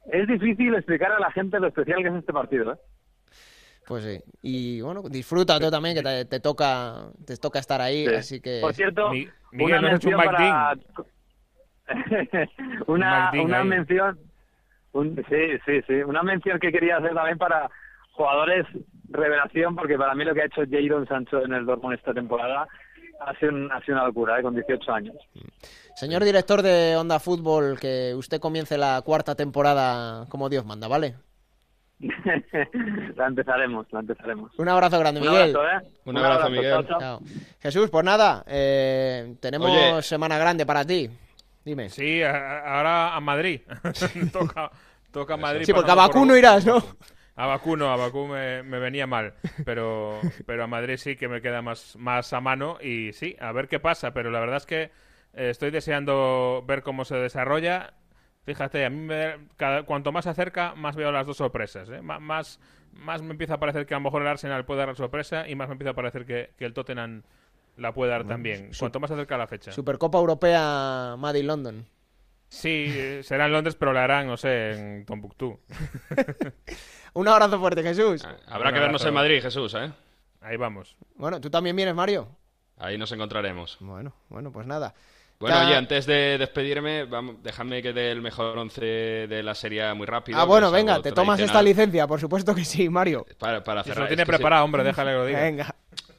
es 0.06 0.26
difícil 0.26 0.74
explicar 0.74 1.12
a 1.12 1.20
la 1.20 1.30
gente 1.30 1.60
lo 1.60 1.68
especial 1.68 2.02
que 2.02 2.08
es 2.08 2.14
este 2.14 2.32
partido, 2.32 2.72
¿eh? 2.72 2.76
Pues 3.86 4.02
sí. 4.02 4.18
Y 4.40 4.80
bueno, 4.80 5.02
disfruta 5.02 5.60
tú 5.60 5.70
también, 5.70 5.94
que 5.94 6.24
te, 6.24 6.40
toca 6.40 7.08
te 7.26 7.36
toca 7.36 7.58
estar 7.58 7.82
ahí, 7.82 8.06
así 8.06 8.40
que... 8.40 8.60
Por 8.62 8.72
cierto, 8.72 9.10
una 9.52 9.80
mención 9.82 10.16
para... 10.16 10.74
una, 12.86 13.30
una 13.34 13.64
mención... 13.64 14.18
sí, 14.94 15.58
sí, 15.66 15.82
sí. 15.86 15.94
Una 16.02 16.22
mención 16.22 16.58
que 16.58 16.72
quería 16.72 16.96
hacer 16.96 17.12
también 17.12 17.36
para 17.36 17.70
jugadores 18.12 18.66
revelación, 19.10 19.76
porque 19.76 19.98
para 19.98 20.14
mí 20.14 20.24
lo 20.24 20.32
que 20.32 20.42
ha 20.42 20.46
hecho 20.46 20.62
Jadon 20.68 21.06
Sancho 21.06 21.44
en 21.44 21.52
el 21.52 21.66
Dortmund 21.66 21.96
esta 21.96 22.14
temporada 22.14 22.66
ha 23.20 23.34
sido, 23.38 23.52
una 23.52 24.04
locura, 24.06 24.38
¿eh? 24.38 24.42
con 24.42 24.54
18 24.54 24.92
años. 24.92 25.16
Señor 25.94 26.24
director 26.24 26.62
de 26.62 26.96
Onda 26.96 27.18
Fútbol, 27.20 27.78
que 27.78 28.14
usted 28.14 28.40
comience 28.40 28.76
la 28.76 29.00
cuarta 29.02 29.34
temporada 29.34 30.26
como 30.28 30.48
Dios 30.48 30.64
manda, 30.64 30.88
¿vale? 30.88 31.14
la 33.16 33.26
empezaremos, 33.26 33.86
la 33.92 34.00
empezaremos. 34.00 34.58
Un 34.58 34.68
abrazo 34.68 34.98
grande, 34.98 35.20
Miguel. 35.20 35.56
Un 36.04 36.16
abrazo, 36.18 36.48
¿eh? 36.48 36.50
Miguel. 36.50 36.86
Jesús, 37.60 37.90
pues 37.90 38.04
nada, 38.04 38.44
eh, 38.46 39.36
tenemos 39.40 40.04
semana 40.04 40.36
grande 40.38 40.66
para 40.66 40.84
ti. 40.84 41.08
Dime. 41.64 41.88
Sí, 41.88 42.22
ahora 42.22 43.14
a 43.14 43.20
Madrid. 43.20 43.62
toca, 44.32 44.70
toca 45.10 45.36
Madrid. 45.36 45.64
Sí, 45.64 45.72
porque 45.72 45.90
a 45.90 45.94
vacuno 45.94 46.36
irás, 46.36 46.66
¿no? 46.66 46.82
A 47.36 47.46
Bakú 47.46 47.76
no, 47.76 47.92
a 47.92 47.96
Bakú 47.96 48.26
me, 48.26 48.62
venía 48.62 49.06
mal, 49.06 49.34
pero, 49.64 50.20
pero 50.46 50.64
a 50.64 50.66
Madrid 50.66 50.96
sí 50.96 51.16
que 51.16 51.28
me 51.28 51.40
queda 51.40 51.62
más, 51.62 51.96
más 51.96 52.32
a 52.32 52.40
mano 52.40 52.78
y 52.80 53.12
sí, 53.12 53.36
a 53.40 53.52
ver 53.52 53.68
qué 53.68 53.80
pasa, 53.80 54.12
pero 54.12 54.30
la 54.30 54.40
verdad 54.40 54.58
es 54.58 54.66
que 54.66 54.90
Eh, 55.36 55.50
estoy 55.50 55.70
deseando 55.70 56.64
ver 56.66 56.82
cómo 56.82 57.04
se 57.04 57.16
desarrolla. 57.16 57.94
Fíjate, 58.44 58.84
a 58.84 58.90
mí 58.90 59.08
cuanto 59.86 60.12
más 60.12 60.24
se 60.24 60.30
acerca, 60.30 60.74
más 60.74 60.96
veo 60.96 61.10
las 61.10 61.26
dos 61.26 61.38
sorpresas. 61.38 61.88
¿eh? 61.88 62.02
más, 62.02 62.60
más 62.92 63.22
me 63.22 63.30
empieza 63.30 63.54
a 63.54 63.58
parecer 63.58 63.86
que 63.86 63.94
a 63.94 63.98
lo 63.98 64.04
mejor 64.04 64.22
el 64.22 64.28
Arsenal 64.28 64.64
puede 64.64 64.80
dar 64.80 64.88
la 64.88 64.94
sorpresa 64.94 65.48
y 65.48 65.54
más 65.54 65.68
me 65.68 65.72
empieza 65.72 65.90
a 65.90 65.94
parecer 65.94 66.26
que, 66.26 66.50
el 66.58 66.74
Tottenham 66.74 67.22
la 67.76 67.92
puede 67.92 68.10
dar 68.10 68.26
también. 68.26 68.70
Cuanto 68.78 69.00
más 69.00 69.08
se 69.08 69.14
acerca 69.14 69.38
la 69.38 69.46
fecha. 69.46 69.72
Supercopa 69.72 70.18
Europea 70.18 71.16
Madrid 71.18 71.44
London. 71.44 71.86
Sí, 72.48 73.22
será 73.22 73.46
en 73.46 73.52
Londres, 73.52 73.74
pero 73.74 73.92
la 73.92 74.04
harán, 74.04 74.28
no 74.28 74.36
sé, 74.36 74.72
en 74.72 75.04
Tombuctú. 75.06 75.58
Un 77.14 77.28
abrazo 77.28 77.58
fuerte, 77.58 77.82
Jesús. 77.82 78.22
Ah, 78.24 78.36
habrá 78.48 78.72
que 78.72 78.80
vernos 78.80 79.04
en 79.04 79.14
Madrid, 79.14 79.40
Jesús, 79.40 79.74
¿eh? 79.74 79.90
Ahí 80.40 80.56
vamos. 80.56 80.96
Bueno, 81.14 81.40
¿tú 81.40 81.48
también 81.48 81.74
vienes, 81.74 81.94
Mario? 81.94 82.28
Ahí 82.76 82.98
nos 82.98 83.10
encontraremos. 83.12 83.78
Bueno, 83.80 84.12
bueno, 84.28 84.52
pues 84.52 84.66
nada. 84.66 84.94
Bueno, 85.38 85.58
oye, 85.66 85.76
antes 85.76 86.06
de 86.06 86.38
despedirme, 86.38 87.04
vamos, 87.04 87.36
déjame 87.42 87.82
que 87.82 87.92
dé 87.92 88.10
el 88.10 88.20
mejor 88.20 88.56
once 88.56 88.84
de 88.84 89.42
la 89.42 89.54
serie 89.54 89.92
muy 89.94 90.06
rápido. 90.06 90.38
Ah, 90.38 90.44
bueno, 90.44 90.70
venga, 90.70 91.00
te 91.02 91.12
tomas 91.12 91.38
esta 91.40 91.62
licencia, 91.62 92.06
por 92.06 92.20
supuesto 92.20 92.54
que 92.54 92.64
sí, 92.64 92.88
Mario. 92.88 93.26
Para, 93.38 93.62
para 93.62 93.82
cerrar. 93.82 94.04
lo 94.04 94.08
tiene 94.08 94.26
preparado, 94.26 94.64
hombre, 94.64 94.82
déjale 94.84 95.10
que 95.10 95.16
lo 95.16 95.26
diga. 95.26 95.40
Venga. 95.40 95.74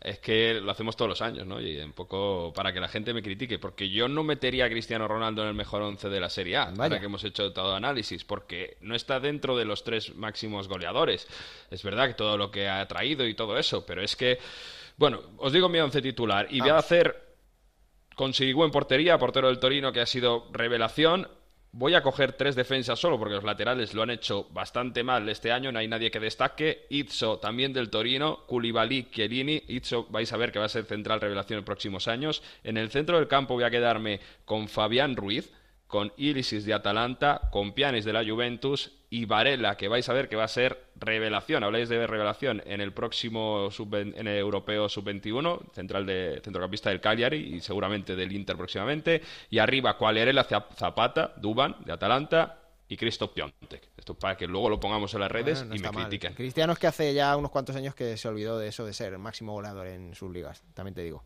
Es 0.05 0.19
que 0.19 0.53
lo 0.61 0.71
hacemos 0.71 0.95
todos 0.95 1.09
los 1.09 1.21
años, 1.23 1.47
¿no? 1.47 1.59
Y 1.59 1.79
un 1.79 1.93
poco 1.93 2.53
para 2.53 2.71
que 2.71 2.79
la 2.79 2.87
gente 2.87 3.11
me 3.11 3.23
critique, 3.23 3.57
porque 3.57 3.89
yo 3.89 4.07
no 4.07 4.23
metería 4.23 4.65
a 4.65 4.69
Cristiano 4.69 5.07
Ronaldo 5.07 5.41
en 5.41 5.47
el 5.47 5.55
mejor 5.55 5.81
once 5.81 6.09
de 6.09 6.19
la 6.19 6.29
Serie 6.29 6.57
A, 6.57 6.71
para 6.71 6.99
que 6.99 7.07
hemos 7.07 7.23
hecho 7.23 7.51
todo 7.53 7.73
análisis, 7.73 8.23
porque 8.23 8.77
no 8.81 8.95
está 8.95 9.19
dentro 9.19 9.57
de 9.57 9.65
los 9.65 9.83
tres 9.83 10.15
máximos 10.15 10.67
goleadores. 10.67 11.27
Es 11.71 11.81
verdad 11.81 12.09
que 12.09 12.13
todo 12.13 12.37
lo 12.37 12.51
que 12.51 12.69
ha 12.69 12.87
traído 12.87 13.27
y 13.27 13.33
todo 13.33 13.57
eso, 13.57 13.83
pero 13.83 14.03
es 14.03 14.15
que, 14.15 14.37
bueno, 14.97 15.21
os 15.37 15.51
digo 15.51 15.69
mi 15.69 15.79
once 15.79 16.03
titular 16.03 16.47
y 16.51 16.59
voy 16.59 16.69
a 16.69 16.77
hacer 16.77 17.25
consiguió 18.13 18.63
en 18.63 18.71
portería, 18.71 19.17
portero 19.17 19.47
del 19.47 19.59
Torino 19.59 19.91
que 19.91 20.01
ha 20.01 20.05
sido 20.05 20.47
revelación. 20.51 21.27
Voy 21.77 21.93
a 21.93 22.01
coger 22.01 22.31
tres 22.31 22.55
defensas 22.55 22.97
solo 22.97 23.19
porque 23.19 23.33
los 23.33 23.43
laterales 23.43 23.93
lo 23.93 24.01
han 24.01 24.09
hecho 24.09 24.47
bastante 24.51 25.03
mal 25.03 25.27
este 25.27 25.51
año, 25.51 25.73
no 25.73 25.79
hay 25.79 25.89
nadie 25.89 26.09
que 26.09 26.21
destaque. 26.21 26.85
Izzo 26.89 27.39
también 27.39 27.73
del 27.73 27.89
Torino, 27.89 28.45
Koulibaly, 28.47 29.09
Chiellini. 29.11 29.61
Izzo 29.67 30.07
vais 30.09 30.31
a 30.31 30.37
ver 30.37 30.53
que 30.53 30.59
va 30.59 30.67
a 30.67 30.69
ser 30.69 30.85
central 30.85 31.19
revelación 31.19 31.59
en 31.59 31.65
próximos 31.65 32.07
años. 32.07 32.41
En 32.63 32.77
el 32.77 32.91
centro 32.91 33.17
del 33.17 33.27
campo 33.27 33.55
voy 33.55 33.65
a 33.65 33.69
quedarme 33.69 34.21
con 34.45 34.69
Fabián 34.69 35.17
Ruiz, 35.17 35.51
con 35.87 36.11
Ilisis 36.17 36.65
de 36.65 36.73
Atalanta, 36.73 37.41
con 37.51 37.73
Pianis 37.73 38.05
de 38.05 38.13
la 38.13 38.25
Juventus 38.25 38.91
y 39.09 39.25
Varela, 39.25 39.77
que 39.77 39.87
vais 39.87 40.07
a 40.09 40.13
ver 40.13 40.27
que 40.27 40.35
va 40.35 40.43
a 40.43 40.49
ser 40.49 40.85
revelación. 40.95 41.63
Habláis 41.63 41.89
de 41.89 42.05
revelación 42.05 42.61
en 42.65 42.81
el 42.81 42.91
próximo 42.91 43.69
en 43.93 44.27
el 44.27 44.37
europeo 44.37 44.89
sub-21, 44.89 45.71
central 45.73 46.05
de 46.05 46.41
centrocampista 46.43 46.89
del 46.89 46.99
Cagliari 46.99 47.55
y 47.55 47.61
seguramente 47.61 48.15
del 48.15 48.31
Inter 48.31 48.57
próximamente. 48.57 49.21
Y 49.49 49.59
arriba, 49.59 49.97
Quagliarella, 49.97 50.43
Zapata, 50.43 51.33
Duban 51.37 51.75
de 51.85 51.93
Atalanta 51.93 52.59
y 52.87 52.97
Christoph 52.97 53.33
Piontek. 53.33 53.89
Esto 53.97 54.15
para 54.15 54.35
que 54.35 54.47
luego 54.47 54.69
lo 54.69 54.79
pongamos 54.79 55.13
en 55.13 55.21
las 55.21 55.31
redes 55.31 55.65
y 55.71 55.79
me 55.79 55.89
critiquen. 55.89 56.33
Cristiano 56.33 56.73
es 56.73 56.79
que 56.79 56.87
hace 56.87 57.13
ya 57.13 57.35
unos 57.37 57.51
cuantos 57.51 57.75
años 57.75 57.95
que 57.95 58.17
se 58.17 58.27
olvidó 58.27 58.57
de 58.59 58.67
eso 58.67 58.85
de 58.85 58.93
ser 58.93 59.13
el 59.13 59.19
máximo 59.19 59.53
goleador 59.53 59.87
en 59.87 60.13
sus 60.15 60.31
ligas, 60.31 60.63
también 60.73 60.93
te 60.93 61.03
digo. 61.03 61.23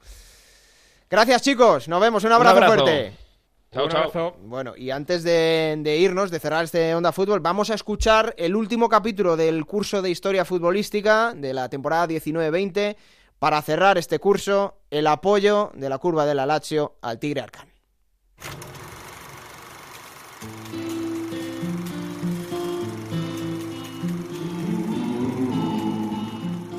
Gracias 1.10 1.42
chicos, 1.42 1.88
nos 1.88 2.00
vemos, 2.00 2.24
un 2.24 2.32
abrazo. 2.32 2.66
fuerte. 2.66 3.29
Chao, 3.72 4.36
Bueno, 4.46 4.74
y 4.76 4.90
antes 4.90 5.22
de, 5.24 5.98
irnos, 6.00 6.32
de 6.32 6.40
cerrar 6.40 6.64
este 6.64 6.96
Onda 6.96 7.12
Fútbol, 7.12 7.40
vamos 7.40 7.70
a 7.70 7.76
escuchar 7.76 8.34
el 8.36 8.56
último 8.56 8.90
capítulo 8.90 9.38
del 9.38 9.64
curso 9.68 10.02
de 10.02 10.10
historia 10.10 10.44
futbolística 10.44 11.36
de 11.36 11.54
la 11.54 11.70
temporada 11.70 12.08
19-20 12.08 12.96
para 13.38 13.62
cerrar 13.62 14.00
este 14.00 14.18
curso, 14.18 14.80
el 14.90 15.06
apoyo 15.06 15.72
de 15.76 15.88
la 15.88 16.00
curva 16.00 16.26
de 16.26 16.34
la 16.34 16.48
Lazio 16.48 16.96
al 17.04 17.20
Tigre 17.20 17.42
Arcán. 17.42 17.68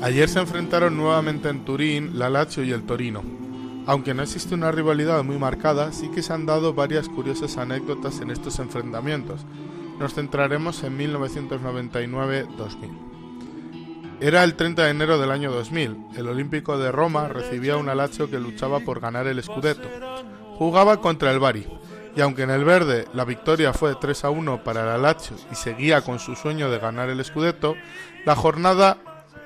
Ayer 0.01 0.27
se 0.27 0.39
enfrentaron 0.39 0.97
nuevamente 0.97 1.47
en 1.47 1.63
Turín 1.63 2.19
la 2.19 2.29
Lazio 2.29 2.65
y 2.65 2.71
el 2.71 2.85
Torino. 2.85 3.40
Aunque 3.87 4.13
no 4.13 4.23
existe 4.23 4.53
una 4.53 4.71
rivalidad 4.71 5.23
muy 5.23 5.37
marcada, 5.37 5.91
sí 5.91 6.09
que 6.09 6.21
se 6.21 6.33
han 6.33 6.45
dado 6.45 6.73
varias 6.73 7.09
curiosas 7.09 7.57
anécdotas 7.57 8.21
en 8.21 8.29
estos 8.29 8.59
enfrentamientos. 8.59 9.41
Nos 9.99 10.13
centraremos 10.13 10.83
en 10.83 10.97
1999-2000. 10.99 12.97
Era 14.19 14.43
el 14.43 14.55
30 14.55 14.83
de 14.83 14.89
enero 14.91 15.17
del 15.17 15.31
año 15.31 15.51
2000. 15.51 15.97
El 16.15 16.27
Olímpico 16.27 16.77
de 16.77 16.91
Roma 16.91 17.27
recibía 17.27 17.77
un 17.77 17.87
Lazio 17.87 18.29
que 18.29 18.39
luchaba 18.39 18.81
por 18.81 18.99
ganar 18.99 19.25
el 19.25 19.41
Scudetto. 19.41 19.87
Jugaba 20.57 21.01
contra 21.01 21.31
el 21.31 21.39
Bari, 21.39 21.65
y 22.15 22.21
aunque 22.21 22.43
en 22.43 22.51
el 22.51 22.63
verde 22.63 23.07
la 23.13 23.25
victoria 23.25 23.73
fue 23.73 23.95
3 23.95 24.25
a 24.25 24.29
1 24.29 24.63
para 24.63 24.95
el 24.95 25.01
Lazio 25.01 25.35
y 25.51 25.55
seguía 25.55 26.01
con 26.01 26.19
su 26.19 26.35
sueño 26.35 26.69
de 26.69 26.77
ganar 26.77 27.09
el 27.09 27.23
Scudetto, 27.25 27.75
la 28.25 28.35
jornada 28.35 28.97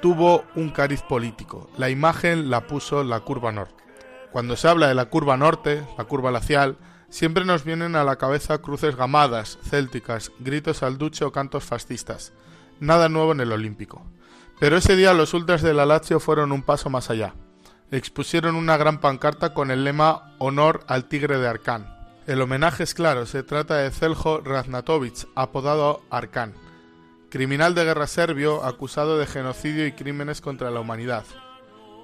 tuvo 0.02 0.44
un 0.56 0.72
cariz 0.72 1.02
político. 1.02 1.70
La 1.78 1.90
imagen 1.90 2.50
la 2.50 2.68
puso 2.68 3.02
la 3.04 3.22
curva 3.22 3.54
norte. 3.54 3.75
Cuando 4.36 4.58
se 4.58 4.68
habla 4.68 4.90
de 4.90 4.96
la 4.96 5.06
curva 5.06 5.38
norte, 5.38 5.88
la 5.98 6.04
curva 6.04 6.30
lacial, 6.30 6.76
siempre 7.08 7.46
nos 7.46 7.64
vienen 7.64 7.96
a 7.96 8.04
la 8.04 8.18
cabeza 8.18 8.58
cruces 8.58 8.98
gamadas, 8.98 9.58
célticas, 9.64 10.34
gritos 10.40 10.84
al 10.84 10.98
duche 10.98 11.24
o 11.24 11.32
cantos 11.32 11.64
fascistas. 11.64 12.34
Nada 12.82 13.08
nuevo 13.08 13.32
en 13.32 13.40
el 13.40 13.54
Olímpico. 13.54 14.06
Pero 14.60 14.76
ese 14.76 14.98
día 14.98 15.14
los 15.14 15.34
ultras 15.34 15.62
de 15.62 15.74
la 15.74 15.86
Lazio 15.86 16.20
fueron 16.20 16.52
un 16.52 16.64
paso 16.64 16.90
más 16.90 17.10
allá. 17.10 17.34
Expusieron 17.92 18.58
una 18.58 18.76
gran 18.76 19.00
pancarta 19.00 19.54
con 19.54 19.72
el 19.72 19.86
lema 19.86 20.36
Honor 20.40 20.84
al 20.90 21.06
Tigre 21.06 21.38
de 21.38 21.48
Arcán. 21.48 21.98
El 22.28 22.42
homenaje 22.42 22.84
es 22.84 22.94
claro, 22.94 23.26
se 23.28 23.42
trata 23.42 23.78
de 23.78 23.90
Celjo 23.90 24.42
Raznatovic, 24.42 25.30
apodado 25.36 26.02
Arcán, 26.10 26.56
criminal 27.30 27.74
de 27.74 27.86
guerra 27.86 28.08
serbio 28.08 28.66
acusado 28.66 29.18
de 29.18 29.28
genocidio 29.28 29.88
y 29.88 29.94
crímenes 29.94 30.42
contra 30.42 30.72
la 30.72 30.82
humanidad. 30.82 31.24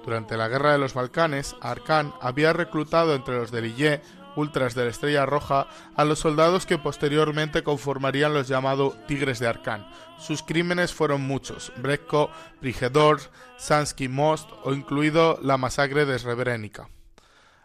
Durante 0.04 0.36
la 0.36 0.48
Guerra 0.48 0.72
de 0.72 0.78
los 0.78 0.94
Balcanes, 0.94 1.54
Arkan 1.60 2.12
había 2.20 2.52
reclutado 2.52 3.14
entre 3.14 3.36
los 3.36 3.52
de 3.52 3.62
Lille, 3.62 4.02
ultras 4.34 4.74
de 4.74 4.84
la 4.84 4.90
Estrella 4.90 5.26
Roja, 5.26 5.68
a 5.94 6.04
los 6.04 6.18
soldados 6.18 6.66
que 6.66 6.78
posteriormente 6.78 7.62
conformarían 7.62 8.34
los 8.34 8.48
llamados 8.48 8.94
Tigres 9.06 9.38
de 9.38 9.46
Arkan. 9.46 9.86
Sus 10.18 10.42
crímenes 10.42 10.92
fueron 10.92 11.20
muchos, 11.20 11.72
Brecko, 11.76 12.30
Prigedor, 12.60 13.20
Sansky 13.58 14.08
Most 14.08 14.50
o 14.64 14.72
incluido 14.72 15.38
la 15.42 15.56
masacre 15.56 16.04
de 16.04 16.18
Srebrenica. 16.18 16.88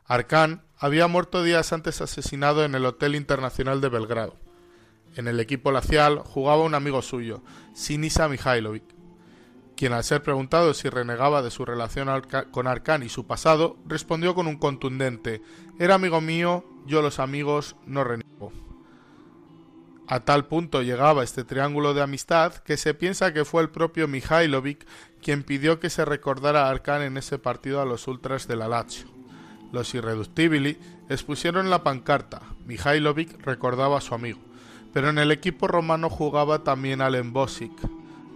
Arkan 0.05 0.63
había 0.77 1.07
muerto 1.07 1.41
días 1.43 1.73
antes 1.73 2.01
asesinado 2.01 2.63
en 2.63 2.75
el 2.75 2.85
Hotel 2.85 3.15
Internacional 3.15 3.81
de 3.81 3.89
Belgrado. 3.89 4.35
En 5.15 5.27
el 5.27 5.39
equipo 5.39 5.71
lacial 5.71 6.19
jugaba 6.19 6.63
un 6.63 6.75
amigo 6.75 7.01
suyo, 7.01 7.41
Sinisa 7.73 8.27
Mihailovic 8.27 8.96
quien 9.77 9.93
al 9.93 10.03
ser 10.03 10.23
preguntado 10.23 10.73
si 10.73 10.89
renegaba 10.89 11.41
de 11.41 11.51
su 11.51 11.63
relación 11.63 12.09
con 12.51 12.67
Arcán 12.67 13.03
y 13.03 13.09
su 13.09 13.27
pasado, 13.27 13.77
respondió 13.85 14.35
con 14.35 14.47
un 14.47 14.57
contundente 14.57 15.41
Era 15.79 15.95
amigo 15.95 16.19
mío, 16.19 16.65
yo 16.85 17.01
los 17.01 17.19
amigos 17.19 17.75
no 17.85 18.03
reniego. 18.03 18.51
A 20.07 20.21
tal 20.21 20.45
punto 20.47 20.81
llegaba 20.81 21.23
este 21.23 21.43
triángulo 21.43 21.93
de 21.93 22.01
amistad 22.01 22.55
que 22.55 22.77
se 22.77 22.93
piensa 22.93 23.33
que 23.33 23.45
fue 23.45 23.61
el 23.61 23.69
propio 23.69 24.07
Mihailovic 24.07 24.87
quien 25.21 25.43
pidió 25.43 25.79
que 25.79 25.89
se 25.89 26.05
recordara 26.05 26.65
a 26.65 26.69
Arcán 26.69 27.01
en 27.01 27.17
ese 27.17 27.37
partido 27.37 27.81
a 27.81 27.85
los 27.85 28.07
ultras 28.07 28.47
de 28.47 28.55
la 28.55 28.67
Lazio. 28.67 29.07
Los 29.71 29.93
irreductibili 29.93 30.79
expusieron 31.09 31.69
la 31.69 31.83
pancarta. 31.83 32.41
Mihailovic 32.65 33.45
recordaba 33.45 33.97
a 33.97 34.01
su 34.01 34.15
amigo. 34.15 34.39
Pero 34.93 35.09
en 35.09 35.17
el 35.17 35.31
equipo 35.31 35.67
romano 35.67 36.09
jugaba 36.09 36.63
también 36.63 37.01
Alen 37.01 37.33
Bosic, 37.33 37.73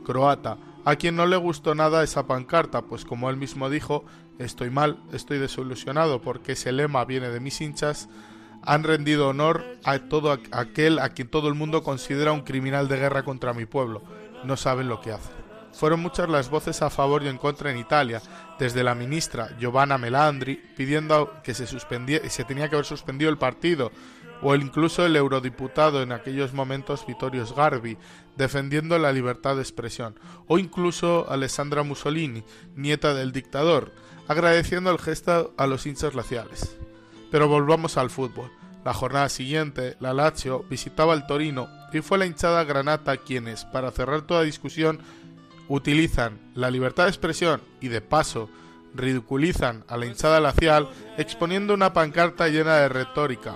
croata, 0.06 0.58
a 0.86 0.96
quien 0.96 1.16
no 1.16 1.26
le 1.26 1.38
gustó 1.38 1.76
nada 1.76 2.04
esa 2.04 2.26
pancarta, 2.28 2.84
pues 2.84 3.06
como 3.06 3.30
él 3.30 3.38
mismo 3.38 3.70
dijo, 3.70 4.06
estoy 4.40 4.70
mal, 4.70 5.02
estoy 5.14 5.38
desilusionado 5.38 6.22
porque 6.22 6.54
ese 6.54 6.72
lema 6.72 7.06
viene 7.06 7.30
de 7.30 7.40
mis 7.40 7.62
hinchas, 7.62 8.10
han 8.64 8.84
rendido 8.84 9.30
honor 9.30 9.64
a 9.84 10.00
todo 10.00 10.32
aquel 10.52 11.00
a 11.00 11.10
quien 11.10 11.28
todo 11.28 11.48
el 11.48 11.56
mundo 11.56 11.84
considera 11.84 12.32
un 12.32 12.42
criminal 12.42 12.88
de 12.88 12.98
guerra 12.98 13.24
contra 13.24 13.54
mi 13.54 13.66
pueblo. 13.66 14.04
No 14.44 14.58
saben 14.58 14.88
lo 14.88 15.02
que 15.02 15.12
hacen. 15.12 15.42
Fueron 15.74 16.02
muchas 16.02 16.30
las 16.30 16.50
voces 16.50 16.82
a 16.82 16.90
favor 16.90 17.24
y 17.24 17.28
en 17.28 17.38
contra 17.38 17.72
en 17.72 17.78
Italia, 17.78 18.22
desde 18.60 18.84
la 18.84 18.94
ministra 18.94 19.56
Giovanna 19.58 19.98
Melandri 19.98 20.62
pidiendo 20.76 21.42
que 21.44 21.54
se 21.54 21.66
suspendiera, 21.66 22.30
se 22.30 22.44
tenía 22.44 22.70
que 22.70 22.76
haber 22.76 22.86
suspendido 22.86 23.32
el 23.32 23.38
partido 23.38 23.92
o 24.42 24.56
incluso 24.56 25.06
el 25.06 25.16
eurodiputado 25.16 26.02
en 26.02 26.12
aquellos 26.12 26.54
momentos 26.54 27.06
Vittorio 27.06 27.46
Sgarbi, 27.46 27.98
defendiendo 28.36 28.98
la 28.98 29.12
libertad 29.12 29.56
de 29.56 29.62
expresión, 29.62 30.20
o 30.48 30.58
incluso 30.58 31.28
Alessandra 31.30 31.84
Mussolini, 31.84 32.44
nieta 32.76 33.14
del 33.14 33.32
dictador, 33.32 33.92
agradeciendo 34.28 34.92
el 34.92 35.00
gesto 35.00 35.54
a 35.58 35.68
los 35.68 35.86
hinchas 35.86 36.16
laciales. 36.16 36.78
Pero 37.30 37.48
volvamos 37.48 37.98
al 37.98 38.10
fútbol. 38.10 38.52
La 38.84 38.94
jornada 38.94 39.30
siguiente, 39.30 39.96
la 40.00 40.14
Lazio 40.14 40.64
visitaba 40.70 41.14
el 41.14 41.28
Torino 41.28 41.70
y 41.94 42.02
fue 42.02 42.18
la 42.18 42.26
hinchada 42.26 42.64
granata 42.64 43.18
quienes, 43.18 43.64
para 43.66 43.92
cerrar 43.92 44.24
toda 44.24 44.42
discusión, 44.42 45.00
utilizan 45.68 46.40
la 46.56 46.72
libertad 46.72 47.04
de 47.04 47.10
expresión 47.10 47.62
y 47.80 47.90
de 47.90 48.02
paso 48.02 48.50
ridiculizan 48.94 49.86
a 49.88 49.98
la 49.98 50.06
hinchada 50.06 50.42
lacial 50.42 50.90
exponiendo 51.18 51.74
una 51.74 51.94
pancarta 51.94 52.50
llena 52.50 52.76
de 52.78 52.90
retórica 52.90 53.56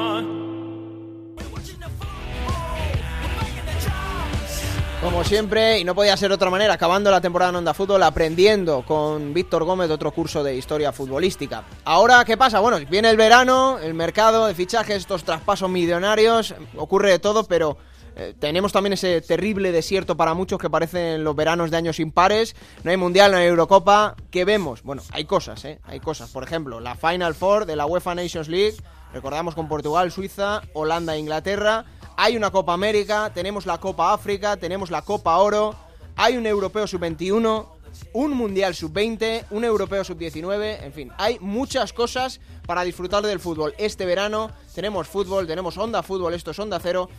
Como 5.01 5.23
siempre, 5.23 5.79
y 5.79 5.83
no 5.83 5.95
podía 5.95 6.15
ser 6.15 6.29
de 6.29 6.35
otra 6.35 6.51
manera, 6.51 6.75
acabando 6.75 7.09
la 7.09 7.19
temporada 7.19 7.49
en 7.49 7.55
Onda 7.55 7.73
Fútbol, 7.73 8.03
aprendiendo 8.03 8.83
con 8.85 9.33
Víctor 9.33 9.63
Gómez 9.63 9.87
de 9.87 9.95
otro 9.95 10.11
curso 10.11 10.43
de 10.43 10.55
historia 10.55 10.91
futbolística. 10.91 11.63
Ahora, 11.85 12.23
¿qué 12.23 12.37
pasa? 12.37 12.59
Bueno, 12.59 12.77
viene 12.87 13.09
el 13.09 13.17
verano, 13.17 13.79
el 13.79 13.95
mercado 13.95 14.45
de 14.45 14.53
fichajes, 14.53 14.97
estos 14.97 15.23
traspasos 15.23 15.71
millonarios, 15.71 16.53
ocurre 16.77 17.09
de 17.09 17.17
todo, 17.17 17.45
pero 17.45 17.77
eh, 18.15 18.35
tenemos 18.37 18.71
también 18.73 18.93
ese 18.93 19.21
terrible 19.21 19.71
desierto 19.71 20.15
para 20.15 20.35
muchos 20.35 20.59
que 20.59 20.69
parecen 20.69 21.23
los 21.23 21.35
veranos 21.35 21.71
de 21.71 21.77
años 21.77 21.99
impares. 21.99 22.55
No 22.83 22.91
hay 22.91 22.97
Mundial, 22.97 23.31
no 23.31 23.37
hay 23.39 23.47
Eurocopa. 23.47 24.15
¿Qué 24.29 24.45
vemos? 24.45 24.83
Bueno, 24.83 25.01
hay 25.13 25.25
cosas, 25.25 25.65
¿eh? 25.65 25.79
Hay 25.85 25.99
cosas. 25.99 26.29
Por 26.29 26.43
ejemplo, 26.43 26.79
la 26.79 26.93
Final 26.93 27.33
Four 27.33 27.65
de 27.65 27.75
la 27.75 27.87
UEFA 27.87 28.13
Nations 28.13 28.49
League. 28.49 28.75
Recordamos 29.13 29.55
con 29.55 29.67
Portugal, 29.67 30.11
Suiza, 30.11 30.61
Holanda 30.73 31.15
e 31.15 31.19
Inglaterra 31.19 31.85
hay 32.21 32.37
una 32.37 32.51
Copa 32.51 32.73
América, 32.73 33.31
tenemos 33.33 33.65
la 33.65 33.79
Copa 33.79 34.13
África, 34.13 34.55
tenemos 34.55 34.91
la 34.91 35.01
Copa 35.01 35.37
Oro, 35.37 35.73
hay 36.15 36.37
un 36.37 36.45
Europeo 36.45 36.85
Sub-21, 36.85 37.65
un 38.13 38.33
Mundial 38.33 38.75
Sub-20, 38.75 39.45
un 39.49 39.63
Europeo 39.63 40.03
Sub-19, 40.03 40.83
en 40.83 40.93
fin, 40.93 41.11
hay 41.17 41.39
muchas 41.39 41.93
cosas 41.93 42.39
para 42.67 42.83
disfrutar 42.83 43.23
del 43.23 43.39
fútbol. 43.39 43.73
Este 43.79 44.05
verano 44.05 44.51
tenemos 44.75 45.07
fútbol, 45.07 45.47
tenemos 45.47 45.75
Onda 45.79 46.03
Fútbol, 46.03 46.35
esto 46.35 46.51
es 46.51 46.59
Onda 46.59 46.79
Cero. 46.79 47.09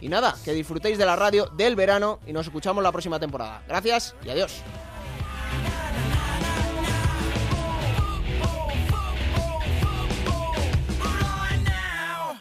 Y 0.00 0.08
nada, 0.08 0.34
que 0.42 0.54
disfrutéis 0.54 0.96
de 0.96 1.04
la 1.04 1.16
radio 1.16 1.46
del 1.48 1.76
verano 1.76 2.20
y 2.26 2.32
nos 2.32 2.46
escuchamos 2.46 2.82
la 2.82 2.92
próxima 2.92 3.20
temporada. 3.20 3.62
Gracias 3.68 4.14
y 4.24 4.30
adiós. 4.30 4.62